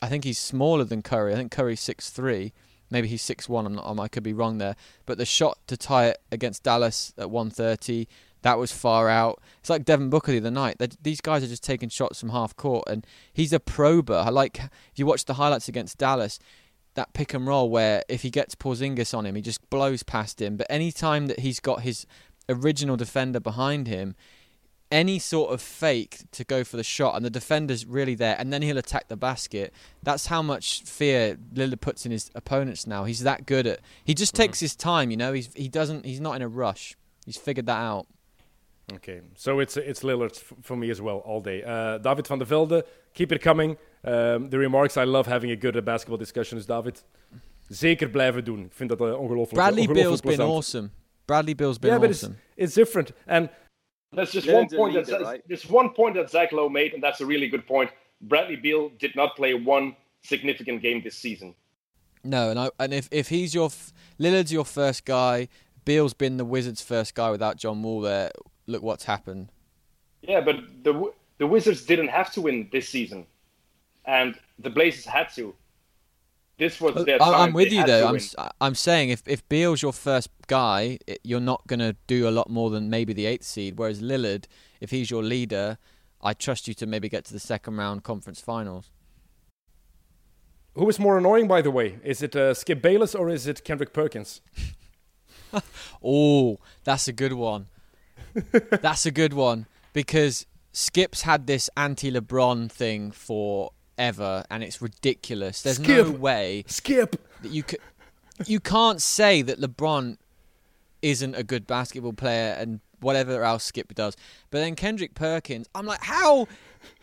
I 0.00 0.08
think 0.08 0.24
he's 0.24 0.38
smaller 0.38 0.84
than 0.84 1.02
Curry. 1.02 1.32
I 1.32 1.36
think 1.36 1.50
Curry's 1.50 1.80
six 1.80 2.10
three 2.10 2.52
maybe 2.90 3.08
he's 3.08 3.22
six 3.22 3.48
one. 3.48 3.66
I'm 3.66 3.74
not. 3.74 3.98
I 3.98 4.08
could 4.08 4.22
be 4.22 4.32
wrong 4.32 4.58
there. 4.58 4.76
But 5.06 5.18
the 5.18 5.24
shot 5.24 5.58
to 5.66 5.76
tie 5.76 6.06
it 6.06 6.18
against 6.30 6.62
Dallas 6.62 7.12
at 7.18 7.30
130, 7.30 8.08
that 8.42 8.58
was 8.58 8.72
far 8.72 9.08
out. 9.08 9.40
It's 9.60 9.70
like 9.70 9.84
Devin 9.84 10.10
Booker 10.10 10.32
the 10.32 10.38
other 10.38 10.50
night. 10.50 10.76
They're, 10.78 10.88
these 11.02 11.20
guys 11.20 11.42
are 11.42 11.48
just 11.48 11.64
taking 11.64 11.88
shots 11.88 12.20
from 12.20 12.30
half 12.30 12.56
court, 12.56 12.84
and 12.88 13.06
he's 13.32 13.52
a 13.52 13.60
prober. 13.60 14.14
I 14.14 14.30
like 14.30 14.58
if 14.58 14.98
you 14.98 15.06
watch 15.06 15.24
the 15.24 15.34
highlights 15.34 15.68
against 15.68 15.98
Dallas. 15.98 16.38
That 16.98 17.12
pick 17.12 17.32
and 17.32 17.46
roll 17.46 17.70
where 17.70 18.02
if 18.08 18.22
he 18.22 18.30
gets 18.30 18.56
Porzingis 18.56 19.16
on 19.16 19.24
him, 19.24 19.36
he 19.36 19.40
just 19.42 19.62
blows 19.70 20.02
past 20.02 20.42
him. 20.42 20.56
But 20.56 20.66
any 20.68 20.90
time 20.90 21.28
that 21.28 21.38
he's 21.38 21.60
got 21.60 21.82
his 21.82 22.06
original 22.48 22.96
defender 22.96 23.38
behind 23.38 23.86
him, 23.86 24.16
any 24.90 25.18
sort 25.18 25.52
of 25.52 25.60
fake 25.60 26.14
to 26.32 26.42
go 26.44 26.64
for 26.64 26.76
the 26.76 26.82
shot, 26.82 27.14
and 27.14 27.24
the 27.24 27.30
defender's 27.30 27.86
really 27.86 28.14
there, 28.16 28.34
and 28.38 28.52
then 28.52 28.62
he'll 28.62 28.78
attack 28.78 29.06
the 29.08 29.16
basket. 29.16 29.72
That's 30.02 30.26
how 30.26 30.42
much 30.42 30.82
fear 30.82 31.36
Lillard 31.54 31.80
puts 31.80 32.04
in 32.06 32.10
his 32.10 32.30
opponents 32.34 32.86
now. 32.86 33.04
He's 33.04 33.22
that 33.22 33.46
good 33.46 33.66
at. 33.66 33.80
He 34.02 34.14
just 34.14 34.32
Mm-hmm. 34.34 34.42
takes 34.42 34.60
his 34.60 34.74
time, 34.74 35.10
you 35.12 35.16
know. 35.16 35.32
He's 35.32 35.50
he 35.54 35.68
doesn't. 35.68 36.04
He's 36.04 36.20
not 36.20 36.34
in 36.36 36.42
a 36.42 36.48
rush. 36.48 36.96
He's 37.26 37.36
figured 37.36 37.66
that 37.66 37.78
out. 37.78 38.06
Okay, 38.94 39.20
so 39.34 39.60
it's 39.60 39.76
it's 39.76 40.02
Lillard 40.02 40.42
for 40.62 40.76
me 40.76 40.90
as 40.90 41.00
well 41.00 41.18
all 41.24 41.42
day. 41.42 41.62
Uh, 41.62 41.98
David 41.98 42.26
van 42.26 42.38
der 42.38 42.46
Velde, 42.46 42.84
keep 43.12 43.32
it 43.32 43.42
coming. 43.42 43.76
Um, 44.04 44.48
the 44.48 44.58
remarks, 44.58 44.96
I 44.96 45.04
love 45.04 45.28
having 45.28 45.50
a 45.50 45.56
good 45.56 45.76
uh, 45.76 45.82
basketball 45.82 46.18
discussion, 46.18 46.56
dus 46.58 46.66
David. 46.66 47.04
Zeker 47.68 48.08
blijven 48.10 48.44
doen. 48.44 48.64
Ik 48.64 48.72
vind 48.72 48.88
dat 48.88 49.00
uh, 49.00 49.20
ongelooflijk 49.20 49.52
Bradley 49.52 49.86
ongelooflijk 49.86 50.22
Beal's 50.22 50.36
been 50.36 50.46
awesome. 50.46 50.90
Bradley 51.24 51.54
Beal's 51.54 51.78
been 51.78 51.90
yeah, 51.90 52.00
but 52.00 52.10
it's, 52.10 52.22
awesome. 52.22 52.38
it's 52.56 52.74
different. 52.74 53.12
And 53.26 53.48
that's 54.16 54.32
just 54.32 54.46
one 54.46 54.66
point. 54.66 54.96
a 54.96 55.02
That, 55.02 55.10
leader, 55.10 55.24
right? 55.24 55.42
There's 55.46 55.70
one 55.70 55.90
point 55.92 56.14
that 56.14 56.30
Zach 56.30 56.52
Lowe 56.52 56.70
made, 56.70 56.94
and 56.94 57.02
that's 57.02 57.20
a 57.20 57.26
really 57.26 57.48
good 57.48 57.66
point. 57.66 57.90
Bradley 58.20 58.56
Beal 58.56 58.90
did 58.98 59.14
not 59.14 59.36
play 59.36 59.54
one 59.54 59.94
significant 60.22 60.80
game 60.82 61.02
this 61.02 61.14
season. 61.14 61.54
No, 62.22 62.50
and 62.50 62.58
I, 62.58 62.70
and 62.78 62.92
if 62.92 63.08
if 63.10 63.28
he's 63.28 63.52
your 63.52 63.66
f- 63.66 63.92
Lillard's 64.18 64.50
your 64.50 64.64
first 64.64 65.04
guy, 65.04 65.48
Beal's 65.84 66.14
been 66.14 66.38
the 66.38 66.44
Wizards' 66.44 66.82
first 66.82 67.14
guy 67.14 67.30
without 67.30 67.56
John 67.58 67.82
Wall 67.82 68.00
there. 68.00 68.30
Look 68.68 68.82
what's 68.82 69.04
happened. 69.04 69.48
Yeah, 70.22 70.40
but 70.40 70.56
the 70.84 71.12
the 71.38 71.46
Wizards 71.46 71.84
didn't 71.86 72.08
have 72.08 72.32
to 72.34 72.40
win 72.42 72.68
this 72.70 72.88
season, 72.88 73.26
and 74.04 74.38
the 74.58 74.70
Blazers 74.70 75.06
had 75.06 75.28
to. 75.36 75.54
This 76.58 76.80
was 76.80 77.04
their 77.06 77.18
time. 77.18 77.34
I- 77.34 77.38
I'm 77.44 77.52
with 77.54 77.70
They 77.70 77.76
you 77.76 77.86
though. 77.86 78.04
I'm 78.06 78.12
win. 78.12 78.20
s- 78.20 78.34
I'm 78.60 78.74
saying 78.74 79.08
if 79.10 79.26
if 79.26 79.48
Beal's 79.48 79.80
your 79.80 79.92
first 79.92 80.28
guy, 80.48 80.98
it, 81.06 81.20
you're 81.24 81.40
not 81.40 81.66
gonna 81.66 81.94
do 82.06 82.28
a 82.28 82.32
lot 82.38 82.50
more 82.50 82.68
than 82.70 82.90
maybe 82.90 83.12
the 83.12 83.26
eighth 83.26 83.44
seed. 83.44 83.78
Whereas 83.78 84.02
Lillard, 84.02 84.44
if 84.80 84.90
he's 84.90 85.10
your 85.10 85.22
leader, 85.22 85.78
I 86.20 86.34
trust 86.34 86.68
you 86.68 86.74
to 86.74 86.86
maybe 86.86 87.08
get 87.08 87.24
to 87.26 87.32
the 87.32 87.40
second 87.40 87.76
round 87.76 88.02
conference 88.04 88.40
finals. 88.40 88.90
Who 90.74 90.88
is 90.90 90.98
more 90.98 91.16
annoying, 91.18 91.48
by 91.48 91.62
the 91.62 91.70
way? 91.70 91.98
Is 92.04 92.22
it 92.22 92.36
uh, 92.36 92.52
Skip 92.54 92.82
Bayless 92.82 93.14
or 93.14 93.30
is 93.30 93.46
it 93.46 93.64
Kendrick 93.64 93.92
Perkins? 93.94 94.40
Oh, 96.04 96.58
that's 96.84 97.08
a 97.08 97.12
good 97.12 97.32
one. 97.32 97.68
That's 98.52 99.06
a 99.06 99.10
good 99.10 99.32
one 99.32 99.66
because 99.92 100.46
Skip's 100.72 101.22
had 101.22 101.46
this 101.46 101.68
anti-LeBron 101.76 102.70
thing 102.70 103.10
forever, 103.10 104.44
and 104.50 104.62
it's 104.62 104.80
ridiculous. 104.80 105.62
There's 105.62 105.80
no 105.80 106.04
Skip. 106.04 106.18
way 106.18 106.64
Skip. 106.66 107.16
that 107.42 107.50
you 107.50 107.62
could, 107.62 107.80
you 108.46 108.60
can't 108.60 109.02
say 109.02 109.42
that 109.42 109.60
LeBron 109.60 110.18
isn't 111.02 111.34
a 111.34 111.42
good 111.42 111.66
basketball 111.66 112.12
player 112.12 112.56
and 112.58 112.80
whatever 113.00 113.42
else 113.44 113.64
Skip 113.64 113.94
does. 113.94 114.16
But 114.50 114.58
then 114.58 114.74
Kendrick 114.74 115.14
Perkins, 115.14 115.68
I'm 115.74 115.86
like, 115.86 116.02
how? 116.02 116.48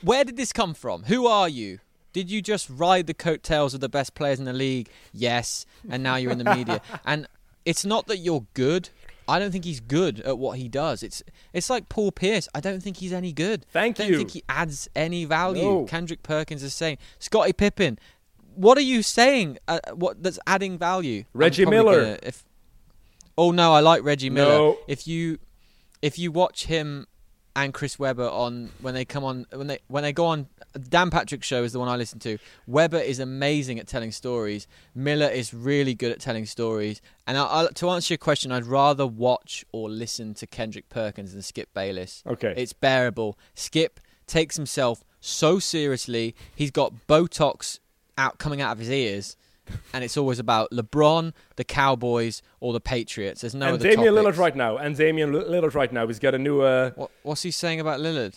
Where 0.02 0.24
did 0.24 0.38
this 0.38 0.52
come 0.54 0.74
from? 0.74 1.04
Who 1.04 1.28
are 1.28 1.50
you? 1.50 1.80
Did 2.14 2.32
you 2.32 2.42
just 2.42 2.70
ride 2.70 3.08
the 3.08 3.14
coattails 3.14 3.74
of 3.74 3.82
the 3.82 3.90
best 3.90 4.14
players 4.14 4.40
in 4.40 4.46
the 4.46 4.54
league? 4.54 4.90
Yes, 5.12 5.66
and 5.90 6.02
now 6.02 6.16
you're 6.16 6.32
in 6.32 6.38
the 6.38 6.56
media. 6.56 6.82
And 7.06 7.28
it's 7.66 7.84
not 7.84 8.08
that 8.08 8.20
you're 8.20 8.46
good. 8.54 8.90
I 9.28 9.40
don't 9.40 9.52
think 9.52 9.66
he's 9.66 9.80
good 9.80 10.20
at 10.22 10.38
what 10.38 10.58
he 10.58 10.68
does. 10.70 11.04
It's 11.04 11.24
it's 11.54 11.70
like 11.70 11.90
Paul 11.90 12.12
Pierce. 12.12 12.48
I 12.54 12.60
don't 12.60 12.82
think 12.82 12.98
he's 12.98 13.14
any 13.14 13.34
good. 13.34 13.66
Thank 13.72 14.00
you. 14.00 14.06
I 14.06 14.08
don't 14.08 14.12
you. 14.14 14.18
think 14.20 14.32
he 14.32 14.44
adds 14.48 14.88
any 14.96 15.26
value. 15.26 15.64
No. 15.64 15.86
Kendrick 15.86 16.24
Perkins 16.24 16.64
is 16.64 16.74
saying 16.74 16.98
Scotty 17.20 17.54
Pippen. 17.54 17.98
What 18.56 18.78
are 18.78 18.82
you 18.82 19.02
saying? 19.02 19.58
Uh, 19.68 19.80
what 19.94 20.22
that's 20.22 20.40
adding 20.48 20.78
value? 20.78 21.26
Reggie 21.34 21.66
Miller. 21.66 22.02
gonna- 22.02 22.20
if 22.24 22.46
oh 23.38 23.52
no, 23.52 23.74
I 23.74 23.80
like 23.80 24.04
Reggie 24.04 24.30
Miller. 24.30 24.58
No. 24.58 24.78
If 24.88 25.08
you 25.08 25.40
if 26.02 26.20
you 26.20 26.32
watch 26.32 26.66
him 26.68 27.08
and 27.56 27.74
Chris 27.74 27.98
Webber 27.98 28.28
on 28.28 28.70
when 28.82 28.94
they 28.94 29.06
come 29.06 29.24
on 29.24 29.46
when 29.52 29.68
they 29.68 29.80
when 29.88 30.04
they 30.04 30.12
go 30.12 30.26
on 30.26 30.48
Dan 30.90 31.10
Patrick's 31.10 31.48
show 31.48 31.64
is 31.64 31.72
the 31.72 31.80
one 31.80 31.88
I 31.88 31.96
listen 31.96 32.20
to. 32.20 32.38
Webber 32.68 32.98
is 32.98 33.20
amazing 33.20 33.80
at 33.80 33.88
telling 33.88 34.12
stories. 34.12 34.68
Miller 34.94 35.28
is 35.28 35.54
really 35.54 35.94
good 35.94 36.12
at 36.12 36.20
telling 36.20 36.46
stories. 36.46 37.02
And 37.28 37.38
I, 37.38 37.64
I, 37.64 37.68
to 37.76 37.90
answer 37.90 38.14
your 38.14 38.18
question, 38.18 38.52
I'd 38.52 38.66
rather 38.66 39.08
watch 39.08 39.66
or 39.72 39.90
listen 39.90 40.34
to 40.36 40.48
Kendrick 40.48 40.90
Perkins 40.90 41.34
than 41.34 41.42
Skip 41.42 41.74
Bayless. 41.74 42.24
Okay. 42.28 42.54
It's 42.58 42.74
bearable. 42.74 43.40
Skip 43.54 44.00
takes 44.28 44.58
himself 44.58 45.04
so 45.22 45.60
seriously. 45.60 46.36
He's 46.56 46.72
got 46.72 47.08
Botox 47.08 47.80
out 48.18 48.38
coming 48.38 48.62
out 48.62 48.74
of 48.74 48.80
his 48.80 48.92
ears. 48.92 49.38
And 49.94 50.04
it's 50.04 50.18
always 50.18 50.40
about 50.40 50.72
LeBron, 50.72 51.34
the 51.56 51.64
Cowboys, 51.64 52.42
or 52.60 52.74
the 52.74 52.80
Patriots. 52.80 53.42
There's 53.42 53.56
no 53.56 53.68
and 53.68 53.76
other 53.76 53.90
Damian 53.90 54.14
topics. 54.16 54.38
Lillard 54.38 54.40
right 54.42 54.56
now. 54.56 54.78
And 54.78 54.96
Damian 54.96 55.32
Lillard 55.32 55.74
right 55.76 55.92
now. 55.92 56.06
He's 56.08 56.20
got 56.20 56.36
a 56.36 56.38
new. 56.40 56.62
Uh, 56.62 56.92
What, 56.96 57.12
what's 57.24 57.42
he 57.44 57.52
saying 57.52 57.80
about 57.80 58.00
Lillard? 58.00 58.36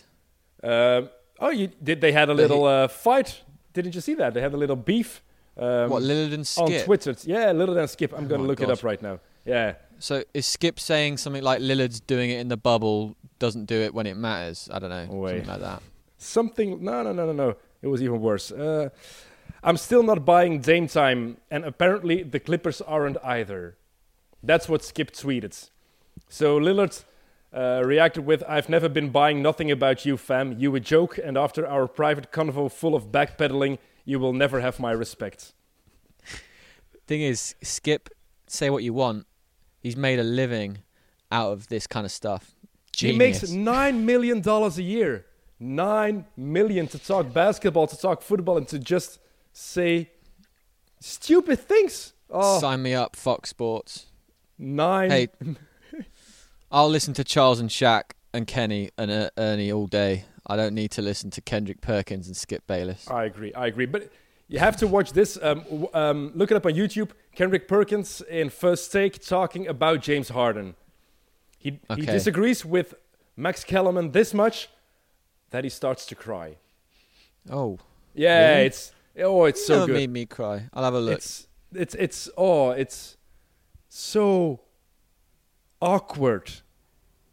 um 0.63 1.09
oh, 1.39 1.49
you 1.51 1.67
did 1.81 2.01
they 2.01 2.11
had 2.11 2.29
a 2.29 2.33
little 2.33 2.65
uh, 2.65 2.87
fight? 2.87 3.41
Didn't 3.73 3.95
you 3.95 4.01
see 4.01 4.15
that? 4.15 4.33
They 4.33 4.41
had 4.41 4.53
a 4.53 4.57
little 4.57 4.75
beef. 4.75 5.21
Um, 5.57 5.89
what 5.89 6.03
Lillard 6.03 6.33
and 6.33 6.45
Skip 6.47 6.63
on 6.79 6.85
Twitter? 6.85 7.15
Yeah, 7.23 7.51
Lillard 7.53 7.77
and 7.79 7.89
Skip. 7.89 8.13
I'm 8.13 8.25
Oh 8.25 8.27
gonna 8.27 8.43
my 8.43 8.47
look 8.49 8.61
it 8.61 8.69
up 8.69 8.83
right 8.83 9.01
now. 9.01 9.19
Yeah. 9.45 9.75
So 9.99 10.23
is 10.33 10.45
Skip 10.45 10.79
saying 10.79 11.17
something 11.17 11.43
like 11.43 11.59
Lillard's 11.61 11.99
doing 11.99 12.29
it 12.29 12.39
in 12.39 12.47
the 12.47 12.57
bubble, 12.57 13.15
doesn't 13.39 13.65
do 13.65 13.75
it 13.75 13.93
when 13.93 14.05
it 14.05 14.15
matters? 14.15 14.69
I 14.71 14.79
don't 14.79 14.89
know, 14.89 15.07
Wait. 15.17 15.29
something 15.45 15.47
like 15.49 15.61
that. 15.61 15.81
Something. 16.17 16.83
No, 16.83 17.03
no, 17.03 17.13
no, 17.13 17.25
no, 17.25 17.33
no. 17.33 17.55
It 17.81 17.87
was 17.87 18.01
even 18.01 18.19
worse. 18.21 18.51
Uh, 18.51 18.89
I'm 19.63 19.77
still 19.77 20.03
not 20.03 20.25
buying 20.25 20.61
Dame 20.61 20.87
time, 20.87 21.37
and 21.51 21.65
apparently 21.65 22.23
the 22.23 22.39
Clippers 22.39 22.81
aren't 22.81 23.17
either. 23.23 23.77
That's 24.41 24.69
what 24.69 24.83
Skip 24.83 25.11
tweeted. 25.11 25.69
So 26.29 26.59
Lillard 26.59 27.03
uh, 27.53 27.81
reacted 27.83 28.25
with, 28.25 28.43
"I've 28.47 28.69
never 28.69 28.87
been 28.87 29.09
buying 29.09 29.41
nothing 29.41 29.69
about 29.71 30.05
you, 30.05 30.17
fam. 30.17 30.57
You 30.57 30.75
a 30.75 30.79
joke, 30.79 31.17
and 31.17 31.37
after 31.37 31.67
our 31.67 31.87
private 31.87 32.31
convo 32.31 32.71
full 32.71 32.95
of 32.95 33.11
backpedaling, 33.11 33.79
you 34.05 34.19
will 34.19 34.33
never 34.33 34.61
have 34.61 34.79
my 34.79 34.91
respect." 34.91 35.53
Thing 37.07 37.21
is, 37.21 37.55
Skip, 37.61 38.09
say 38.47 38.69
what 38.69 38.83
you 38.83 38.93
want, 38.93 39.25
he's 39.81 39.97
made 39.97 40.19
a 40.19 40.23
living 40.23 40.79
out 41.31 41.51
of 41.51 41.67
this 41.67 41.87
kind 41.87 42.05
of 42.05 42.11
stuff. 42.11 42.55
Genius. 42.91 43.13
He 43.13 43.17
makes 43.17 43.49
nine 43.49 44.05
million 44.05 44.41
dollars 44.41 44.77
a 44.77 44.83
year. 44.83 45.25
Nine 45.59 46.25
million 46.37 46.87
to 46.87 46.99
talk 46.99 47.33
basketball, 47.33 47.87
to 47.87 47.97
talk 47.97 48.21
football, 48.21 48.57
and 48.57 48.67
to 48.69 48.79
just 48.79 49.19
say 49.53 50.09
stupid 50.99 51.59
things. 51.59 52.13
Oh, 52.29 52.59
Sign 52.59 52.81
me 52.83 52.93
up, 52.93 53.15
Fox 53.15 53.49
Sports. 53.49 54.05
nine. 54.57 55.09
Hey, 55.09 55.27
I'll 56.71 56.89
listen 56.89 57.13
to 57.15 57.23
Charles 57.23 57.59
and 57.59 57.69
Shaq 57.69 58.11
and 58.33 58.45
Kenny 58.45 58.91
and 58.97 59.09
uh, 59.09 59.29
Ernie 59.37 59.71
all 59.71 59.87
day. 59.87 60.25
I 60.45 60.55
don't 60.55 60.73
need 60.75 60.91
to 60.91 61.01
listen 61.01 61.29
to 61.31 61.41
Kendrick 61.41 61.81
Perkins 61.81 62.27
and 62.27 62.35
Skip 62.37 62.65
Bayless. 62.67 63.09
I 63.09 63.25
agree. 63.25 63.53
I 63.53 63.67
agree. 63.67 63.85
But 63.85 64.11
you 64.47 64.59
have 64.59 64.77
to 64.77 64.87
watch 64.87 65.13
this. 65.13 65.37
Um, 65.41 65.59
w- 65.63 65.89
um, 65.93 66.31
look 66.35 66.51
it 66.51 66.57
up 66.57 66.65
on 66.65 66.73
YouTube. 66.73 67.11
Kendrick 67.35 67.67
Perkins 67.67 68.21
in 68.21 68.49
First 68.49 68.91
Take 68.91 69.23
talking 69.23 69.67
about 69.67 70.01
James 70.01 70.29
Harden. 70.29 70.75
He, 71.57 71.71
he 71.71 71.79
Okay. 71.89 72.05
disagrees 72.05 72.63
with 72.65 72.93
Max 73.35 73.63
Kellerman 73.63 74.11
this 74.11 74.33
much 74.33 74.69
that 75.51 75.63
he 75.63 75.69
starts 75.69 76.05
to 76.07 76.15
cry. 76.15 76.57
Oh, 77.49 77.79
Yeah, 78.13 78.49
Really? 78.55 78.67
it's 78.67 78.91
oh, 79.19 79.45
it's 79.45 79.65
so 79.65 79.79
never 79.79 79.87
good. 79.87 79.93
made 79.93 80.09
me 80.09 80.25
cry. 80.25 80.69
I'll 80.73 80.83
have 80.83 80.93
a 80.93 80.99
look. 80.99 81.17
It's 81.17 81.47
it's 81.73 81.95
it's 81.95 82.29
oh, 82.37 82.71
it's 82.71 83.17
so 83.87 84.61
awkward. 85.81 86.51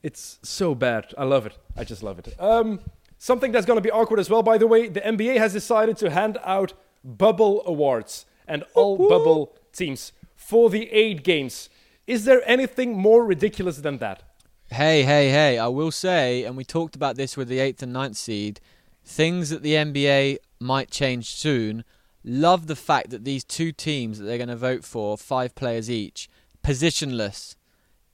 It's 0.03 0.39
so 0.43 0.75
bad. 0.75 1.12
I 1.19 1.25
love 1.25 1.47
it. 1.47 1.59
I 1.77 1.85
just 1.85 2.03
love 2.03 2.19
it. 2.19 2.35
Um, 2.39 2.81
something 3.19 3.51
that's 3.51 3.67
going 3.67 3.77
to 3.77 3.83
be 3.83 3.91
awkward 3.91 4.21
as 4.21 4.31
well, 4.31 4.43
by 4.43 4.59
the 4.59 4.67
way. 4.67 4.89
The 4.89 5.01
NBA 5.01 5.39
has 5.39 5.53
decided 5.53 5.97
to 5.99 6.11
hand 6.11 6.39
out 6.45 6.75
bubble 7.03 7.62
awards 7.67 8.27
and 8.47 8.65
all 8.75 8.97
bubble 8.97 9.57
teams 9.73 10.12
for 10.35 10.71
the 10.71 10.91
eight 10.93 11.25
games. 11.25 11.69
Is 12.07 12.25
there 12.25 12.43
anything 12.47 12.97
more 12.97 13.25
ridiculous 13.25 13.79
than 13.79 13.99
that? 13.99 14.23
Hey, 14.71 15.03
hey, 15.03 15.31
hey, 15.31 15.59
I 15.59 15.69
will 15.69 15.91
say, 15.91 16.45
and 16.45 16.57
we 16.57 16.65
talked 16.65 16.97
about 16.97 17.17
this 17.17 17.37
with 17.37 17.49
the 17.49 17.59
8th 17.59 17.83
and 17.83 17.93
ninth 17.93 18.17
seed, 18.17 18.61
things 19.05 19.51
that 19.51 19.62
the 19.62 19.75
NBA 19.75 20.39
might 20.61 20.90
change 20.90 21.31
soon. 21.31 21.85
Love 22.25 22.66
the 22.66 22.77
fact 22.77 23.11
that 23.11 23.25
these 23.25 23.45
two 23.45 23.73
teams 23.73 24.19
that 24.19 24.25
they're 24.25 24.38
going 24.38 24.49
to 24.49 24.57
vote 24.57 24.85
for, 24.85 25.16
five 25.16 25.55
players 25.55 25.90
each, 25.90 26.29
positionless. 26.64 27.55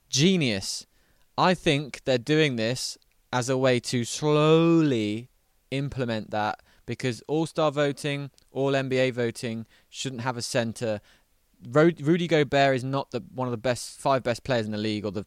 Genius. 0.09 0.85
I 1.37 1.55
think 1.55 2.01
they're 2.05 2.19
doing 2.19 2.55
this 2.55 2.97
as 3.31 3.49
a 3.49 3.57
way 3.57 3.79
to 3.79 4.05
slowly 4.05 5.29
implement 5.71 6.29
that 6.29 6.59
because 6.85 7.23
All 7.27 7.47
Star 7.47 7.71
voting, 7.71 8.29
All 8.51 8.73
NBA 8.73 9.13
voting 9.13 9.65
shouldn't 9.89 10.21
have 10.21 10.37
a 10.37 10.41
center. 10.41 11.01
Rudy 11.67 12.27
Gobert 12.27 12.75
is 12.75 12.83
not 12.83 13.11
the 13.11 13.23
one 13.33 13.47
of 13.47 13.51
the 13.51 13.57
best 13.57 13.99
five 13.99 14.21
best 14.21 14.43
players 14.43 14.65
in 14.65 14.71
the 14.71 14.77
league 14.77 15.05
or 15.05 15.11
the 15.11 15.25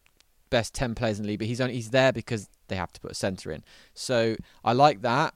best 0.51 0.74
ten 0.74 0.95
players 0.95 1.18
in 1.18 1.24
the 1.24 1.30
league, 1.30 1.38
but 1.41 1.49
he's 1.49 1.61
only 1.61 1.74
he's 1.74 1.91
there 1.91 2.12
because 2.12 2.49
they 2.68 2.76
have 2.76 2.93
to 2.93 3.01
put 3.01 3.11
a 3.11 3.14
center 3.14 3.51
in. 3.51 3.64
So 3.95 4.36
I 4.64 4.72
like 4.72 5.03
that. 5.03 5.34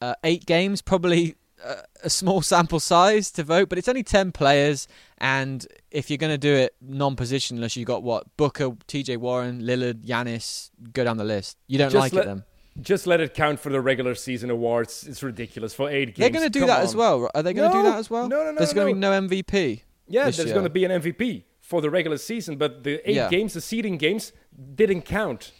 Uh, 0.00 0.14
eight 0.24 0.44
games, 0.46 0.82
probably 0.82 1.36
uh, 1.64 1.76
a 2.02 2.10
small 2.10 2.42
sample 2.52 2.80
size 2.80 3.30
to 3.32 3.42
vote, 3.42 3.68
but 3.68 3.78
it's 3.78 3.88
only 3.88 4.02
ten 4.02 4.32
players. 4.32 4.86
And 5.18 5.66
if 5.90 6.10
you're 6.10 6.18
going 6.18 6.32
to 6.32 6.38
do 6.38 6.52
it 6.54 6.74
non-positionless, 6.82 7.76
you've 7.76 7.86
got 7.86 8.02
what 8.02 8.36
Booker, 8.36 8.72
T.J. 8.86 9.16
Warren, 9.16 9.62
Lillard, 9.62 10.04
Giannis. 10.04 10.70
Go 10.92 11.04
down 11.04 11.16
the 11.16 11.24
list. 11.24 11.56
You 11.68 11.78
don't 11.78 11.90
Just 11.90 12.00
like 12.00 12.12
let- 12.12 12.24
it, 12.24 12.26
then? 12.26 12.44
just 12.82 13.06
let 13.06 13.20
it 13.20 13.34
count 13.34 13.60
for 13.60 13.70
the 13.70 13.80
regular 13.80 14.14
season 14.16 14.50
awards. 14.50 15.06
It's 15.06 15.22
ridiculous 15.22 15.72
for 15.72 15.88
eight 15.88 16.06
games. 16.06 16.18
They're 16.18 16.30
going 16.30 16.44
to 16.44 16.50
do 16.50 16.60
Come 16.60 16.68
that 16.68 16.78
on. 16.80 16.84
as 16.84 16.96
well. 16.96 17.30
Are 17.34 17.42
they 17.42 17.54
going 17.54 17.70
to 17.70 17.76
No, 17.76 17.82
do 17.84 17.88
that 17.88 17.98
as 17.98 18.10
well? 18.10 18.28
no, 18.28 18.38
no, 18.44 18.50
no, 18.50 18.58
There's 18.58 18.72
going 18.72 18.88
to 18.88 18.94
be 18.94 18.98
no. 18.98 19.18
no 19.20 19.28
MVP. 19.28 19.82
Yeah, 20.08 20.24
there's 20.24 20.42
going 20.52 20.64
to 20.64 20.70
be 20.70 20.84
an 20.84 20.90
MVP 20.90 21.44
for 21.60 21.80
the 21.80 21.88
regular 21.88 22.18
season, 22.18 22.56
but 22.56 22.82
the 22.82 23.08
eight 23.08 23.14
Yeah. 23.16 23.28
games, 23.30 23.54
the 23.54 23.60
seeding 23.60 23.96
games, 23.96 24.32
didn't 24.74 25.02
count. 25.02 25.52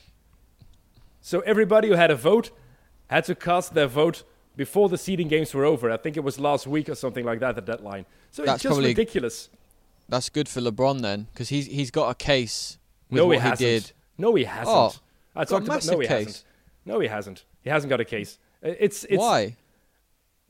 So 1.21 1.41
everybody 1.41 1.89
who 1.89 1.95
had 1.95 2.11
a 2.11 2.17
vote 2.17 2.51
had 3.09 3.25
to 3.25 3.35
cast 3.35 3.75
their 3.75 3.87
vote 3.87 4.23
before 4.57 4.89
the 4.89 4.99
seeding 4.99 5.29
games 5.29 5.53
were 5.55 5.65
over. 5.65 5.91
I 5.91 5.97
think 5.97 6.17
it 6.17 6.25
was 6.25 6.39
last 6.39 6.67
week 6.67 6.89
or 6.89 6.95
something 6.95 7.25
like 7.25 7.41
that, 7.41 7.55
the 7.57 7.61
deadline. 7.63 8.07
So 8.31 8.45
That's 8.45 8.65
it's 8.65 8.75
just 8.75 8.81
ridiculous. 8.81 9.49
That's 10.09 10.29
good 10.29 10.49
for 10.49 10.61
LeBron 10.61 11.01
then, 11.01 11.29
because 11.33 11.49
he's 11.49 11.67
he's 11.67 11.91
got 11.91 12.11
a 12.11 12.15
case 12.15 12.79
with 13.11 13.19
no, 13.19 13.27
what 13.27 13.37
he 13.37 13.41
hasn't. 13.41 13.59
did. 13.59 13.93
No, 14.19 14.35
he 14.35 14.45
hasn't. 14.45 14.69
Oh, 14.77 14.93
I 15.35 15.45
talked 15.45 15.67
about 15.67 15.85
no, 15.87 15.99
he 15.99 16.07
case. 16.07 16.27
hasn't. 16.27 16.45
No, 16.85 17.01
he 17.01 17.09
hasn't. 17.09 17.45
He 17.63 17.71
hasn't 17.71 17.89
got 17.91 18.01
a 18.01 18.05
case. 18.05 18.39
It's 18.63 19.05
it's 19.05 19.19
Why? 19.19 19.57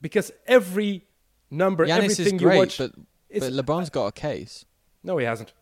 because 0.00 0.32
every 0.46 1.04
number, 1.50 1.86
Giannis 1.86 1.90
everything 2.20 2.36
is 2.36 2.42
you 2.42 2.48
watch. 2.48 2.78
but 2.78 2.92
but 3.30 3.52
LeBron's 3.52 3.90
got 3.90 4.06
a 4.06 4.12
case. 4.12 4.64
No, 5.02 5.18
he 5.18 5.24
hasn't. 5.24 5.52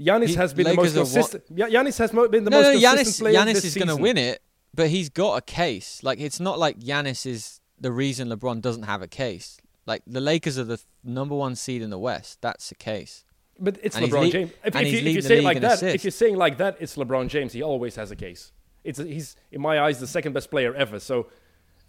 Giannis 0.00 0.28
He- 0.28 0.34
has 0.34 0.52
been 0.54 0.64
the 0.64 0.70
Lakers 0.70 0.94
most 0.94 0.96
are 0.96 1.20
one- 1.20 1.24
consistent. 1.30 1.56
Giannis 1.56 1.98
has 1.98 2.10
been 2.10 2.44
the 2.44 2.50
no, 2.50 2.62
most 2.62 2.82
no, 2.82 2.90
consistent 2.90 3.06
Giannis 3.06 3.20
player 3.20 3.38
Giannis 3.54 3.64
is 3.64 3.74
going 3.74 3.88
to 3.88 3.96
win 3.96 4.18
it, 4.18 4.42
but 4.74 4.88
he's 4.88 5.08
got 5.08 5.36
a 5.36 5.40
case. 5.40 6.02
Like 6.02 6.20
it's 6.20 6.40
not 6.40 6.58
like 6.58 6.80
Giannis 6.80 7.26
is 7.26 7.60
the 7.78 7.92
reason 7.92 8.28
LeBron 8.28 8.60
doesn't 8.60 8.84
have 8.84 9.02
a 9.02 9.08
case. 9.08 9.58
Like 9.86 10.02
the 10.06 10.20
Lakers 10.20 10.58
are 10.58 10.64
the 10.64 10.80
number 11.02 11.34
one 11.34 11.54
seed 11.56 11.82
in 11.82 11.90
the 11.90 11.98
West. 11.98 12.40
That's 12.40 12.68
the 12.68 12.74
case. 12.74 13.24
But 13.58 13.78
it's 13.82 13.96
And 13.96 14.06
LeBron 14.06 14.20
lead- 14.22 14.32
James. 14.32 14.50
If, 14.64 14.74
if 14.74 14.82
you, 14.82 14.98
if 14.98 15.04
you 15.04 15.22
the 15.22 15.28
say 15.28 15.40
like 15.40 15.60
that, 15.60 15.74
if 15.74 15.82
assists. 15.82 16.04
you're 16.04 16.10
saying 16.10 16.36
like 16.36 16.58
that, 16.58 16.76
it's 16.80 16.96
LeBron 16.96 17.28
James. 17.28 17.52
He 17.52 17.62
always 17.62 17.94
has 17.96 18.10
a 18.10 18.16
case. 18.16 18.52
It's 18.82 18.98
he's 18.98 19.36
in 19.52 19.60
my 19.60 19.80
eyes 19.80 20.00
the 20.00 20.06
second 20.06 20.32
best 20.32 20.50
player 20.50 20.74
ever. 20.74 20.98
So 20.98 21.28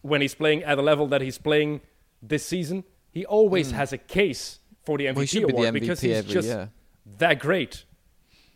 when 0.02 0.22
he's 0.22 0.36
playing 0.36 0.64
at 0.64 0.78
a 0.78 0.82
level 0.82 1.08
that 1.08 1.22
he's 1.22 1.38
playing 1.38 1.82
this 2.22 2.46
season, 2.46 2.84
he 3.12 3.26
always 3.26 3.72
hmm. 3.72 3.78
has 3.78 3.94
a 3.94 3.98
case 3.98 4.60
for 4.84 4.98
the 4.98 5.06
MVP. 5.06 5.16
Well, 5.16 5.26
should 5.26 5.48
be 5.48 5.54
the 5.54 5.58
award 5.58 5.74
MVP 5.74 5.80
because 5.80 6.02
he's 6.02 6.18
every 6.18 6.34
just 6.34 6.48
year. 6.48 6.70
that 7.18 7.40
great. 7.40 7.86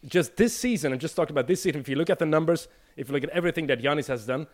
Just 0.06 0.38
this 0.38 0.56
season, 0.56 0.94
I'm 0.94 1.00
just 1.00 1.16
talking 1.16 1.34
about 1.34 1.48
this 1.48 1.64
season. 1.64 1.82
If 1.82 1.90
you 1.90 1.96
look 1.96 2.10
at 2.10 2.20
the 2.20 2.26
numbers, 2.26 2.70
if 3.00 3.08
you 3.08 3.14
look 3.14 3.24
at 3.24 3.30
everything 3.30 3.68
that 3.68 3.82
Giannis 3.82 4.08
has 4.08 4.26
done, 4.26 4.46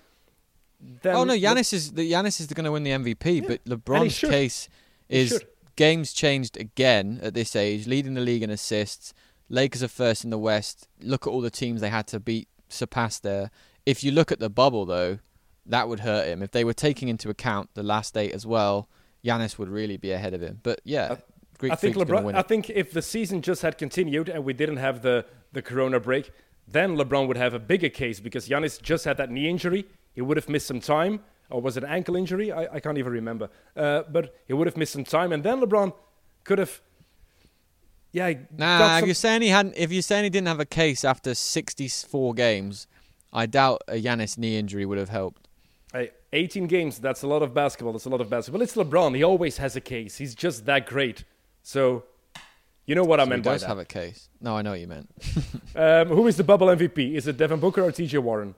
then 0.79 1.15
oh 1.15 1.23
no, 1.23 1.33
Le- 1.33 1.39
Giannis 1.39 1.73
is 1.73 1.93
the 1.93 2.09
Giannis 2.09 2.39
is 2.39 2.47
going 2.47 2.65
to 2.65 2.71
win 2.71 2.83
the 2.83 2.91
MVP, 2.91 3.47
but 3.47 3.65
LeBron's 3.65 4.19
case 4.19 4.69
is 5.09 5.43
games 5.75 6.13
changed 6.13 6.55
again 6.57 7.19
at 7.23 7.33
this 7.33 7.55
age, 7.55 7.87
leading 7.87 8.13
the 8.13 8.21
league 8.21 8.43
in 8.43 8.49
assists. 8.49 9.13
Lakers 9.49 9.83
are 9.83 9.87
first 9.87 10.23
in 10.23 10.29
the 10.29 10.37
West. 10.37 10.87
Look 11.01 11.25
at 11.27 11.29
all 11.31 11.41
the 11.41 11.49
teams 11.49 11.81
they 11.81 11.89
had 11.89 12.07
to 12.07 12.19
beat, 12.19 12.47
surpass 12.69 13.19
there. 13.19 13.49
If 13.85 14.03
you 14.03 14.11
look 14.11 14.31
at 14.31 14.39
the 14.39 14.49
bubble 14.49 14.85
though, 14.85 15.19
that 15.65 15.89
would 15.89 16.01
hurt 16.01 16.27
him. 16.27 16.43
If 16.43 16.51
they 16.51 16.63
were 16.63 16.73
taking 16.73 17.07
into 17.07 17.29
account 17.29 17.71
the 17.73 17.83
last 17.83 18.15
eight 18.15 18.33
as 18.33 18.45
well, 18.45 18.87
Giannis 19.23 19.57
would 19.57 19.69
really 19.69 19.97
be 19.97 20.11
ahead 20.11 20.35
of 20.35 20.41
him. 20.41 20.59
But 20.61 20.81
yeah, 20.83 21.15
Greek 21.57 21.71
I 21.71 21.75
think 21.75 21.95
LeBron. 21.95 22.23
win 22.23 22.35
I 22.35 22.43
think 22.43 22.69
if 22.69 22.91
the 22.91 23.01
season 23.01 23.41
just 23.41 23.63
had 23.63 23.77
continued 23.77 24.29
and 24.29 24.43
we 24.43 24.53
didn't 24.53 24.77
have 24.77 25.01
the 25.01 25.25
the 25.51 25.61
Corona 25.61 25.99
break, 25.99 26.31
then 26.67 26.95
LeBron 26.97 27.27
would 27.27 27.37
have 27.37 27.53
a 27.53 27.59
bigger 27.59 27.89
case 27.89 28.19
because 28.19 28.47
Giannis 28.47 28.81
just 28.81 29.05
had 29.05 29.17
that 29.17 29.29
knee 29.29 29.49
injury. 29.49 29.85
He 30.13 30.21
would 30.21 30.37
have 30.37 30.49
missed 30.49 30.67
some 30.67 30.79
time, 30.79 31.21
or 31.49 31.61
was 31.61 31.77
it 31.77 31.83
an 31.83 31.89
ankle 31.89 32.15
injury? 32.15 32.51
I, 32.51 32.75
I 32.75 32.79
can't 32.79 32.97
even 32.97 33.11
remember. 33.11 33.49
Uh, 33.75 34.03
but 34.09 34.35
he 34.47 34.53
would 34.53 34.67
have 34.67 34.77
missed 34.77 34.93
some 34.93 35.03
time, 35.03 35.31
and 35.31 35.43
then 35.43 35.59
LeBron 35.61 35.93
could 36.43 36.59
have. 36.59 36.81
Yeah, 38.11 38.33
Nah, 38.55 38.99
if 38.99 39.05
you're 39.05 39.13
saying 39.13 39.41
he 39.41 39.49
hadn't, 39.49 39.75
if 39.75 39.91
you're 39.91 40.01
saying 40.01 40.23
he 40.23 40.29
didn't 40.29 40.47
have 40.47 40.61
a 40.61 40.65
case 40.65 41.03
after 41.03 41.35
64 41.35 42.33
games, 42.33 42.87
I 43.33 43.45
doubt 43.45 43.81
a 43.89 44.01
Giannis 44.01 44.37
knee 44.37 44.57
injury 44.57 44.85
would 44.85 44.97
have 44.97 45.09
helped. 45.09 45.49
Hey, 45.91 46.11
18 46.31 46.67
games, 46.67 46.99
that's 46.99 47.23
a 47.23 47.27
lot 47.27 47.41
of 47.41 47.53
basketball. 47.53 47.91
That's 47.91 48.05
a 48.05 48.09
lot 48.09 48.21
of 48.21 48.29
basketball. 48.29 48.61
It's 48.61 48.75
LeBron. 48.75 49.15
He 49.15 49.23
always 49.23 49.57
has 49.57 49.75
a 49.75 49.81
case. 49.81 50.17
He's 50.17 50.33
just 50.33 50.65
that 50.65 50.85
great. 50.85 51.25
So, 51.61 52.05
you 52.85 52.95
know 52.95 53.03
what 53.03 53.19
I 53.19 53.23
So 53.23 53.25
he 53.25 53.29
meant 53.31 53.43
by 53.43 53.51
does 53.53 53.61
that. 53.61 53.67
have 53.67 53.77
a 53.79 53.85
case. 53.85 54.29
No, 54.41 54.55
I 54.57 54.61
know 54.61 54.71
what 54.71 54.79
you 54.79 54.87
meant. 54.87 55.09
Um, 55.77 56.07
who 56.07 56.25
is 56.27 56.37
the 56.37 56.43
bubble 56.45 56.67
MVP? 56.67 57.15
Is 57.15 57.27
it 57.27 57.35
Devin 57.35 57.59
Booker 57.59 57.83
or 57.83 57.91
TJ 57.91 58.17
Warren? 58.19 58.55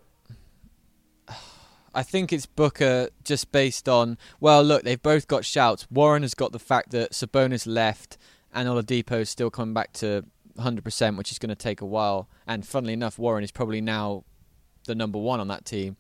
I 1.96 2.04
think 2.04 2.32
it's 2.32 2.46
Booker 2.46 3.10
just 3.24 3.52
based 3.52 3.90
on 3.90 4.20
well, 4.40 4.62
look, 4.64 4.84
they've 4.84 5.02
both 5.02 5.28
got 5.28 5.44
shouts. 5.44 5.88
Warren 5.90 6.22
has 6.22 6.36
got 6.36 6.52
the 6.52 6.60
fact 6.60 6.92
that 6.92 7.14
Sabonis 7.14 7.66
left 7.66 8.18
and 8.54 8.70
Oladipo 8.70 9.22
is 9.22 9.32
still 9.32 9.50
coming 9.50 9.74
back 9.74 9.94
to 9.94 10.26
100%, 10.60 11.18
which 11.18 11.32
is 11.32 11.40
going 11.40 11.50
to 11.50 11.56
take 11.56 11.82
a 11.82 11.86
while. 11.86 12.30
And 12.46 12.66
funnily 12.68 12.94
enough, 12.94 13.18
Warren 13.18 13.44
is 13.44 13.52
probably 13.52 13.82
now 13.82 14.24
the 14.86 14.94
number 14.94 15.18
one 15.18 15.40
on 15.40 15.48
that 15.48 15.66
team. 15.66 15.98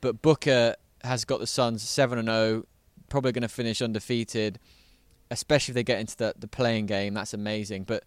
But 0.00 0.22
Booker 0.22 0.76
has 1.04 1.26
got 1.26 1.40
the 1.40 1.46
Suns 1.46 1.82
7 1.82 2.18
and 2.18 2.28
0, 2.28 2.66
probably 3.10 3.32
going 3.32 3.42
to 3.42 3.48
finish 3.48 3.82
undefeated, 3.82 4.58
especially 5.30 5.72
if 5.72 5.74
they 5.74 5.84
get 5.84 6.00
into 6.00 6.16
the, 6.16 6.34
the 6.38 6.48
play-in 6.48 6.86
game. 6.86 7.14
That's 7.14 7.34
amazing. 7.34 7.84
But 7.84 8.04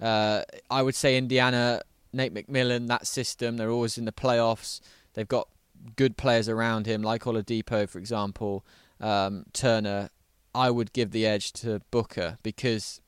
uh, 0.00 0.42
I 0.70 0.82
would 0.82 0.94
say 0.94 1.16
Indiana, 1.16 1.82
Nate 2.12 2.34
McMillan, 2.34 2.88
that 2.88 3.06
system, 3.06 3.56
they're 3.56 3.70
always 3.70 3.98
in 3.98 4.04
the 4.04 4.12
playoffs. 4.12 4.80
They've 5.14 5.28
got 5.28 5.48
good 5.96 6.16
players 6.16 6.48
around 6.48 6.86
him, 6.86 7.02
like 7.02 7.24
Oladipo, 7.24 7.88
for 7.88 7.98
example, 7.98 8.64
um, 9.00 9.44
Turner. 9.52 10.10
I 10.54 10.70
would 10.70 10.92
give 10.92 11.10
the 11.10 11.26
edge 11.26 11.52
to 11.54 11.80
Booker 11.90 12.38
because 12.42 13.00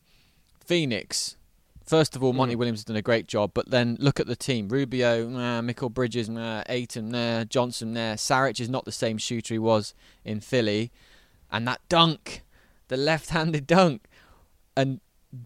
Phoenix. 0.64 1.36
First 1.84 2.16
of 2.16 2.24
all, 2.24 2.32
Monty 2.32 2.56
Mm. 2.56 2.58
Williams 2.58 2.80
has 2.80 2.84
done 2.84 2.96
a 2.96 3.02
great 3.02 3.28
job, 3.28 3.52
but 3.54 3.70
then 3.70 3.96
look 4.00 4.18
at 4.18 4.26
the 4.26 4.34
team: 4.34 4.68
Rubio, 4.68 5.28
nah, 5.28 5.60
Mikal 5.60 5.94
Bridges, 5.94 6.28
nah, 6.28 6.64
Ayton, 6.68 7.10
nah, 7.10 7.44
Johnson, 7.44 7.92
nah. 7.92 8.14
Saric 8.14 8.58
is 8.58 8.68
not 8.68 8.84
the 8.84 8.90
same 8.90 9.18
shooter 9.18 9.54
he 9.54 9.58
was 9.58 9.94
in 10.24 10.40
Philly, 10.40 10.90
and 11.52 11.66
that 11.68 11.80
dunk, 11.88 12.42
the 12.88 12.96
left-handed 12.96 13.66
dunk, 13.66 14.06
and 14.76 15.00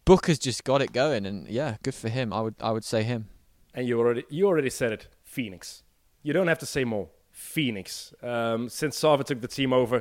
Booker's 0.04 0.38
just 0.38 0.64
got 0.64 0.82
it 0.82 0.92
going, 0.92 1.26
and 1.26 1.48
yeah, 1.48 1.76
good 1.82 1.94
for 1.94 2.08
him. 2.08 2.32
I 2.32 2.40
would, 2.40 2.54
I 2.60 2.70
would 2.70 2.84
say 2.84 3.02
him. 3.02 3.28
And 3.74 3.86
you 3.86 3.98
already 3.98 4.24
you 4.28 4.46
already 4.46 4.70
said 4.70 4.92
it. 4.92 5.08
Phoenix. 5.22 5.82
You 6.22 6.32
don't 6.32 6.48
have 6.48 6.58
to 6.58 6.66
say 6.66 6.84
more. 6.84 7.08
Phoenix. 7.30 8.12
Um, 8.22 8.68
since 8.68 8.96
Sava 8.96 9.24
took 9.24 9.40
the 9.40 9.48
team 9.48 9.72
over, 9.72 9.98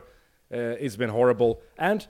uh, 0.52 0.76
it's 0.80 0.96
been 0.96 1.12
horrible. 1.12 1.62
And 1.78 2.06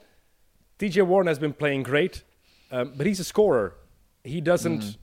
TJ 0.79 1.05
Warren 1.05 1.27
has 1.27 1.37
been 1.37 1.53
playing 1.53 1.83
great, 1.83 2.23
um, 2.71 2.93
but 2.95 3.05
he's 3.05 3.19
a 3.19 3.23
scorer. 3.23 3.75
He 4.23 4.41
doesn't 4.41 4.97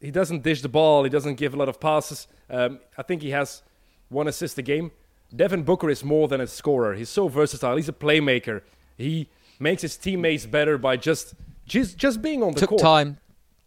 he 0.00 0.10
doesn't 0.10 0.42
dish 0.42 0.60
the 0.60 0.68
ball. 0.68 1.04
He 1.04 1.10
doesn't 1.10 1.36
give 1.36 1.54
a 1.54 1.56
lot 1.56 1.68
of 1.68 1.80
passes. 1.80 2.26
Um, 2.50 2.80
I 2.98 3.02
think 3.02 3.22
he 3.22 3.30
has 3.30 3.62
one 4.08 4.28
assist 4.28 4.58
a 4.58 4.62
game. 4.62 4.90
Devin 5.34 5.62
Booker 5.62 5.88
is 5.88 6.04
more 6.04 6.28
than 6.28 6.40
a 6.40 6.46
scorer. 6.46 6.94
He's 6.94 7.08
so 7.08 7.28
versatile. 7.28 7.76
He's 7.76 7.88
a 7.88 7.92
playmaker. 7.92 8.62
He 8.98 9.28
makes 9.58 9.82
his 9.82 9.96
teammates 9.96 10.46
better 10.46 10.78
by 10.78 10.96
just 10.96 11.34
just 11.66 11.96
just 11.96 12.22
being 12.22 12.42
on 12.42 12.52
the 12.52 12.60
Took 12.60 12.70
court 12.70 12.82
time, 12.82 13.18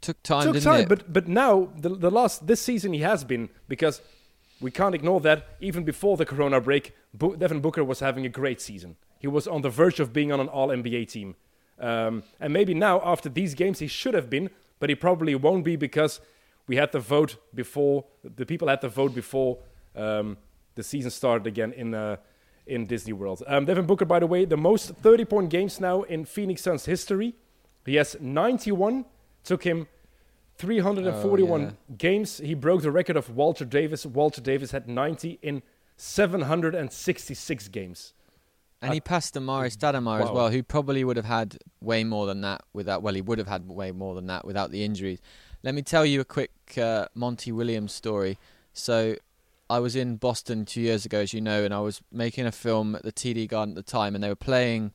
took 0.01 0.21
time, 0.23 0.43
took 0.43 0.53
didn't 0.53 0.65
time, 0.65 0.81
it? 0.81 0.89
but 0.89 1.11
but 1.11 1.27
now 1.27 1.69
the 1.77 1.89
the 1.89 2.11
last 2.11 2.47
this 2.47 2.61
season 2.61 2.93
he 2.93 3.01
has 3.01 3.23
been 3.23 3.49
because 3.67 4.01
we 4.59 4.71
can't 4.71 4.95
ignore 4.95 5.19
that 5.21 5.47
even 5.59 5.83
before 5.83 6.17
the 6.17 6.25
Corona 6.25 6.59
break, 6.59 6.95
Bo- 7.13 7.35
Devin 7.35 7.59
Booker 7.61 7.83
was 7.83 7.99
having 7.99 8.25
a 8.25 8.29
great 8.29 8.59
season. 8.59 8.95
He 9.19 9.27
was 9.27 9.47
on 9.47 9.61
the 9.61 9.69
verge 9.69 9.99
of 9.99 10.13
being 10.13 10.31
on 10.31 10.39
an 10.39 10.47
All 10.47 10.69
NBA 10.69 11.09
team, 11.11 11.35
um, 11.79 12.23
and 12.39 12.53
maybe 12.53 12.73
now 12.73 13.01
after 13.03 13.29
these 13.29 13.53
games 13.53 13.79
he 13.79 13.87
should 13.87 14.13
have 14.13 14.29
been, 14.29 14.49
but 14.79 14.89
he 14.89 14.95
probably 14.95 15.35
won't 15.35 15.63
be 15.63 15.75
because 15.75 16.19
we 16.67 16.75
had 16.75 16.91
the 16.91 16.99
vote 16.99 17.37
before 17.53 18.05
the 18.23 18.45
people 18.45 18.67
had 18.67 18.81
the 18.81 18.89
vote 18.89 19.15
before 19.15 19.59
um, 19.95 20.37
the 20.75 20.83
season 20.83 21.11
started 21.11 21.47
again 21.47 21.73
in. 21.73 21.93
Uh, 21.93 22.17
in 22.67 22.85
Disney 22.85 23.13
World. 23.13 23.43
Um, 23.47 23.65
Devin 23.65 23.85
Booker, 23.85 24.05
by 24.05 24.19
the 24.19 24.27
way, 24.27 24.45
the 24.45 24.57
most 24.57 24.89
30 24.95 25.25
point 25.25 25.49
games 25.49 25.79
now 25.79 26.03
in 26.03 26.25
Phoenix 26.25 26.61
Suns 26.61 26.85
history. 26.85 27.35
He 27.85 27.95
has 27.95 28.15
91. 28.19 29.05
Took 29.43 29.63
him 29.63 29.87
341 30.57 31.61
Oh, 31.61 31.63
yeah. 31.63 31.71
games. 31.97 32.37
He 32.39 32.53
broke 32.53 32.81
the 32.81 32.91
record 32.91 33.15
of 33.15 33.29
Walter 33.35 33.63
Davis. 33.65 34.05
Walter 34.05 34.41
Davis 34.41 34.71
had 34.71 34.87
90 34.87 35.39
in 35.41 35.61
766 35.95 37.67
games. 37.69 38.13
And 38.81 38.93
he 38.93 39.01
passed 39.01 39.33
Amar'e 39.33 39.75
Stoudemire 39.75 40.21
as 40.23 40.29
well, 40.29 40.51
who 40.51 40.61
probably 40.61 41.03
would 41.03 41.17
have 41.17 41.25
had 41.25 41.57
way 41.81 42.03
more 42.03 42.27
than 42.27 42.41
that 42.41 42.61
without. 42.73 43.01
Well, 43.01 43.15
he 43.15 43.21
would 43.21 43.39
have 43.39 43.47
had 43.47 43.67
way 43.67 43.91
more 43.91 44.13
than 44.13 44.27
that 44.27 44.45
without 44.45 44.69
the 44.69 44.83
injuries. 44.83 45.19
Let 45.63 45.73
me 45.73 45.81
tell 45.81 46.05
you 46.05 46.21
a 46.21 46.25
quick 46.25 46.51
uh, 46.77 47.07
Monty 47.15 47.51
Williams 47.51 47.91
story. 47.93 48.37
So, 48.73 49.15
I 49.69 49.79
was 49.79 49.95
in 49.95 50.15
Boston 50.17 50.65
two 50.65 50.81
years 50.81 51.05
ago, 51.05 51.19
as 51.19 51.33
you 51.33 51.41
know, 51.41 51.63
and 51.63 51.73
I 51.73 51.79
was 51.79 52.01
making 52.11 52.45
a 52.45 52.51
film 52.51 52.95
at 52.95 53.03
the 53.03 53.11
TD 53.11 53.47
Garden 53.47 53.77
at 53.77 53.85
the 53.85 53.91
time, 53.91 54.15
and 54.15 54.23
they 54.23 54.29
were 54.29 54.35
playing 54.35 54.93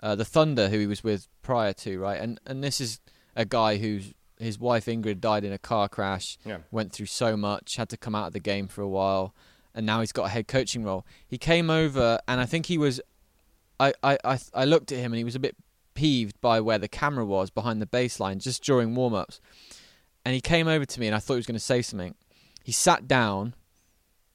uh, 0.00 0.14
the 0.14 0.24
Thunder, 0.24 0.68
who 0.68 0.78
he 0.78 0.86
was 0.86 1.02
with 1.02 1.26
prior 1.42 1.72
to, 1.74 1.98
right? 1.98 2.20
And 2.20 2.38
and 2.46 2.62
this 2.62 2.80
is 2.80 3.00
a 3.34 3.44
guy 3.44 3.78
whose 3.78 4.12
his 4.38 4.58
wife 4.58 4.86
Ingrid 4.86 5.20
died 5.20 5.44
in 5.44 5.52
a 5.52 5.58
car 5.58 5.88
crash 5.88 6.36
Yeah. 6.44 6.58
went 6.70 6.92
through 6.92 7.06
so 7.06 7.36
much, 7.36 7.76
had 7.76 7.88
to 7.90 7.96
come 7.96 8.14
out 8.14 8.26
of 8.28 8.32
the 8.32 8.40
game 8.40 8.66
for 8.68 8.82
a 8.82 8.88
while, 8.88 9.34
and 9.74 9.86
now 9.86 10.00
he's 10.00 10.12
got 10.12 10.24
a 10.24 10.28
head 10.28 10.48
coaching 10.48 10.84
role. 10.84 11.06
He 11.26 11.38
came 11.38 11.70
over, 11.70 12.18
and 12.28 12.40
I 12.40 12.44
think 12.46 12.66
he 12.66 12.76
was, 12.76 13.00
I, 13.80 13.94
I, 14.02 14.18
I, 14.24 14.38
I 14.52 14.64
looked 14.64 14.90
at 14.92 14.98
him, 14.98 15.12
and 15.12 15.18
he 15.18 15.24
was 15.24 15.36
a 15.36 15.40
bit 15.40 15.56
peeved 15.94 16.38
by 16.40 16.60
where 16.60 16.78
the 16.78 16.88
camera 16.88 17.24
was 17.24 17.48
behind 17.50 17.80
the 17.80 17.86
baseline 17.86 18.38
just 18.42 18.62
during 18.64 18.94
warm 18.96 19.14
ups. 19.14 19.40
And 20.24 20.34
he 20.34 20.40
came 20.40 20.66
over 20.66 20.84
to 20.84 21.00
me, 21.00 21.06
and 21.06 21.14
I 21.14 21.20
thought 21.20 21.34
he 21.34 21.38
was 21.38 21.46
going 21.46 21.54
to 21.54 21.60
say 21.60 21.80
something. 21.80 22.14
He 22.64 22.72
sat 22.72 23.06
down, 23.06 23.54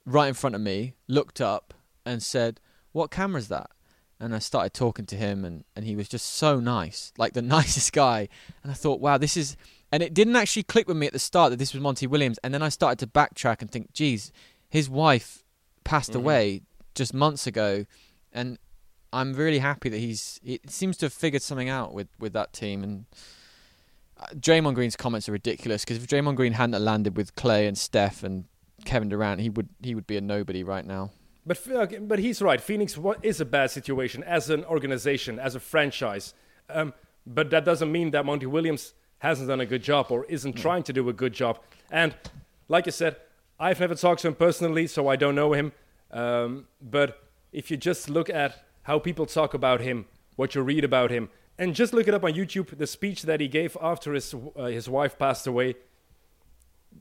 right 0.06 0.28
in 0.28 0.34
front 0.34 0.54
of 0.54 0.60
me, 0.60 0.94
looked 1.08 1.40
up 1.40 1.74
and 2.06 2.22
said, 2.22 2.60
"What 2.92 3.10
camera's 3.10 3.48
that?" 3.48 3.70
And 4.18 4.34
I 4.34 4.38
started 4.38 4.74
talking 4.74 5.06
to 5.06 5.16
him, 5.16 5.44
and, 5.46 5.64
and 5.74 5.84
he 5.86 5.96
was 5.96 6.06
just 6.08 6.26
so 6.26 6.60
nice, 6.60 7.12
like 7.16 7.32
the 7.32 7.40
nicest 7.58 7.92
guy. 7.92 8.28
And 8.62 8.70
I 8.70 8.74
thought, 8.74 9.00
wow, 9.00 9.16
this 9.18 9.36
is. 9.36 9.56
And 9.92 10.02
it 10.02 10.12
didn't 10.14 10.36
actually 10.36 10.62
click 10.64 10.86
with 10.86 10.96
me 10.98 11.06
at 11.06 11.12
the 11.14 11.18
start 11.18 11.50
that 11.50 11.56
this 11.58 11.72
was 11.72 11.82
Monty 11.82 12.06
Williams. 12.06 12.38
And 12.44 12.52
then 12.54 12.62
I 12.62 12.68
started 12.68 12.98
to 13.00 13.06
backtrack 13.06 13.60
and 13.62 13.70
think, 13.70 13.92
geez, 13.92 14.30
his 14.68 14.88
wife 14.90 15.42
passed 15.84 16.12
Mhm. 16.12 16.16
away 16.16 16.62
just 16.94 17.14
months 17.14 17.46
ago, 17.46 17.86
and 18.32 18.58
I'm 19.12 19.32
really 19.34 19.58
happy 19.60 19.88
that 19.88 19.98
he's. 19.98 20.38
He 20.42 20.60
seems 20.68 20.96
to 20.98 21.06
have 21.06 21.12
figured 21.14 21.42
something 21.42 21.68
out 21.70 21.94
with 21.94 22.08
with 22.18 22.32
that 22.34 22.52
team. 22.52 22.84
And 22.84 23.06
uh, 24.18 24.26
Draymond 24.34 24.74
Green's 24.74 24.96
comments 24.96 25.28
are 25.28 25.32
ridiculous 25.32 25.82
because 25.84 25.96
if 25.96 26.06
Draymond 26.06 26.36
Green 26.36 26.52
hadn't 26.52 26.84
landed 26.84 27.16
with 27.16 27.34
Clay 27.36 27.66
and 27.66 27.76
Steph 27.78 28.22
and 28.22 28.44
Kevin 28.84 29.08
Durant, 29.08 29.40
he 29.40 29.50
would 29.50 29.68
he 29.82 29.94
would 29.94 30.06
be 30.06 30.16
a 30.16 30.20
nobody 30.20 30.62
right 30.62 30.84
now. 30.84 31.10
But 31.46 32.08
but 32.08 32.18
he's 32.18 32.42
right. 32.42 32.60
Phoenix 32.60 32.98
is 33.22 33.40
a 33.40 33.44
bad 33.44 33.70
situation 33.70 34.22
as 34.24 34.50
an 34.50 34.64
organization, 34.64 35.38
as 35.38 35.54
a 35.54 35.60
franchise. 35.60 36.34
Um, 36.68 36.94
but 37.26 37.50
that 37.50 37.64
doesn't 37.64 37.90
mean 37.90 38.10
that 38.12 38.24
Monty 38.24 38.46
Williams 38.46 38.94
hasn't 39.18 39.48
done 39.48 39.60
a 39.60 39.66
good 39.66 39.82
job 39.82 40.06
or 40.10 40.24
isn't 40.26 40.54
trying 40.54 40.82
to 40.84 40.92
do 40.92 41.08
a 41.08 41.12
good 41.12 41.32
job. 41.32 41.58
And 41.90 42.14
like 42.68 42.86
I 42.86 42.90
said, 42.90 43.16
I've 43.58 43.80
never 43.80 43.94
talked 43.94 44.22
to 44.22 44.28
him 44.28 44.34
personally, 44.34 44.86
so 44.86 45.08
I 45.08 45.16
don't 45.16 45.34
know 45.34 45.52
him. 45.52 45.72
Um, 46.10 46.66
but 46.80 47.22
if 47.52 47.70
you 47.70 47.76
just 47.76 48.08
look 48.08 48.30
at 48.30 48.64
how 48.82 48.98
people 48.98 49.26
talk 49.26 49.54
about 49.54 49.80
him, 49.80 50.06
what 50.36 50.54
you 50.54 50.62
read 50.62 50.84
about 50.84 51.10
him, 51.10 51.28
and 51.58 51.74
just 51.74 51.92
look 51.92 52.08
it 52.08 52.14
up 52.14 52.24
on 52.24 52.32
YouTube, 52.32 52.76
the 52.78 52.86
speech 52.86 53.22
that 53.22 53.40
he 53.40 53.48
gave 53.48 53.76
after 53.82 54.14
his 54.14 54.34
uh, 54.56 54.64
his 54.66 54.88
wife 54.88 55.18
passed 55.18 55.46
away, 55.46 55.74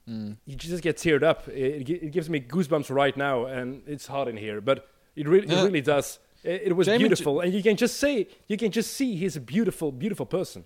Mm. 0.09 0.37
you 0.45 0.55
just 0.55 0.81
get 0.81 0.97
teared 0.97 1.23
up. 1.23 1.47
It, 1.47 1.87
it 1.89 2.11
gives 2.11 2.29
me 2.29 2.39
goosebumps 2.39 2.89
right 2.93 3.15
now, 3.15 3.45
and 3.45 3.83
it's 3.87 4.07
hot 4.07 4.27
in 4.27 4.37
here. 4.37 4.59
But 4.61 4.87
it, 5.15 5.27
re- 5.27 5.39
it 5.43 5.49
really 5.49 5.81
does. 5.81 6.19
It, 6.43 6.61
it 6.67 6.75
was 6.75 6.87
Jamin 6.87 6.91
J- 6.93 6.97
beautiful, 6.99 7.39
and 7.41 7.53
you 7.53 7.61
can 7.61 7.75
just 7.75 7.97
say, 7.97 8.27
you 8.47 8.57
can 8.57 8.71
just 8.71 8.93
see 8.93 9.15
he's 9.15 9.35
a 9.35 9.41
beautiful, 9.41 9.91
beautiful 9.91 10.25
person. 10.25 10.65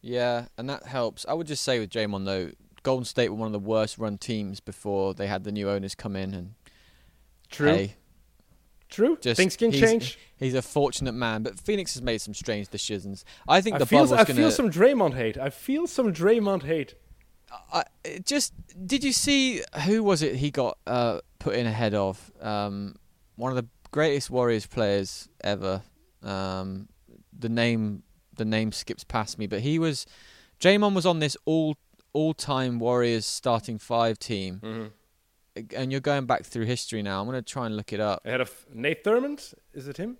Yeah, 0.00 0.46
and 0.58 0.68
that 0.68 0.84
helps. 0.86 1.24
I 1.28 1.34
would 1.34 1.46
just 1.46 1.62
say 1.62 1.78
with 1.78 1.90
Draymond 1.90 2.24
though, 2.24 2.50
Golden 2.82 3.04
State 3.04 3.28
were 3.30 3.36
one 3.36 3.46
of 3.46 3.52
the 3.52 3.58
worst 3.58 3.96
run 3.98 4.18
teams 4.18 4.60
before 4.60 5.14
they 5.14 5.26
had 5.26 5.44
the 5.44 5.52
new 5.52 5.68
owners 5.70 5.94
come 5.94 6.16
in 6.16 6.34
and 6.34 6.54
True, 7.50 7.68
hey, 7.68 7.94
true. 8.88 9.16
just 9.20 9.36
Things 9.38 9.56
can 9.56 9.70
he's- 9.72 9.88
change. 9.90 10.18
He's 10.36 10.54
a 10.54 10.62
fortunate 10.62 11.12
man, 11.12 11.42
but 11.42 11.58
Phoenix 11.58 11.94
has 11.94 12.02
made 12.02 12.18
some 12.20 12.34
strange 12.34 12.68
decisions. 12.68 13.24
I 13.48 13.60
think 13.60 13.76
I 13.76 13.78
the 13.78 13.86
feel, 13.86 14.00
bubble's 14.00 14.12
I 14.20 14.24
gonna. 14.24 14.34
feel 14.38 14.50
some 14.50 14.70
Draymond 14.70 15.14
hate. 15.14 15.38
I 15.38 15.48
feel 15.50 15.86
some 15.86 16.12
Draymond 16.12 16.64
hate. 16.64 16.94
I, 17.72 17.84
just 18.24 18.52
did 18.86 19.02
you 19.04 19.12
see 19.12 19.62
who 19.84 20.02
was 20.02 20.22
it 20.22 20.36
he 20.36 20.50
got 20.50 20.78
uh, 20.86 21.20
put 21.38 21.54
in 21.54 21.66
ahead 21.66 21.94
of? 21.94 22.30
Um, 22.40 22.96
one 23.36 23.50
of 23.50 23.56
the 23.56 23.66
greatest 23.90 24.30
Warriors 24.30 24.66
players 24.66 25.28
ever. 25.42 25.82
Um, 26.22 26.88
the 27.38 27.48
name 27.48 28.02
the 28.36 28.44
name 28.44 28.72
skips 28.72 29.04
past 29.04 29.38
me, 29.38 29.46
but 29.46 29.60
he 29.60 29.78
was 29.78 30.06
Draymond 30.60 30.94
was 30.94 31.06
on 31.06 31.18
this 31.20 31.36
all 31.44 31.76
all 32.12 32.32
time 32.34 32.78
Warriors 32.78 33.26
starting 33.26 33.78
five 33.78 34.18
team, 34.18 34.60
Mm-hmm. 34.62 35.76
and 35.76 35.90
you're 35.92 36.00
going 36.00 36.26
back 36.26 36.44
through 36.44 36.64
history 36.66 37.02
now. 37.02 37.20
I'm 37.20 37.26
gonna 37.26 37.42
try 37.42 37.66
and 37.66 37.76
look 37.76 37.92
it 37.92 38.00
up. 38.00 38.24
Ahead 38.24 38.40
of 38.40 38.66
Nate 38.72 39.02
Thurmond, 39.04 39.54
is 39.72 39.88
it 39.88 39.96
him? 39.96 40.16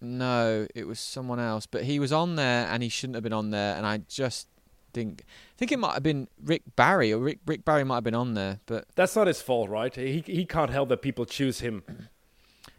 No, 0.00 0.66
it 0.74 0.86
was 0.86 0.98
someone 1.00 1.40
else, 1.40 1.66
but 1.66 1.84
he 1.84 1.98
was 1.98 2.12
on 2.12 2.36
there 2.36 2.66
and 2.68 2.82
he 2.82 2.88
shouldn't 2.88 3.14
have 3.14 3.22
been 3.24 3.32
on 3.32 3.50
there, 3.50 3.76
and 3.76 3.86
I 3.86 3.98
just 4.08 4.48
think 4.94 5.24
I 5.26 5.56
think 5.58 5.72
it 5.72 5.78
might 5.78 5.92
have 5.94 6.02
been 6.02 6.28
Rick 6.42 6.62
Barry 6.76 7.12
or 7.12 7.18
Rick 7.18 7.40
Rick 7.46 7.64
Barry 7.64 7.84
might 7.84 7.96
have 7.96 8.04
been 8.04 8.14
on 8.14 8.34
there, 8.34 8.60
but 8.66 8.86
That's 8.94 9.14
not 9.16 9.26
his 9.26 9.42
fault, 9.42 9.68
right? 9.68 9.94
He 9.94 10.22
he 10.26 10.44
can't 10.46 10.70
help 10.70 10.88
that 10.88 11.02
people 11.02 11.26
choose 11.26 11.60
him. 11.60 11.82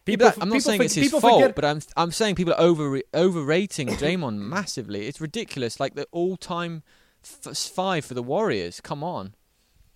People, 0.05 0.27
but 0.27 0.41
I'm 0.41 0.49
not 0.49 0.61
saying 0.61 0.79
for- 0.79 0.85
it's 0.85 0.93
his 0.95 1.11
fault, 1.11 1.41
forget- 1.41 1.55
but 1.55 1.65
I'm 1.65 1.81
I'm 1.97 2.11
saying 2.11 2.35
people 2.35 2.53
are 2.53 2.61
over 2.61 3.01
overrating 3.13 3.87
Draymond 3.89 4.37
massively. 4.55 5.07
It's 5.07 5.19
ridiculous. 5.21 5.79
Like 5.79 5.95
the 5.95 6.07
all-time 6.11 6.83
f- 7.23 7.57
five 7.57 8.05
for 8.05 8.13
the 8.13 8.23
Warriors. 8.23 8.81
Come 8.81 9.03
on, 9.03 9.35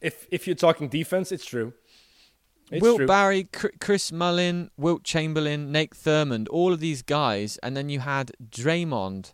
if 0.01 0.25
if 0.31 0.47
you're 0.47 0.55
talking 0.55 0.89
defense, 0.89 1.31
it's 1.31 1.45
true. 1.45 1.73
It's 2.71 2.81
Wilt 2.83 2.97
true. 2.97 3.07
Barry, 3.07 3.47
Chris 3.81 4.11
Mullin, 4.11 4.69
Wilt 4.77 5.03
Chamberlain, 5.03 5.71
Nate 5.71 5.95
Thurmond, 5.95 6.47
all 6.51 6.71
of 6.71 6.79
these 6.79 7.01
guys, 7.01 7.57
and 7.63 7.75
then 7.75 7.89
you 7.89 7.99
had 8.01 8.31
Draymond 8.47 9.33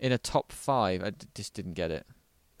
in 0.00 0.12
a 0.12 0.18
top 0.18 0.52
five. 0.52 1.02
I 1.02 1.10
d- 1.10 1.26
just 1.34 1.54
didn't 1.54 1.74
get 1.74 1.90
it. 1.90 2.06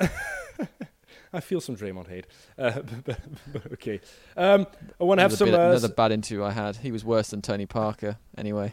I 1.32 1.40
feel 1.40 1.60
some 1.60 1.76
Draymond 1.76 2.08
hate. 2.08 2.26
Uh, 2.58 2.80
but, 3.04 3.18
but 3.52 3.72
okay. 3.74 4.00
Um, 4.36 4.66
I 5.00 5.04
want 5.04 5.18
to 5.18 5.22
have 5.22 5.32
some. 5.32 5.48
bit- 5.50 5.54
Uh, 5.58 5.70
another 5.70 5.88
bad 5.88 6.12
interview 6.12 6.42
I 6.44 6.52
had. 6.52 6.76
He 6.76 6.90
was 6.92 7.04
worse 7.04 7.28
than 7.30 7.42
Tony 7.42 7.66
Parker. 7.66 8.18
Anyway, 8.38 8.72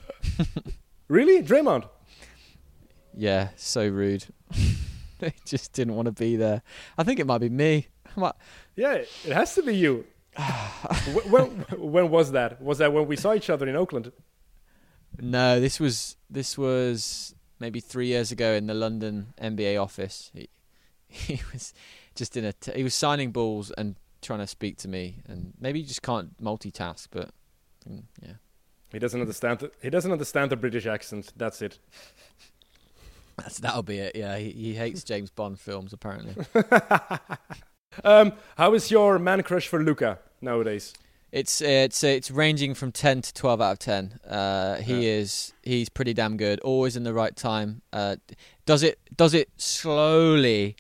really, 1.07 1.41
Draymond. 1.43 1.88
yeah, 3.16 3.49
so 3.55 3.88
rude. 3.88 4.26
they 5.20 5.34
just 5.45 5.74
didn't 5.74 5.95
want 5.95 6.05
to 6.07 6.11
be 6.11 6.36
there. 6.36 6.61
I 6.97 7.03
think 7.03 7.20
it 7.20 7.28
might 7.28 7.39
be 7.39 7.49
me. 7.49 7.88
What? 8.16 8.38
Yeah, 8.76 8.93
it 8.93 9.09
has 9.34 9.55
to 9.55 9.64
be 9.64 9.76
you. 9.76 10.05
When 11.30 11.47
when 11.78 12.09
was 12.09 12.32
that? 12.32 12.61
Was 12.61 12.78
that 12.80 12.91
when 12.93 13.07
we 13.07 13.16
saw 13.16 13.34
each 13.34 13.49
other 13.49 13.68
in 13.68 13.76
Oakland? 13.76 14.11
No, 15.20 15.59
this 15.59 15.80
was 15.80 16.16
this 16.30 16.57
was 16.57 17.36
maybe 17.60 17.80
three 17.80 18.08
years 18.08 18.32
ago 18.32 18.54
in 18.54 18.68
the 18.68 18.74
London 18.74 19.34
NBA 19.41 19.82
office. 19.82 20.32
He, 20.34 20.49
he 21.08 21.41
was 21.51 21.74
just 22.16 22.36
in 22.38 22.45
a 22.45 22.54
t- 22.54 22.74
he 22.76 22.84
was 22.84 22.95
signing 22.95 23.32
balls 23.32 23.72
and 23.72 23.95
trying 24.22 24.39
to 24.39 24.47
speak 24.47 24.78
to 24.78 24.88
me, 24.88 25.18
and 25.28 25.54
maybe 25.60 25.80
you 25.80 25.86
just 25.86 26.01
can't 26.01 26.41
multitask. 26.41 27.08
But 27.12 27.30
mm, 27.89 28.04
yeah, 28.22 28.34
He 28.91 28.99
doesn't 28.99 29.20
understand. 29.20 29.60
The, 29.60 29.72
he 29.82 29.89
doesn't 29.89 30.12
understand 30.12 30.51
the 30.51 30.56
British 30.58 30.86
accent. 30.86 31.34
That's 31.36 31.62
it. 31.62 31.80
that's 33.38 33.60
that'll 33.60 33.84
be 33.84 33.97
it. 33.99 34.16
Yeah, 34.16 34.38
he, 34.38 34.51
he 34.51 34.74
hates 34.76 35.04
James 35.12 35.30
Bond 35.30 35.60
films 35.60 35.93
apparently. 35.93 36.36
Um, 38.04 38.34
how 38.58 38.74
is 38.74 38.89
your 38.89 39.20
man 39.20 39.43
crush 39.43 39.68
for 39.68 39.84
Luka 39.84 40.20
nowadays? 40.41 40.93
It's 41.34 41.61
it's 41.61 42.03
it's 42.03 42.29
ranging 42.29 42.75
from 42.75 42.91
ten 42.91 43.23
to 43.23 43.34
twelve 43.34 43.59
out 43.59 43.71
of 43.71 43.79
ten. 43.79 44.19
Uh, 44.25 44.75
he 44.75 44.93
Yeah. 45.07 45.13
is 45.21 45.53
he's 45.63 45.89
pretty 45.89 46.13
damn 46.13 46.38
good. 46.38 46.59
Always 46.59 46.95
in 46.95 47.03
the 47.03 47.13
right 47.13 47.36
time. 47.36 47.81
Uh, 47.91 48.17
does 48.67 48.84
it 48.84 48.99
does 49.17 49.34
it 49.34 49.49
slowly 49.57 50.75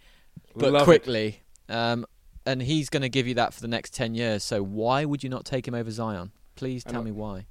but 0.55 0.71
Love 0.71 0.83
it. 0.83 0.85
quickly. 0.85 1.41
Um, 1.69 2.05
and 2.45 2.61
he's 2.61 2.89
going 2.89 3.01
to 3.01 3.09
give 3.09 3.25
you 3.25 3.33
that 3.35 3.53
for 3.53 3.61
the 3.61 3.67
next 3.67 3.93
10 3.95 4.13
years. 4.13 4.43
So 4.43 4.61
why 4.61 5.05
would 5.05 5.23
you 5.23 5.29
not 5.29 5.45
take 5.45 5.67
him 5.67 5.73
over 5.73 5.89
Zion? 5.89 6.31
Please 6.55 6.83
tell 6.83 7.01
me 7.01 7.09
why. 7.09 7.45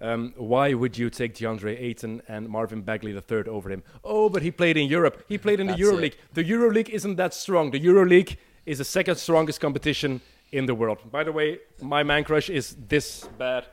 Um, 0.00 0.32
why 0.36 0.72
would 0.74 0.96
you 0.98 1.10
take 1.10 1.34
DeAndre 1.34 1.78
Ayton 1.78 2.22
and 2.26 2.48
Marvin 2.48 2.80
Bagley 2.80 3.12
III 3.12 3.44
over 3.46 3.70
him? 3.70 3.82
Oh, 4.02 4.28
but 4.30 4.42
he 4.42 4.50
played 4.50 4.76
in 4.78 4.88
Europe. 4.88 5.22
He 5.28 5.36
played 5.38 5.60
in 5.60 5.66
the 5.68 5.74
That's 5.74 5.82
EuroLeague. 5.84 6.14
The 6.32 6.42
EuroLeague 6.42 6.88
isn't 6.88 7.16
that 7.16 7.34
strong. 7.34 7.70
The 7.70 7.78
EuroLeague 7.80 8.36
is 8.64 8.78
the 8.78 8.84
second 8.84 9.16
strongest 9.16 9.60
competition 9.60 10.22
in 10.52 10.66
the 10.66 10.74
world. 10.74 10.98
By 11.10 11.24
the 11.24 11.32
way, 11.32 11.58
my 11.80 12.02
man 12.02 12.24
crush 12.24 12.50
is 12.50 12.76
this 12.88 13.26
bad. 13.38 13.66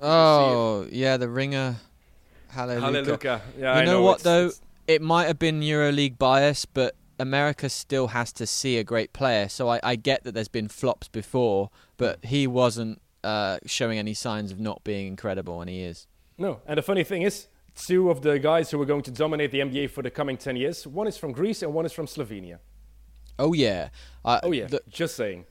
Oh, 0.00 0.86
yeah, 0.90 1.16
the 1.16 1.28
ringer. 1.28 1.76
Hallelujah. 2.48 2.80
Hallelujah. 2.80 3.42
Yeah, 3.58 3.74
You 3.74 3.80
I 3.80 3.84
know 3.84 4.02
what, 4.02 4.20
it's- 4.20 4.22
though? 4.24 4.44
it's- 4.46 4.60
It 4.86 5.00
might 5.00 5.24
have 5.26 5.38
been 5.38 5.60
EuroLeague 5.60 6.18
bias, 6.18 6.66
but 6.66 6.94
America 7.18 7.70
still 7.70 8.08
has 8.08 8.32
to 8.34 8.46
see 8.46 8.76
a 8.76 8.84
great 8.84 9.14
player. 9.14 9.48
So 9.48 9.68
I, 9.70 9.80
I 9.82 9.96
get 9.96 10.24
that 10.24 10.32
there's 10.34 10.48
been 10.48 10.68
flops 10.68 11.08
before, 11.08 11.70
but 11.96 12.22
he 12.24 12.46
wasn't 12.46 13.00
uh, 13.22 13.58
showing 13.64 13.98
any 13.98 14.12
signs 14.12 14.52
of 14.52 14.60
not 14.60 14.84
being 14.84 15.06
incredible, 15.06 15.62
and 15.62 15.70
he 15.70 15.80
is. 15.80 16.06
No, 16.36 16.60
and 16.66 16.76
the 16.76 16.82
funny 16.82 17.02
thing 17.02 17.22
is, 17.22 17.46
two 17.74 18.10
of 18.10 18.20
the 18.20 18.38
guys 18.38 18.70
who 18.70 18.82
are 18.82 18.84
going 18.84 19.02
to 19.04 19.10
dominate 19.10 19.52
the 19.52 19.60
NBA 19.60 19.88
for 19.90 20.02
the 20.02 20.10
coming 20.10 20.36
10 20.36 20.56
years, 20.56 20.86
one 20.86 21.06
is 21.06 21.16
from 21.16 21.32
Greece 21.32 21.62
and 21.62 21.72
one 21.72 21.86
is 21.86 21.92
from 21.92 22.04
Slovenia. 22.06 22.58
Oh, 23.38 23.54
yeah. 23.54 23.88
Uh, 24.22 24.40
Oh, 24.42 24.52
yeah, 24.52 24.66
the- 24.66 24.82
just 24.90 25.16
saying. 25.16 25.46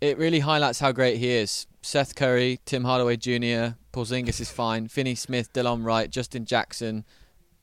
It 0.00 0.18
really 0.18 0.40
highlights 0.40 0.80
how 0.80 0.92
great 0.92 1.18
he 1.18 1.30
is. 1.30 1.66
Seth 1.82 2.14
Curry, 2.14 2.60
Tim 2.64 2.84
Hardaway 2.84 3.16
Jr., 3.16 3.74
Paul 3.92 4.04
Porzingis 4.04 4.40
is 4.40 4.50
fine, 4.50 4.88
Finney 4.88 5.14
Smith, 5.14 5.52
Delon 5.52 5.84
Wright, 5.84 6.10
Justin 6.10 6.44
Jackson, 6.44 7.04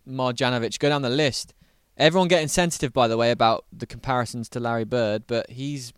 Marjanovic. 0.07 0.77
Go 0.79 0.89
down 0.89 1.01
the 1.01 1.09
list. 1.09 1.53
Everyone 1.97 2.27
getting 2.27 2.47
sensitive, 2.47 2.93
by 2.93 3.07
the 3.07 3.17
way, 3.17 3.31
about 3.31 3.65
the 3.71 3.85
comparisons 3.87 4.49
to 4.49 4.59
Larry 4.59 4.83
Bird, 4.85 5.23
but 5.27 5.49
he's 5.49 5.93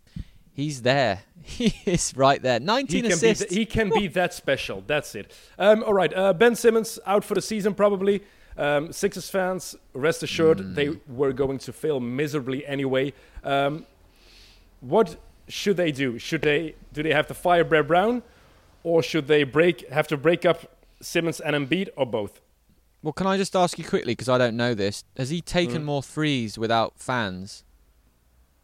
he's 0.52 0.82
there. 0.82 1.22
He 1.42 1.74
is 1.86 2.14
right 2.16 2.40
there. 2.42 2.58
He 2.60 2.64
19 2.66 3.00
can, 3.00 3.08
be 3.08 3.14
assists. 3.14 3.44
th- 3.46 3.58
he 3.58 3.64
can 3.64 3.88
be 3.88 4.08
that 4.08 4.34
special. 4.34 4.84
That's 4.86 5.14
it. 5.14 5.32
Um, 5.58 5.82
all 5.84 5.94
right, 5.94 6.12
uh, 6.14 6.34
Ben 6.34 6.54
Simmons 6.54 6.98
out 7.06 7.24
for 7.24 7.34
the 7.34 7.40
season 7.40 7.72
probably. 7.74 8.22
Um, 8.58 8.92
Sixers 8.92 9.30
fans, 9.30 9.74
rest 9.94 10.22
assured, 10.22 10.60
Hmm. 10.60 10.74
they 10.74 10.90
were 11.08 11.32
going 11.32 11.58
to 11.60 11.72
fail 11.72 11.98
miserably 11.98 12.66
anyway. 12.66 13.14
Um, 13.42 13.86
what 14.80 15.16
should 15.50 15.76
they 15.76 15.92
do? 15.92 16.18
Should 16.18 16.42
they 16.42 16.74
do 16.92 17.02
they 17.02 17.12
have 17.12 17.26
to 17.28 17.34
fire 17.34 17.64
Brett 17.64 17.86
Brown, 17.86 18.22
or 18.82 19.02
should 19.02 19.26
they 19.28 19.44
break 19.44 19.88
have 19.90 20.08
to 20.08 20.16
break 20.16 20.44
up 20.46 20.76
Simmons 21.00 21.40
and 21.40 21.54
Embiid, 21.56 21.88
or 21.96 22.06
both? 22.06 22.40
well, 23.02 23.12
can 23.14 23.26
I 23.26 23.36
just 23.38 23.56
ask 23.56 23.78
you 23.78 23.84
quickly 23.84 24.12
because 24.12 24.28
I 24.28 24.36
don't 24.38 24.56
know 24.56 24.74
this? 24.74 25.04
Has 25.16 25.30
he 25.30 25.40
taken 25.40 25.82
Mm. 25.82 25.84
more 25.84 26.02
threes 26.02 26.58
without 26.58 26.98
fans? 26.98 27.64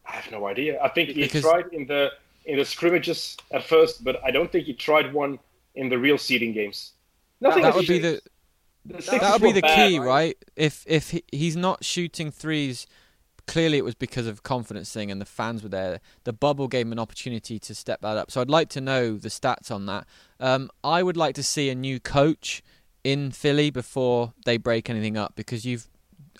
I 0.05 0.11
have 0.13 0.31
no 0.31 0.45
idea. 0.47 0.79
I 0.81 0.89
think 0.89 1.09
he 1.09 1.21
Because- 1.23 1.41
tried 1.43 1.65
in 1.73 1.85
the 1.87 2.11
in 2.45 2.57
the 2.57 2.63
scrimmages 2.65 3.35
at 3.51 3.63
first, 3.63 4.03
but 4.05 4.23
I 4.23 4.31
don't 4.31 4.49
think 4.51 4.65
he 4.67 4.73
tried 4.73 5.11
one 5.13 5.37
in 5.75 5.89
the 5.89 5.97
real 5.97 6.17
seeding 6.17 6.53
games. 6.53 6.93
Nothing 7.41 7.63
that 7.63 7.73
has 7.73 7.75
would 7.75 7.87
be 7.87 7.99
the 7.99 8.21
The 8.85 9.01
that 9.19 9.33
would 9.33 9.41
be 9.41 9.51
the 9.51 9.61
bad, 9.61 9.89
key, 9.89 9.99
right? 9.99 10.37
If 10.55 10.85
if 10.87 11.09
he, 11.09 11.23
he's 11.31 11.57
not 11.57 11.83
shooting 11.83 12.31
threes, 12.31 12.87
clearly 13.47 13.77
it 13.77 13.85
was 13.85 13.95
because 13.95 14.27
of 14.27 14.43
confidence 14.43 14.91
thing, 14.93 15.09
and 15.09 15.19
the 15.19 15.25
fans 15.25 15.63
were 15.63 15.69
there. 15.69 15.99
The 16.25 16.33
bubble 16.33 16.67
gave 16.67 16.85
him 16.85 16.91
an 16.91 16.99
opportunity 16.99 17.57
to 17.59 17.73
step 17.73 18.01
that 18.01 18.17
up. 18.17 18.29
So 18.29 18.41
I'd 18.41 18.49
like 18.49 18.69
to 18.69 18.81
know 18.81 19.17
the 19.17 19.29
stats 19.29 19.71
on 19.71 19.85
that. 19.87 20.05
Um, 20.39 20.69
I 20.83 21.01
would 21.01 21.17
like 21.17 21.33
to 21.35 21.43
see 21.43 21.69
a 21.69 21.75
new 21.75 21.99
coach 21.99 22.61
in 23.03 23.31
Philly 23.31 23.69
before 23.71 24.33
they 24.45 24.57
break 24.57 24.89
anything 24.89 25.17
up 25.17 25.33
because 25.35 25.65
you've 25.65 25.87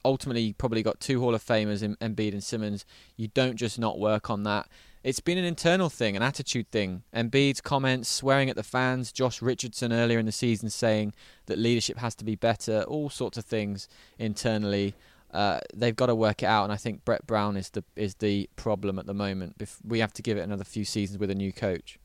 ultimately 0.03 0.53
probably 0.53 0.84
got 0.84 0.99
two 0.99 1.20
Hall 1.20 1.34
of 1.34 1.43
Famers 1.43 1.82
in 1.82 1.95
Embiid 1.97 2.34
and 2.34 2.43
Simmons. 2.43 2.86
You 3.16 3.30
don't 3.30 3.55
just 3.55 3.80
not 3.80 3.99
work 3.99 4.30
on 4.30 4.43
that. 4.43 4.68
It's 5.03 5.22
been 5.22 5.38
an 5.38 5.45
internal 5.45 5.89
thing, 5.89 6.18
an 6.18 6.24
attitude 6.24 6.70
thing. 6.70 7.03
Embiid's 7.16 7.62
comments, 7.62 8.10
swearing 8.10 8.49
at 8.49 8.58
the 8.58 8.64
fans, 8.64 9.14
Josh 9.14 9.41
Richardson 9.41 9.93
earlier 9.93 10.20
in 10.20 10.26
the 10.26 10.32
season 10.34 10.70
saying 10.70 11.14
that 11.45 11.58
leadership 11.58 11.97
has 11.99 12.16
to 12.16 12.26
be 12.26 12.36
better, 12.36 12.84
all 12.84 13.10
sorts 13.10 13.38
of 13.38 13.45
things 13.45 13.88
internally. 14.20 14.95
Uh, 15.32 15.59
they've 15.73 15.95
got 15.95 16.05
to 16.07 16.15
work 16.15 16.41
it 16.41 16.45
out, 16.45 16.63
and 16.63 16.71
I 16.71 16.78
think 16.78 17.03
Brett 17.03 17.28
Brown 17.28 17.57
is 17.57 17.69
the 17.71 17.84
is 17.95 18.15
the 18.15 18.49
problem 18.55 18.97
at 18.97 19.05
the 19.05 19.13
moment. 19.13 19.61
We 19.84 19.99
have 19.99 20.13
to 20.13 20.21
give 20.21 20.38
it 20.38 20.41
another 20.41 20.63
few 20.63 20.86
seasons 20.86 21.19
with 21.19 21.30
a 21.30 21.36
new 21.36 21.51
coach. 21.51 21.99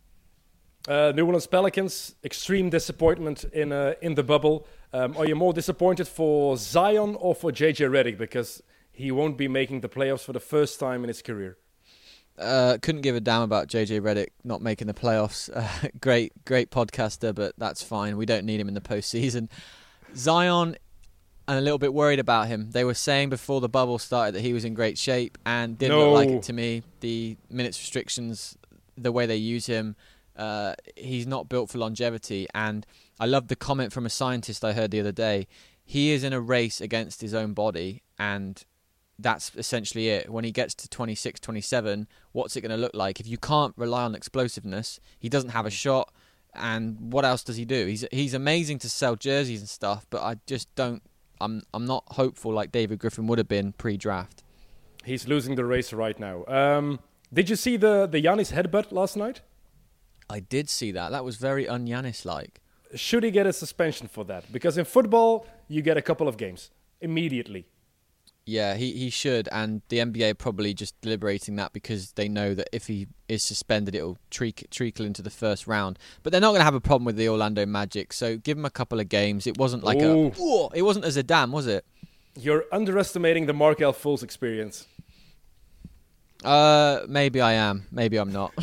Uh, 0.89 1.13
New 1.15 1.25
Orleans 1.25 1.47
Pelicans, 1.47 2.17
extreme 2.25 2.69
disappointment 2.69 3.45
in 3.45 3.73
uh, 3.73 3.95
in 4.03 4.17
the 4.17 4.25
bubble. 4.25 4.67
Um, 4.93 5.17
are 5.17 5.27
you 5.27 5.37
more 5.37 5.53
disappointed 5.53 6.09
for 6.09 6.57
Zion 6.57 7.17
or 7.21 7.35
for 7.35 7.53
JJ 7.53 7.89
Redick 7.89 8.19
because 8.19 8.63
he 8.91 9.11
won't 9.13 9.39
be 9.39 9.49
making 9.49 9.81
the 9.81 9.89
playoffs 9.89 10.25
for 10.25 10.33
the 10.33 10.41
first 10.41 10.81
time 10.81 11.05
in 11.05 11.09
his 11.09 11.23
career? 11.23 11.57
Uh, 12.39 12.79
couldn't 12.83 13.03
give 13.03 13.15
a 13.15 13.21
damn 13.21 13.43
about 13.43 13.69
JJ 13.69 14.01
Redick 14.01 14.29
not 14.43 14.61
making 14.61 14.89
the 14.89 14.95
playoffs. 14.95 15.51
Uh, 15.55 15.89
great, 16.01 16.33
great 16.45 16.71
podcaster, 16.71 17.35
but 17.35 17.55
that's 17.57 17.83
fine. 17.83 18.17
We 18.17 18.27
don't 18.27 18.45
need 18.45 18.61
him 18.61 18.69
in 18.69 18.75
the 18.75 18.81
postseason. 18.81 19.49
Zion, 20.17 20.77
I'm 21.49 21.59
a 21.59 21.61
little 21.61 21.79
bit 21.79 21.93
worried 21.93 22.19
about 22.21 22.47
him. 22.49 22.71
They 22.71 22.85
were 22.85 22.95
saying 22.95 23.31
before 23.31 23.61
the 23.61 23.69
bubble 23.69 23.99
started 23.99 24.35
that 24.35 24.43
he 24.43 24.53
was 24.53 24.65
in 24.65 24.75
great 24.75 24.97
shape, 24.97 25.39
and 25.45 25.77
didn't 25.77 25.97
look 25.99 26.15
like 26.15 26.29
it 26.29 26.43
to 26.45 26.53
me. 26.53 26.83
The 27.01 27.37
minutes 27.51 27.79
restrictions, 27.81 28.57
the 28.97 29.11
way 29.13 29.27
they 29.27 29.37
use 29.37 29.67
him, 29.67 29.97
uh, 30.37 30.75
he's 30.97 31.27
not 31.27 31.49
built 31.49 31.71
for 31.71 31.79
longevity. 31.79 32.47
And 32.55 32.87
I 33.19 33.27
love 33.27 33.49
the 33.49 33.57
comment 33.57 33.93
from 33.93 34.07
a 34.07 34.11
scientist 34.11 34.65
I 34.65 34.73
heard 34.73 34.91
the 34.91 35.01
other 35.01 35.13
day. 35.13 35.47
He 35.85 36.13
is 36.13 36.23
in 36.25 36.33
a 36.33 36.41
race 36.41 36.81
against 36.81 37.21
his 37.21 37.35
own 37.35 37.55
body, 37.55 38.03
and 38.19 38.63
that's 39.19 39.53
essentially 39.57 40.09
it. 40.09 40.31
When 40.31 40.45
he 40.45 40.53
gets 40.53 40.75
to 40.77 40.89
26, 40.89 41.41
27, 41.41 42.07
what's 42.33 42.57
it 42.57 42.61
going 42.61 42.71
to 42.71 42.77
look 42.77 42.95
like? 42.95 43.21
If 43.21 43.27
you 43.27 43.37
can't 43.39 43.75
rely 43.77 44.05
on 44.05 44.15
explosiveness, 44.15 45.01
he 45.19 45.29
doesn't 45.29 45.51
have 45.51 45.67
a 45.67 45.71
shot. 45.71 46.13
And 46.55 47.13
what 47.13 47.25
else 47.25 47.43
does 47.43 47.57
he 47.57 47.65
do? 47.65 47.87
He's 47.87 48.05
he's 48.13 48.35
amazing 48.35 48.79
to 48.81 48.89
sell 48.89 49.17
jerseys 49.17 49.61
and 49.61 49.69
stuff, 49.69 50.07
but 50.11 50.23
I 50.23 50.37
just 50.47 50.73
don't. 50.75 51.03
I'm 51.43 51.63
I'm 51.75 51.85
not 51.85 52.05
hopeful 52.13 52.53
like 52.53 52.73
David 52.73 52.99
Griffin 52.99 53.27
would 53.27 53.39
have 53.39 53.49
been 53.49 53.73
pre-draft. 53.73 54.43
He's 55.05 55.27
losing 55.27 55.57
the 55.57 55.65
race 55.65 55.93
right 55.93 56.19
now. 56.19 56.45
Um, 56.47 57.01
did 57.33 57.51
you 57.51 57.57
see 57.57 57.77
the 57.77 58.07
the 58.07 58.23
Giannis 58.23 58.53
headbutt 58.53 58.93
last 58.93 59.17
night? 59.17 59.43
I 60.31 60.41
did 60.41 60.71
see 60.71 60.93
that. 60.93 61.11
That 61.11 61.25
was 61.25 61.37
very 61.37 61.69
un-Giannis 61.69 62.25
like. 62.25 62.61
Should 62.95 63.25
he 63.25 63.31
get 63.31 63.47
a 63.47 63.53
suspension 63.53 64.07
for 64.07 64.25
that? 64.27 64.51
Because 64.53 64.79
in 64.79 64.85
football, 64.85 65.47
you 65.69 65.83
get 65.83 65.97
a 65.97 66.03
couple 66.03 66.29
of 66.29 66.37
games 66.37 66.71
immediately. 67.01 67.67
Yeah, 68.45 68.75
he, 68.75 68.93
he 68.93 69.11
should, 69.11 69.49
and 69.53 69.83
the 69.89 69.99
NBA 69.99 70.33
are 70.33 70.35
probably 70.35 70.75
just 70.75 71.01
deliberating 71.01 71.55
that 71.57 71.73
because 71.73 72.13
they 72.13 72.29
know 72.29 72.55
that 72.55 72.69
if 72.73 72.89
he 72.89 73.07
is 73.29 73.43
suspended, 73.43 73.95
it'll 73.95 74.19
treacle, 74.31 74.67
treacle 74.69 75.07
into 75.07 75.23
the 75.23 75.31
first 75.31 75.69
round. 75.69 75.97
But 76.25 76.33
they're 76.33 76.41
not 76.41 76.51
going 76.51 76.61
to 76.61 76.65
have 76.65 76.75
a 76.75 76.81
problem 76.81 77.05
with 77.05 77.17
the 77.17 77.29
Orlando 77.29 77.65
Magic, 77.67 78.13
so 78.13 78.37
give 78.37 78.59
him 78.59 78.65
a 78.65 78.71
couple 78.71 78.99
of 78.99 79.09
games. 79.09 79.47
It 79.47 79.59
wasn't 79.59 79.85
like 79.85 80.01
Ooh. 80.03 80.33
a, 80.41 80.69
it 80.75 80.83
wasn't 80.83 81.05
as 81.05 81.17
a 81.17 81.23
Zidane, 81.23 81.51
was 81.51 81.69
it? 81.69 81.85
You're 82.35 82.65
underestimating 82.73 83.47
the 83.47 83.53
Markelle 83.53 83.93
Fultz 83.93 84.25
experience. 84.25 84.89
Uh, 86.43 87.03
maybe 87.09 87.41
I 87.41 87.53
am, 87.53 87.87
maybe 87.93 88.17
I'm 88.17 88.33
not. 88.33 88.53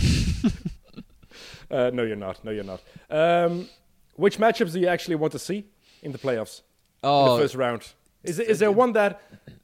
Uh, 1.72 1.92
no, 1.94 2.04
you're 2.04 2.16
not. 2.16 2.44
No, 2.44 2.52
you're 2.52 2.64
not. 2.64 2.82
Um, 3.10 3.70
which 4.16 4.38
matchups 4.38 4.74
do 4.74 4.80
you 4.80 4.88
actually 4.88 5.16
want 5.16 5.32
to 5.34 5.40
see 5.40 5.66
in 6.02 6.12
the 6.12 6.18
playoffs 6.18 6.62
in 7.04 7.10
oh, 7.10 7.36
the 7.36 7.44
first 7.44 7.56
round? 7.56 7.94
Is, 8.24 8.40
is 8.40 8.60
there 8.60 8.72
one 8.72 8.94
that 8.94 9.22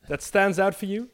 that 0.07 0.21
stands 0.21 0.59
out 0.59 0.75
for 0.75 0.85
you? 0.85 1.09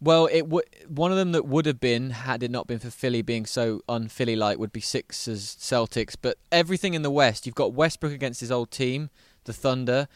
Well, 0.00 0.26
it 0.26 0.42
w- 0.42 0.64
one 0.88 1.10
of 1.10 1.16
them 1.16 1.32
that 1.32 1.46
would 1.46 1.64
have 1.64 1.80
been 1.80 2.10
had 2.10 2.42
it 2.42 2.50
not 2.50 2.66
been 2.66 2.78
for 2.78 2.90
Philly 2.90 3.22
being 3.22 3.46
so 3.46 3.80
un-Philly 3.88 4.36
like 4.36 4.58
would 4.58 4.72
be 4.72 4.80
Sixers 4.80 5.56
Celtics. 5.56 6.14
But 6.20 6.36
everything 6.52 6.94
in 6.94 7.02
the 7.02 7.10
West, 7.10 7.46
you've 7.46 7.54
got 7.54 7.72
Westbrook 7.72 8.12
against 8.12 8.40
his 8.40 8.52
old 8.52 8.70
team, 8.70 9.08
the 9.44 9.54
Thunder, 9.54 10.06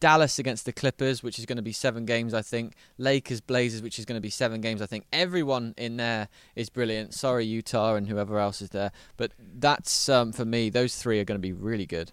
Dallas 0.00 0.38
against 0.38 0.64
the 0.64 0.72
Clippers, 0.72 1.22
which 1.22 1.38
is 1.38 1.46
going 1.46 1.56
to 1.56 1.62
be 1.62 1.72
seven 1.72 2.04
games, 2.04 2.34
I 2.34 2.42
think. 2.42 2.74
Lakers 2.98 3.40
Blazers, 3.40 3.82
which 3.82 3.98
is 3.98 4.04
going 4.04 4.16
to 4.16 4.20
be 4.20 4.30
seven 4.30 4.60
games, 4.60 4.82
I 4.82 4.86
think. 4.86 5.04
Everyone 5.12 5.74
in 5.76 5.96
there 5.96 6.28
is 6.56 6.68
brilliant. 6.68 7.14
Sorry, 7.14 7.44
Utah 7.44 7.94
and 7.94 8.08
whoever 8.08 8.38
else 8.38 8.60
is 8.60 8.70
there, 8.70 8.92
but 9.16 9.32
that's 9.38 10.08
um, 10.08 10.32
for 10.32 10.44
me. 10.44 10.70
Those 10.70 10.96
three 10.96 11.20
are 11.20 11.24
going 11.24 11.38
to 11.38 11.42
be 11.42 11.52
really 11.52 11.86
good. 11.86 12.12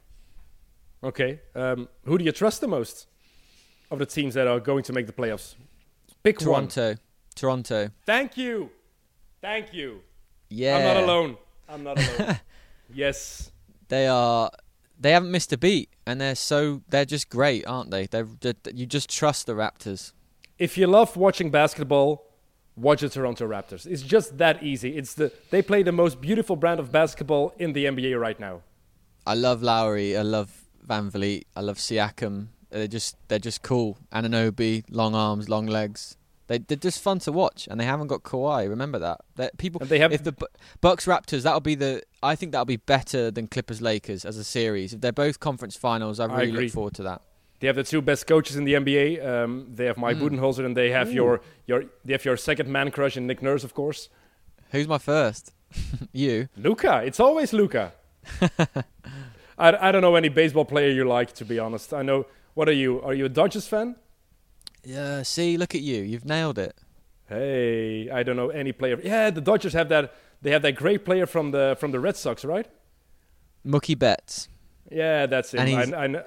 Okay. 1.04 1.40
Um, 1.54 1.88
who 2.06 2.18
do 2.18 2.24
you 2.24 2.32
trust 2.32 2.62
the 2.62 2.68
most 2.68 3.08
of 3.92 4.00
the 4.00 4.06
teams 4.06 4.34
that 4.34 4.48
are 4.48 4.60
going 4.60 4.84
to 4.84 4.94
make 4.94 5.08
the 5.08 5.14
playoffs? 5.14 5.56
Pick 6.24 6.40
one. 6.42 6.68
Toronto, 6.68 6.96
Toronto. 7.36 7.90
Thank 8.06 8.38
you. 8.38 8.70
Thank 9.42 9.74
you. 9.74 10.02
Yeah, 10.50 10.78
I'm 10.78 10.84
not 10.84 10.98
alone. 11.04 11.38
I'm 11.70 11.84
not 11.84 11.98
alone. 12.00 12.40
yes. 12.94 13.52
they 13.90 14.08
are 14.08 14.50
they 15.00 15.12
haven't 15.12 15.32
missed 15.32 15.52
a 15.54 15.58
beat 15.58 15.90
and 16.08 16.22
they're 16.22 16.36
so 16.36 16.82
they're 16.90 17.06
just 17.06 17.30
great 17.30 17.66
aren't 17.68 17.92
they 17.92 18.06
they're, 18.08 18.28
they 18.42 18.54
you 18.74 18.86
just 18.86 19.10
trust 19.10 19.46
the 19.46 19.54
raptors 19.54 20.14
If 20.58 20.78
you 20.78 20.88
love 20.88 21.18
watching 21.18 21.52
basketball, 21.52 22.24
watch 22.78 23.02
the 23.02 23.10
Toronto 23.10 23.46
Raptors. 23.48 23.86
It's 23.86 24.02
just 24.02 24.38
that 24.38 24.64
easy. 24.64 24.96
It's 24.98 25.14
the 25.16 25.32
they 25.52 25.62
play 25.62 25.84
the 25.84 25.92
most 25.92 26.22
beautiful 26.22 26.56
brand 26.56 26.80
of 26.80 26.92
basketball 26.92 27.54
in 27.60 27.74
the 27.74 27.86
NBA 27.86 28.20
right 28.28 28.40
now. 28.40 28.62
i 29.28 29.34
love 29.48 29.60
lowry 29.72 30.16
i 30.18 30.22
love 30.22 30.50
VanVleet 30.88 31.44
i 31.56 31.62
love 31.62 31.78
siakam 31.88 32.36
they're 32.76 32.88
just 32.88 33.16
they're 33.28 33.40
just 33.40 33.62
cool 33.62 33.98
Anunoby 34.14 34.84
long 34.90 35.16
arms 35.16 35.50
long 35.50 35.66
legs 35.66 36.18
they, 36.48 36.60
they're 36.60 36.78
just 36.78 37.02
fun 37.02 37.18
to 37.22 37.32
watch, 37.32 37.68
and 37.72 37.80
they 37.80 37.86
haven't 37.86 38.06
got 38.06 38.22
Kawhi. 38.22 38.70
Remember 38.70 39.00
that. 39.00 39.22
That 39.36 39.58
people, 39.58 39.82
And 39.82 39.90
they 39.90 39.98
have- 39.98 40.14
if 40.14 40.24
the 40.24 40.32
Bu- 40.32 40.46
Bucks 40.80 41.08
Raptors, 41.08 41.42
that'll 41.42 41.60
be 41.60 41.74
the. 41.74 42.04
I 42.22 42.36
think 42.36 42.52
that'll 42.52 42.66
be 42.66 42.78
better 42.78 43.32
than 43.32 43.48
Clippers 43.48 43.82
Lakers 43.82 44.26
as 44.26 44.38
a 44.38 44.44
series. 44.44 44.94
If 44.94 45.02
they're 45.02 45.12
both 45.12 45.40
conference 45.40 45.76
finals, 45.76 46.20
I 46.20 46.26
I 46.26 46.28
really 46.42 46.50
agree. 46.52 46.64
look 46.66 46.74
forward 46.74 46.94
to 46.98 47.02
that. 47.04 47.24
They 47.62 47.66
have 47.66 47.76
the 47.76 47.84
two 47.84 48.00
best 48.00 48.28
coaches 48.28 48.58
in 48.58 48.64
the 48.66 48.74
NBA. 48.76 49.26
Um, 49.26 49.72
they 49.74 49.86
have 49.86 49.98
Mike 49.98 50.18
Mm. 50.18 50.38
Budenholzer, 50.38 50.64
and 50.64 50.78
they 50.78 50.92
have 50.92 51.12
your 51.12 51.42
your 51.66 51.86
they 52.06 52.14
have 52.14 52.24
your 52.24 52.38
second 52.38 52.70
man 52.70 52.92
crush 52.92 53.18
in 53.18 53.26
Nick 53.26 53.42
Nurse, 53.42 53.64
of 53.64 53.74
course. 53.74 54.10
Who's 54.70 54.88
my 54.88 55.00
first? 55.00 55.52
you. 56.14 56.50
Luka. 56.56 57.02
It's 57.04 57.20
always 57.20 57.54
Luka. 57.54 57.94
I, 59.58 59.88
I 59.88 59.92
don't 59.92 60.02
know 60.02 60.16
any 60.16 60.30
baseball 60.30 60.66
player 60.66 60.92
you 60.92 61.06
like, 61.06 61.34
to 61.34 61.46
be 61.46 61.58
honest. 61.60 61.92
I 61.94 62.04
know. 62.04 62.28
What 62.56 62.68
are 62.68 62.74
you? 62.74 63.02
Are 63.02 63.14
you 63.14 63.26
a 63.26 63.30
Dodgers 63.30 63.68
fan? 63.68 63.96
Yeah. 64.84 65.22
See, 65.24 65.58
look 65.58 65.76
at 65.76 65.82
you. 65.82 66.02
You've 66.02 66.26
nailed 66.26 66.58
it. 66.58 66.76
Hey, 67.30 68.10
I 68.10 68.24
don't 68.24 68.36
know 68.36 68.50
any 68.50 68.72
player. 68.72 69.00
Yeah, 69.04 69.30
the 69.30 69.42
Dodgers 69.42 69.74
have 69.74 69.90
that. 69.90 70.14
They 70.42 70.52
have 70.52 70.62
that 70.64 70.74
great 70.76 71.06
player 71.06 71.26
from 71.26 71.52
the 71.52 71.76
from 71.80 71.92
the 71.92 72.00
Red 72.00 72.16
Sox, 72.16 72.44
right? 72.46 72.68
Mookie 73.66 73.98
Betts 73.98 74.48
Yeah, 74.92 75.26
that's 75.26 75.54
it. 75.54 75.60
And 75.60 75.70
he's- 75.70 75.92
I, 75.92 76.06
I 76.06 76.24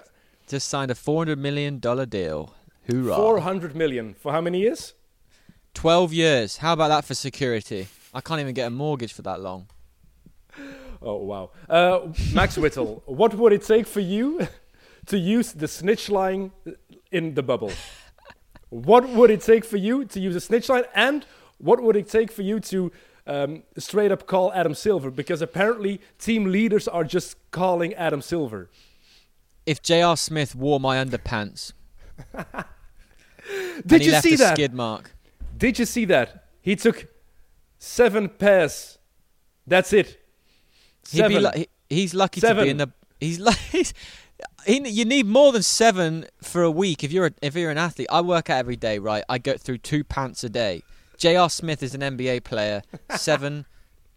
just 0.49 0.69
signed 0.69 0.91
a 0.91 0.95
four 0.95 1.21
hundred 1.21 1.39
million 1.39 1.79
dollar 1.79 2.05
deal. 2.07 2.55
Hoorah! 2.89 3.15
Four 3.17 3.41
hundred 3.41 3.77
million 3.77 4.15
for 4.15 4.33
how 4.33 4.41
many 4.41 4.61
years? 4.61 4.95
Twelve 5.75 6.13
years. 6.13 6.57
How 6.57 6.73
about 6.73 6.89
that 6.89 7.05
for 7.05 7.15
security? 7.15 7.87
I 8.13 8.21
can't 8.21 8.41
even 8.41 8.55
get 8.55 8.67
a 8.67 8.71
mortgage 8.71 9.13
for 9.13 9.23
that 9.23 9.41
long. 9.41 9.67
Oh 11.01 11.19
wow, 11.19 11.51
uh, 11.71 12.09
Max 12.35 12.59
Whittle. 12.59 13.05
what 13.07 13.33
would 13.35 13.53
it 13.53 13.63
take 13.63 13.87
for 13.87 14.01
you 14.01 14.49
to 15.09 15.19
use 15.19 15.53
the 15.53 15.69
snitch 15.69 16.09
line 16.09 16.53
in 17.11 17.35
the 17.35 17.43
bubble? 17.43 17.73
What 18.71 19.09
would 19.09 19.31
it 19.31 19.41
take 19.41 19.65
for 19.65 19.77
you 19.79 20.05
to 20.07 20.21
use 20.21 20.37
a 20.37 20.41
snitch 20.41 20.69
line, 20.69 20.85
and 20.95 21.25
what 21.59 21.83
would 21.83 21.97
it 21.97 22.09
take 22.09 22.31
for 22.31 22.43
you 22.43 22.61
to 22.61 22.93
um, 23.27 23.63
straight 23.79 24.13
up 24.13 24.27
call 24.27 24.53
Adam 24.53 24.75
Silver? 24.75 25.11
Because 25.11 25.41
apparently, 25.43 26.01
team 26.19 26.45
leaders 26.53 26.87
are 26.89 27.05
just 27.05 27.37
calling 27.51 27.95
Adam 27.95 28.21
Silver. 28.23 28.69
If 29.67 29.83
J.R. 29.83 30.17
Smith 30.17 30.55
wore 30.55 30.81
my 30.81 30.97
underpants 31.03 31.73
Did 33.87 34.05
you 34.05 34.13
left 34.13 34.25
see 34.25 34.35
a 34.35 34.37
that? 34.39 34.57
skid 34.57 34.75
mark, 34.75 35.13
Did 35.57 35.79
you 35.79 35.85
see 35.87 36.05
that? 36.07 36.45
He 36.61 36.77
took 36.77 37.07
seven 37.79 38.29
pairs. 38.29 38.99
That's 39.67 39.93
it. 39.93 40.09
he'd 41.11 41.29
be 41.29 41.35
Seven. 41.35 41.43
lu- 41.43 41.65
he's 41.89 42.15
lucky 42.15 42.41
to 42.41 42.55
be 42.55 42.69
in 42.71 42.77
the. 42.79 42.91
He's 43.21 43.39
like. 43.41 43.57
He's, 43.73 43.93
he, 44.67 44.89
you 44.89 45.05
need 45.05 45.27
more 45.27 45.53
than 45.53 45.63
seven 45.63 46.27
for 46.43 46.63
a 46.63 46.71
week 46.71 47.03
if 47.03 47.13
you're 47.13 47.27
a, 47.27 47.33
if 47.43 47.55
you're 47.55 47.71
an 47.71 47.79
athlete. 47.79 48.09
I 48.11 48.21
work 48.21 48.51
out 48.51 48.59
every 48.59 48.77
day, 48.77 48.99
right? 48.99 49.25
I 49.29 49.39
go 49.39 49.57
through 49.57 49.79
two 49.79 50.05
pants 50.05 50.45
a 50.45 50.49
day. 50.49 50.83
J.R. 51.17 51.51
Smith 51.51 51.83
is 51.83 51.95
an 51.95 52.01
NBA 52.01 52.45
player. 52.45 52.83
Seven 53.17 53.67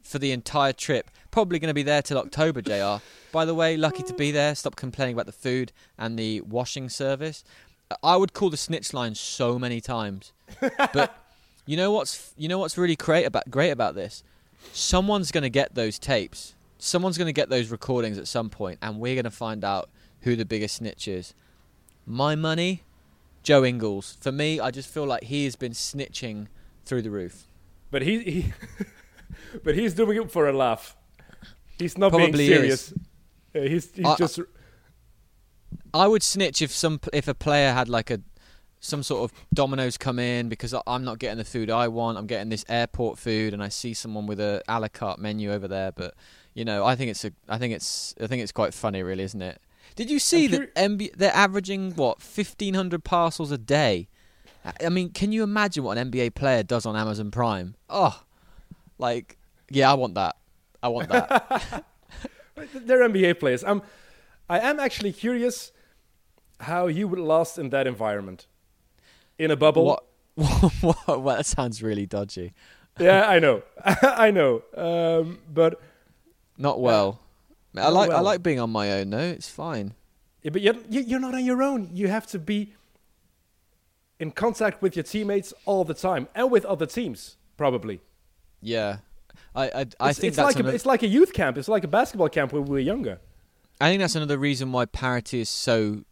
for 0.04 0.20
the 0.20 0.32
entire 0.32 0.74
trip. 0.74 1.10
Probably 1.32 1.60
going 1.60 1.70
to 1.70 1.74
be 1.74 1.84
there 1.84 2.02
till 2.02 2.18
October, 2.18 2.62
JR. 2.62 3.04
By 3.32 3.46
the 3.46 3.56
way, 3.56 3.78
lucky 3.78 4.04
to 4.04 4.14
be 4.14 4.32
mm. 4.32 4.34
there. 4.34 4.56
Stop 4.56 4.76
complaining 4.76 5.16
about 5.16 5.26
the 5.26 5.32
food 5.32 5.72
and 5.98 6.18
the 6.18 6.42
washing 6.42 6.90
service. 6.90 7.44
I 8.04 8.16
would 8.16 8.34
call 8.34 8.50
the 8.50 8.58
snitch 8.58 8.94
line 8.94 9.16
so 9.16 9.58
many 9.58 9.82
times. 9.82 10.34
But 10.94 11.16
you 11.66 11.78
know 11.78 11.92
what's 11.92 12.34
you 12.38 12.50
know 12.50 12.58
what's 12.58 12.78
really 12.78 12.96
great 12.96 13.24
about 13.24 13.50
great 13.50 13.70
about 13.70 13.96
this? 13.96 14.24
Someone's 14.74 15.32
going 15.32 15.44
to 15.44 15.50
get 15.50 15.76
those 15.76 15.98
tapes. 15.98 16.56
Someone's 16.78 17.18
going 17.18 17.28
to 17.28 17.34
get 17.34 17.50
those 17.50 17.70
recordings 17.70 18.18
at 18.18 18.28
some 18.28 18.50
point 18.50 18.80
and 18.82 19.00
we're 19.00 19.16
going 19.16 19.24
to 19.24 19.32
find 19.32 19.64
out 19.64 19.90
who 20.22 20.36
the 20.36 20.46
biggest 20.46 20.78
snitch 20.78 21.08
is. 21.08 21.34
My 22.06 22.36
money, 22.36 22.84
Joe 23.44 23.64
Ingles. 23.64 24.18
For 24.22 24.32
me, 24.32 24.60
I 24.60 24.72
just 24.72 24.90
feel 24.90 25.06
like 25.06 25.24
he 25.24 25.46
has 25.46 25.56
been 25.56 25.72
snitching 25.74 26.48
through 26.86 27.02
the 27.04 27.10
roof. 27.12 27.48
But 27.90 28.02
he, 28.04 28.20
he 28.24 28.54
but 29.64 29.76
he's 29.76 29.94
doing 29.94 30.18
it 30.22 30.32
for 30.32 30.48
a 30.48 30.54
laugh. 30.54 30.96
He's 31.78 31.98
not 31.98 32.12
Probably 32.12 32.32
being 32.48 32.48
serious. 32.60 32.94
Uh, 33.56 33.62
he's 33.62 33.92
he's 33.94 34.06
I- 34.06 34.16
just 34.16 34.40
I 35.94 36.08
would 36.08 36.24
snitch 36.24 36.62
if 36.62 36.72
some 36.72 37.00
if 37.12 37.28
a 37.28 37.34
player 37.34 37.74
had 37.74 37.90
like 37.90 38.10
a 38.10 38.22
some 38.80 39.04
sort 39.04 39.30
of 39.30 39.38
dominoes 39.54 39.96
come 39.98 40.18
in 40.18 40.50
because 40.50 40.74
I'm 40.88 41.04
not 41.04 41.20
getting 41.20 41.38
the 41.38 41.46
food 41.46 41.70
I 41.70 41.88
want. 41.88 42.18
I'm 42.18 42.26
getting 42.28 42.50
this 42.50 42.66
airport 42.68 43.20
food, 43.20 43.54
and 43.54 43.62
I 43.62 43.70
see 43.70 43.94
someone 43.94 44.26
with 44.26 44.40
a 44.40 44.62
a 44.68 44.80
la 44.80 44.88
carte 44.88 45.20
menu 45.20 45.52
over 45.52 45.68
there. 45.68 45.92
But 45.92 46.16
you 46.54 46.66
know, 46.66 46.86
I 46.86 46.96
think 46.96 47.12
it's 47.12 47.24
a 47.26 47.32
I 47.50 47.58
think 47.58 47.74
it's 47.74 48.16
I 48.22 48.28
think 48.28 48.42
it's 48.42 48.52
quite 48.52 48.74
funny, 48.74 49.04
really, 49.04 49.24
isn't 49.24 49.42
it? 49.42 49.62
Did 49.96 50.10
you 50.10 50.20
see 50.20 50.46
I'm 50.46 50.52
that 50.52 50.76
MB, 50.76 51.16
they're 51.18 51.36
averaging 51.36 51.96
what 51.96 52.22
fifteen 52.22 52.74
hundred 52.74 53.04
parcels 53.04 53.52
a 53.52 53.58
day? 53.58 54.08
I- 54.84 54.90
mean, 54.90 55.10
can 55.12 55.32
you 55.32 55.44
imagine 55.44 55.84
what 55.84 55.98
an 55.98 56.12
NBA 56.12 56.36
player 56.36 56.64
does 56.64 56.86
on 56.86 56.96
Amazon 56.96 57.32
Prime? 57.32 57.76
Oh, 57.90 58.22
like 58.98 59.38
yeah, 59.70 59.92
I 59.92 59.94
want 59.96 60.16
that. 60.16 60.38
I 60.84 60.88
want 60.88 61.10
that. 61.10 61.86
they're 62.74 63.08
NBA 63.08 63.40
players. 63.40 63.64
I'm 63.64 63.82
I 64.50 64.60
am 64.60 64.80
actually 64.80 65.14
curious 65.14 65.72
how 66.60 66.88
you 66.88 67.08
would 67.08 67.20
last 67.20 67.58
in 67.58 67.70
that 67.70 67.88
environment. 67.88 68.48
In 69.40 69.50
a 69.50 69.56
bubble. 69.56 69.86
what? 69.86 70.06
what? 70.82 71.08
Well, 71.08 71.38
that 71.38 71.46
sounds 71.46 71.82
really 71.82 72.06
dodgy. 72.06 72.54
Yeah, 73.00 73.28
I 73.28 73.40
know. 73.40 73.64
I 73.86 74.32
know. 74.32 74.62
Um, 74.76 75.40
but 75.52 75.82
Not 76.58 76.80
well. 76.82 77.22
I 77.76 77.90
like 77.90 78.12
I 78.12 78.20
like 78.20 78.44
being 78.44 78.60
on 78.60 78.70
my 78.70 78.92
own 78.94 79.10
though. 79.10 79.18
It's 79.20 79.50
fine. 79.50 79.94
Yeah, 80.44 80.52
but 80.52 80.62
you're, 80.62 80.76
you- 80.90 81.02
you're 81.02 81.20
not 81.20 81.34
on 81.36 81.46
your 81.46 81.62
own. 81.62 81.90
You 81.94 82.08
have 82.08 82.26
to 82.28 82.40
be 82.40 82.74
in 84.20 84.32
contact 84.32 84.82
with 84.82 84.96
your 84.96 85.04
teammates 85.04 85.54
all 85.66 85.84
the 85.84 85.94
time 85.94 86.28
and 86.36 86.52
with 86.52 86.66
other 86.66 86.86
teams, 86.86 87.38
probably. 87.58 88.02
Yeah, 88.62 88.98
I 89.56 89.64
I, 89.66 89.86
I 90.00 90.10
it's, 90.10 90.20
think 90.20 90.28
it's 90.30 90.38
that's 90.38 90.56
like 90.56 90.66
a, 90.66 90.68
it's 90.70 90.86
like 90.86 91.04
a 91.04 91.08
youth 91.08 91.34
camp. 91.34 91.58
It's 91.58 91.68
like 91.68 91.84
a 91.84 91.88
basketball 91.88 92.30
camp 92.30 92.54
when 92.54 92.66
we 92.66 92.72
were 92.72 92.80
younger. 92.80 93.20
I 93.80 93.90
think 93.90 94.00
that's 94.02 94.16
another 94.16 94.38
reason 94.38 94.72
why 94.72 94.86
parity 94.86 95.40
is 95.42 95.50
so 95.50 96.04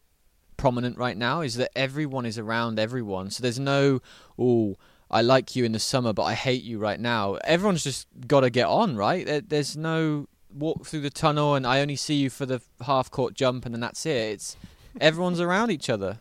prominent 0.58 0.98
right 0.98 1.16
now 1.16 1.42
is 1.42 1.56
that 1.56 1.70
everyone 1.76 2.26
is 2.26 2.38
around 2.38 2.80
everyone. 2.80 3.30
So 3.32 3.42
there's 3.44 3.60
no 3.60 4.00
oh 4.38 4.76
I 5.12 5.22
like 5.22 5.56
you 5.56 5.66
in 5.66 5.72
the 5.72 5.80
summer 5.80 6.12
but 6.14 6.24
I 6.24 6.34
hate 6.34 6.64
you 6.64 6.80
right 6.80 7.00
now. 7.00 7.36
Everyone's 7.44 7.84
just 7.84 8.08
got 8.28 8.42
to 8.42 8.50
get 8.50 8.68
on, 8.68 8.96
right? 8.96 9.26
There, 9.26 9.42
there's 9.42 9.78
no 9.78 10.28
walk 10.54 10.86
through 10.86 11.02
the 11.02 11.10
tunnel 11.10 11.56
and 11.56 11.66
I 11.66 11.82
only 11.82 11.96
see 11.96 12.16
you 12.16 12.30
for 12.30 12.46
the 12.46 12.62
half 12.86 13.12
court 13.12 13.34
jump 13.34 13.66
and 13.66 13.74
then 13.74 13.82
that's 13.82 14.06
it. 14.06 14.34
It's 14.34 14.58
everyone's 15.00 15.40
around 15.40 15.72
each 15.72 15.90
other. 15.90 16.20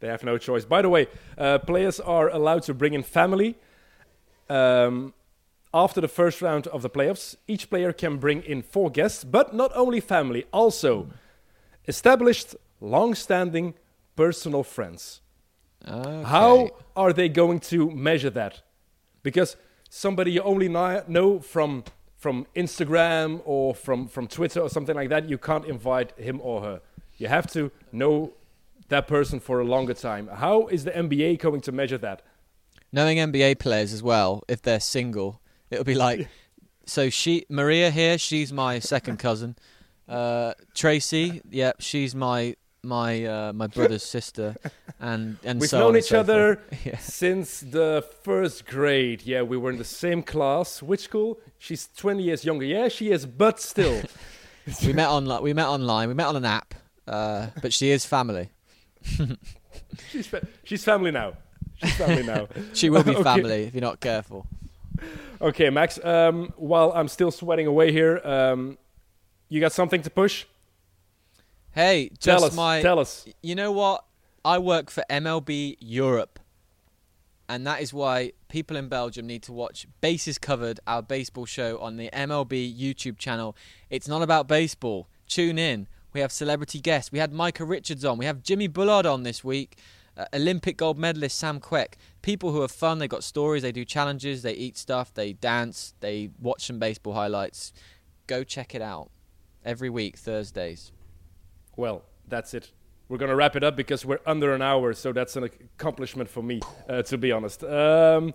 They 0.00 0.08
have 0.08 0.22
no 0.22 0.38
choice. 0.38 0.64
By 0.64 0.82
the 0.82 0.88
way, 0.88 1.06
uh, 1.38 1.58
players 1.58 2.00
are 2.00 2.28
allowed 2.28 2.62
to 2.64 2.74
bring 2.74 2.94
in 2.94 3.02
family. 3.02 3.56
Um, 4.48 5.14
after 5.72 6.00
the 6.00 6.08
first 6.08 6.40
round 6.42 6.66
of 6.68 6.82
the 6.82 6.90
playoffs, 6.90 7.36
each 7.48 7.68
player 7.68 7.92
can 7.92 8.18
bring 8.18 8.42
in 8.42 8.62
four 8.62 8.90
guests, 8.90 9.24
but 9.24 9.54
not 9.54 9.72
only 9.74 10.00
family, 10.00 10.44
also 10.52 11.08
established, 11.88 12.54
long 12.80 13.14
standing 13.14 13.74
personal 14.16 14.62
friends. 14.62 15.20
Okay. 15.86 16.22
How 16.24 16.70
are 16.96 17.12
they 17.12 17.28
going 17.28 17.60
to 17.60 17.90
measure 17.90 18.30
that? 18.30 18.62
Because 19.22 19.56
somebody 19.88 20.32
you 20.32 20.42
only 20.42 20.68
know 20.68 21.40
from 21.40 21.84
from 22.26 22.46
Instagram 22.56 23.40
or 23.44 23.72
from, 23.72 24.08
from 24.08 24.26
Twitter 24.26 24.60
or 24.60 24.68
something 24.68 24.96
like 24.96 25.10
that, 25.10 25.28
you 25.28 25.38
can't 25.38 25.64
invite 25.64 26.10
him 26.18 26.40
or 26.42 26.60
her. 26.62 26.80
You 27.18 27.28
have 27.28 27.46
to 27.52 27.70
know 27.92 28.32
that 28.88 29.06
person 29.06 29.38
for 29.38 29.60
a 29.60 29.64
longer 29.64 29.94
time. 29.94 30.28
How 30.28 30.66
is 30.66 30.82
the 30.82 30.90
NBA 30.90 31.38
going 31.38 31.60
to 31.60 31.72
measure 31.72 31.98
that? 31.98 32.22
knowing 32.92 33.18
NBA 33.18 33.58
players 33.58 33.92
as 33.92 34.02
well, 34.02 34.42
if 34.48 34.62
they're 34.62 34.80
single, 34.80 35.40
it'll 35.70 35.84
be 35.84 35.94
like, 35.94 36.28
so 36.86 37.10
she 37.10 37.44
Maria 37.48 37.90
here, 37.90 38.18
she's 38.18 38.52
my 38.52 38.78
second 38.78 39.18
cousin. 39.18 39.54
Uh, 40.08 40.54
Tracy, 40.74 41.42
yep, 41.50 41.76
she's 41.80 42.14
my 42.14 42.56
my 42.86 43.24
uh, 43.24 43.52
my 43.52 43.66
brother's 43.66 44.02
sister, 44.02 44.56
and 45.00 45.36
and 45.44 45.60
We've 45.60 45.68
so 45.70 45.80
known 45.80 45.96
each 45.96 46.04
so 46.08 46.20
other. 46.20 46.60
Yeah. 46.84 46.98
since 46.98 47.60
the 47.60 48.04
first 48.22 48.66
grade. 48.66 49.22
Yeah, 49.22 49.42
we 49.42 49.56
were 49.56 49.70
in 49.70 49.78
the 49.78 49.84
same 49.84 50.22
class. 50.22 50.82
Which 50.82 51.00
school? 51.00 51.38
She's 51.58 51.88
20 51.96 52.22
years 52.22 52.44
younger. 52.44 52.64
Yeah, 52.64 52.88
she 52.88 53.10
is, 53.10 53.26
but 53.26 53.60
still. 53.60 54.02
we 54.86 54.92
met 54.92 55.08
on 55.08 55.42
we 55.42 55.52
met 55.52 55.66
online, 55.66 56.08
we 56.08 56.14
met 56.14 56.26
on 56.26 56.36
an 56.36 56.44
app, 56.44 56.74
uh, 57.08 57.48
but 57.62 57.72
she 57.72 57.90
is 57.90 58.06
family. 58.06 58.50
she's, 60.10 60.26
fa- 60.26 60.46
she's 60.64 60.84
family 60.84 61.10
now. 61.10 61.34
She's 61.76 61.94
family 61.96 62.22
now. 62.22 62.48
She 62.72 62.90
will 62.90 63.02
be 63.04 63.12
Okay. 63.14 63.22
family 63.22 63.62
if 63.64 63.74
you're 63.74 63.80
not 63.82 64.00
careful. 64.00 64.46
Okay, 65.40 65.70
Max. 65.70 66.02
Um, 66.04 66.52
while 66.56 66.92
I'm 66.92 67.08
still 67.08 67.30
sweating 67.30 67.66
away 67.66 67.92
here, 67.92 68.20
um, 68.24 68.78
you 69.48 69.60
got 69.60 69.72
something 69.72 70.02
to 70.02 70.10
push? 70.10 70.46
Hey, 71.76 72.08
Tell 72.20 72.36
just 72.36 72.52
us. 72.52 72.56
my 72.56 72.80
Tell 72.80 72.98
us. 72.98 73.26
You 73.42 73.54
know 73.54 73.70
what? 73.70 74.02
I 74.42 74.58
work 74.58 74.88
for 74.88 75.04
MLB 75.10 75.76
Europe. 75.78 76.38
And 77.50 77.66
that 77.66 77.82
is 77.82 77.92
why 77.92 78.32
people 78.48 78.78
in 78.78 78.88
Belgium 78.88 79.26
need 79.26 79.42
to 79.42 79.52
watch 79.52 79.86
Bases 80.00 80.38
Covered, 80.38 80.80
our 80.86 81.02
baseball 81.02 81.44
show 81.44 81.76
on 81.78 81.98
the 81.98 82.08
MLB 82.14 82.74
YouTube 82.74 83.18
channel. 83.18 83.54
It's 83.90 84.08
not 84.08 84.22
about 84.22 84.48
baseball. 84.48 85.06
Tune 85.28 85.58
in. 85.58 85.86
We 86.14 86.20
have 86.20 86.32
celebrity 86.32 86.80
guests. 86.80 87.12
We 87.12 87.18
had 87.18 87.30
Micah 87.30 87.66
Richards 87.66 88.06
on. 88.06 88.16
We 88.16 88.24
have 88.24 88.42
Jimmy 88.42 88.68
Bullard 88.68 89.04
on 89.04 89.24
this 89.24 89.44
week. 89.44 89.76
Uh, 90.16 90.24
Olympic 90.32 90.78
gold 90.78 90.96
medalist 90.96 91.36
Sam 91.36 91.60
Quek. 91.60 91.96
People 92.22 92.52
who 92.52 92.62
are 92.62 92.68
fun. 92.68 93.00
They 93.00 93.06
got 93.06 93.22
stories. 93.22 93.60
They 93.62 93.70
do 93.70 93.84
challenges. 93.84 94.40
They 94.40 94.54
eat 94.54 94.78
stuff. 94.78 95.12
They 95.12 95.34
dance. 95.34 95.92
They 96.00 96.30
watch 96.40 96.64
some 96.66 96.78
baseball 96.78 97.12
highlights. 97.12 97.74
Go 98.26 98.44
check 98.44 98.74
it 98.74 98.80
out 98.80 99.10
every 99.62 99.90
week, 99.90 100.16
Thursdays. 100.16 100.90
Well, 101.76 102.02
that's 102.28 102.54
it. 102.54 102.72
We're 103.08 103.18
gonna 103.18 103.36
wrap 103.36 103.54
it 103.54 103.62
up 103.62 103.76
because 103.76 104.06
we're 104.06 104.20
under 104.26 104.52
an 104.54 104.62
hour, 104.62 104.94
so 104.94 105.12
that's 105.12 105.36
an 105.36 105.44
accomplishment 105.44 106.28
for 106.28 106.42
me, 106.42 106.60
uh, 106.88 107.02
to 107.02 107.18
be 107.18 107.32
honest. 107.32 107.62
Um, 107.62 108.34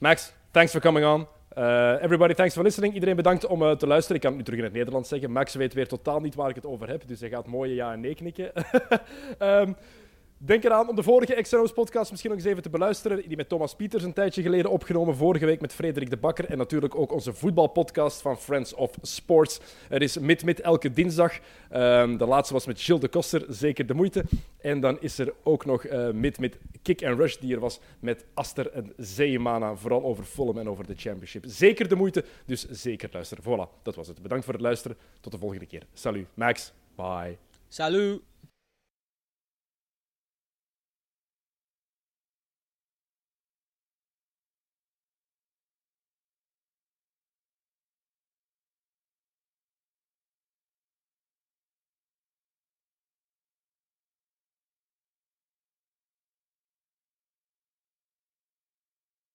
Max, 0.00 0.32
thanks 0.52 0.72
for 0.72 0.80
coming 0.80 1.04
on. 1.04 1.26
Uh, 1.56 1.98
everybody, 2.00 2.34
thanks 2.34 2.54
for 2.54 2.62
listening. 2.62 2.94
Iedereen 2.94 3.16
bedankt 3.16 3.46
om 3.46 3.62
uh, 3.62 3.70
te 3.70 3.86
luisteren. 3.86 4.16
Ik 4.16 4.22
kan 4.22 4.30
het 4.30 4.38
nu 4.38 4.44
terug 4.44 4.58
in 4.58 4.64
het 4.64 4.74
Nederlands 4.74 5.08
zeggen. 5.08 5.30
Max 5.30 5.54
weet 5.54 5.74
weer 5.74 5.88
totaal 5.88 6.20
niet 6.20 6.34
waar 6.34 6.48
ik 6.48 6.54
het 6.54 6.66
over 6.66 6.88
heb, 6.88 7.02
dus 7.06 7.20
hij 7.20 7.28
gaat 7.28 7.46
mooie 7.46 7.74
ja 7.74 7.92
en 7.92 8.00
nee 8.00 8.14
knikken. 8.14 8.52
Ehm, 9.38 9.72
Denk 10.44 10.64
eraan 10.64 10.88
om 10.88 10.96
de 10.96 11.02
vorige 11.02 11.42
XNO's 11.42 11.72
podcast 11.72 12.10
misschien 12.10 12.30
nog 12.30 12.40
eens 12.40 12.48
even 12.48 12.62
te 12.62 12.70
beluisteren. 12.70 13.28
Die 13.28 13.36
met 13.36 13.48
Thomas 13.48 13.74
Pieters 13.74 14.02
een 14.02 14.12
tijdje 14.12 14.42
geleden 14.42 14.70
opgenomen. 14.70 15.16
Vorige 15.16 15.46
week 15.46 15.60
met 15.60 15.72
Frederik 15.72 16.10
de 16.10 16.16
Bakker. 16.16 16.44
En 16.44 16.58
natuurlijk 16.58 16.94
ook 16.94 17.12
onze 17.12 17.32
voetbalpodcast 17.32 18.20
van 18.20 18.38
Friends 18.38 18.74
of 18.74 18.90
Sports. 19.02 19.60
Er 19.88 20.02
is 20.02 20.18
mid-mid 20.18 20.60
elke 20.60 20.92
dinsdag. 20.92 21.38
Ehm, 21.70 22.16
de 22.16 22.26
laatste 22.26 22.54
was 22.54 22.66
met 22.66 22.80
Gilles 22.80 23.00
de 23.00 23.08
Koster. 23.08 23.44
Zeker 23.48 23.86
de 23.86 23.94
moeite. 23.94 24.24
En 24.60 24.80
dan 24.80 25.00
is 25.00 25.18
er 25.18 25.34
ook 25.42 25.64
nog 25.64 25.84
eh, 25.84 26.10
mid-mid 26.10 26.58
Kick 26.82 27.04
and 27.04 27.18
Rush 27.18 27.36
die 27.36 27.54
er 27.54 27.60
was 27.60 27.80
met 28.00 28.24
Aster 28.34 28.70
en 28.70 28.92
Zeemana. 28.96 29.76
Vooral 29.76 30.02
over 30.02 30.24
Fulham 30.24 30.58
en 30.58 30.68
over 30.68 30.86
de 30.86 30.94
Championship. 30.96 31.44
Zeker 31.46 31.88
de 31.88 31.96
moeite. 31.96 32.24
Dus 32.46 32.68
zeker 32.70 33.08
luisteren. 33.12 33.44
Voilà, 33.44 33.82
dat 33.82 33.94
was 33.94 34.08
het. 34.08 34.22
Bedankt 34.22 34.44
voor 34.44 34.54
het 34.54 34.62
luisteren. 34.62 34.96
Tot 35.20 35.32
de 35.32 35.38
volgende 35.38 35.66
keer. 35.66 35.82
Salut. 35.92 36.26
Max. 36.34 36.72
Bye. 36.96 37.36
Salut! 37.68 38.31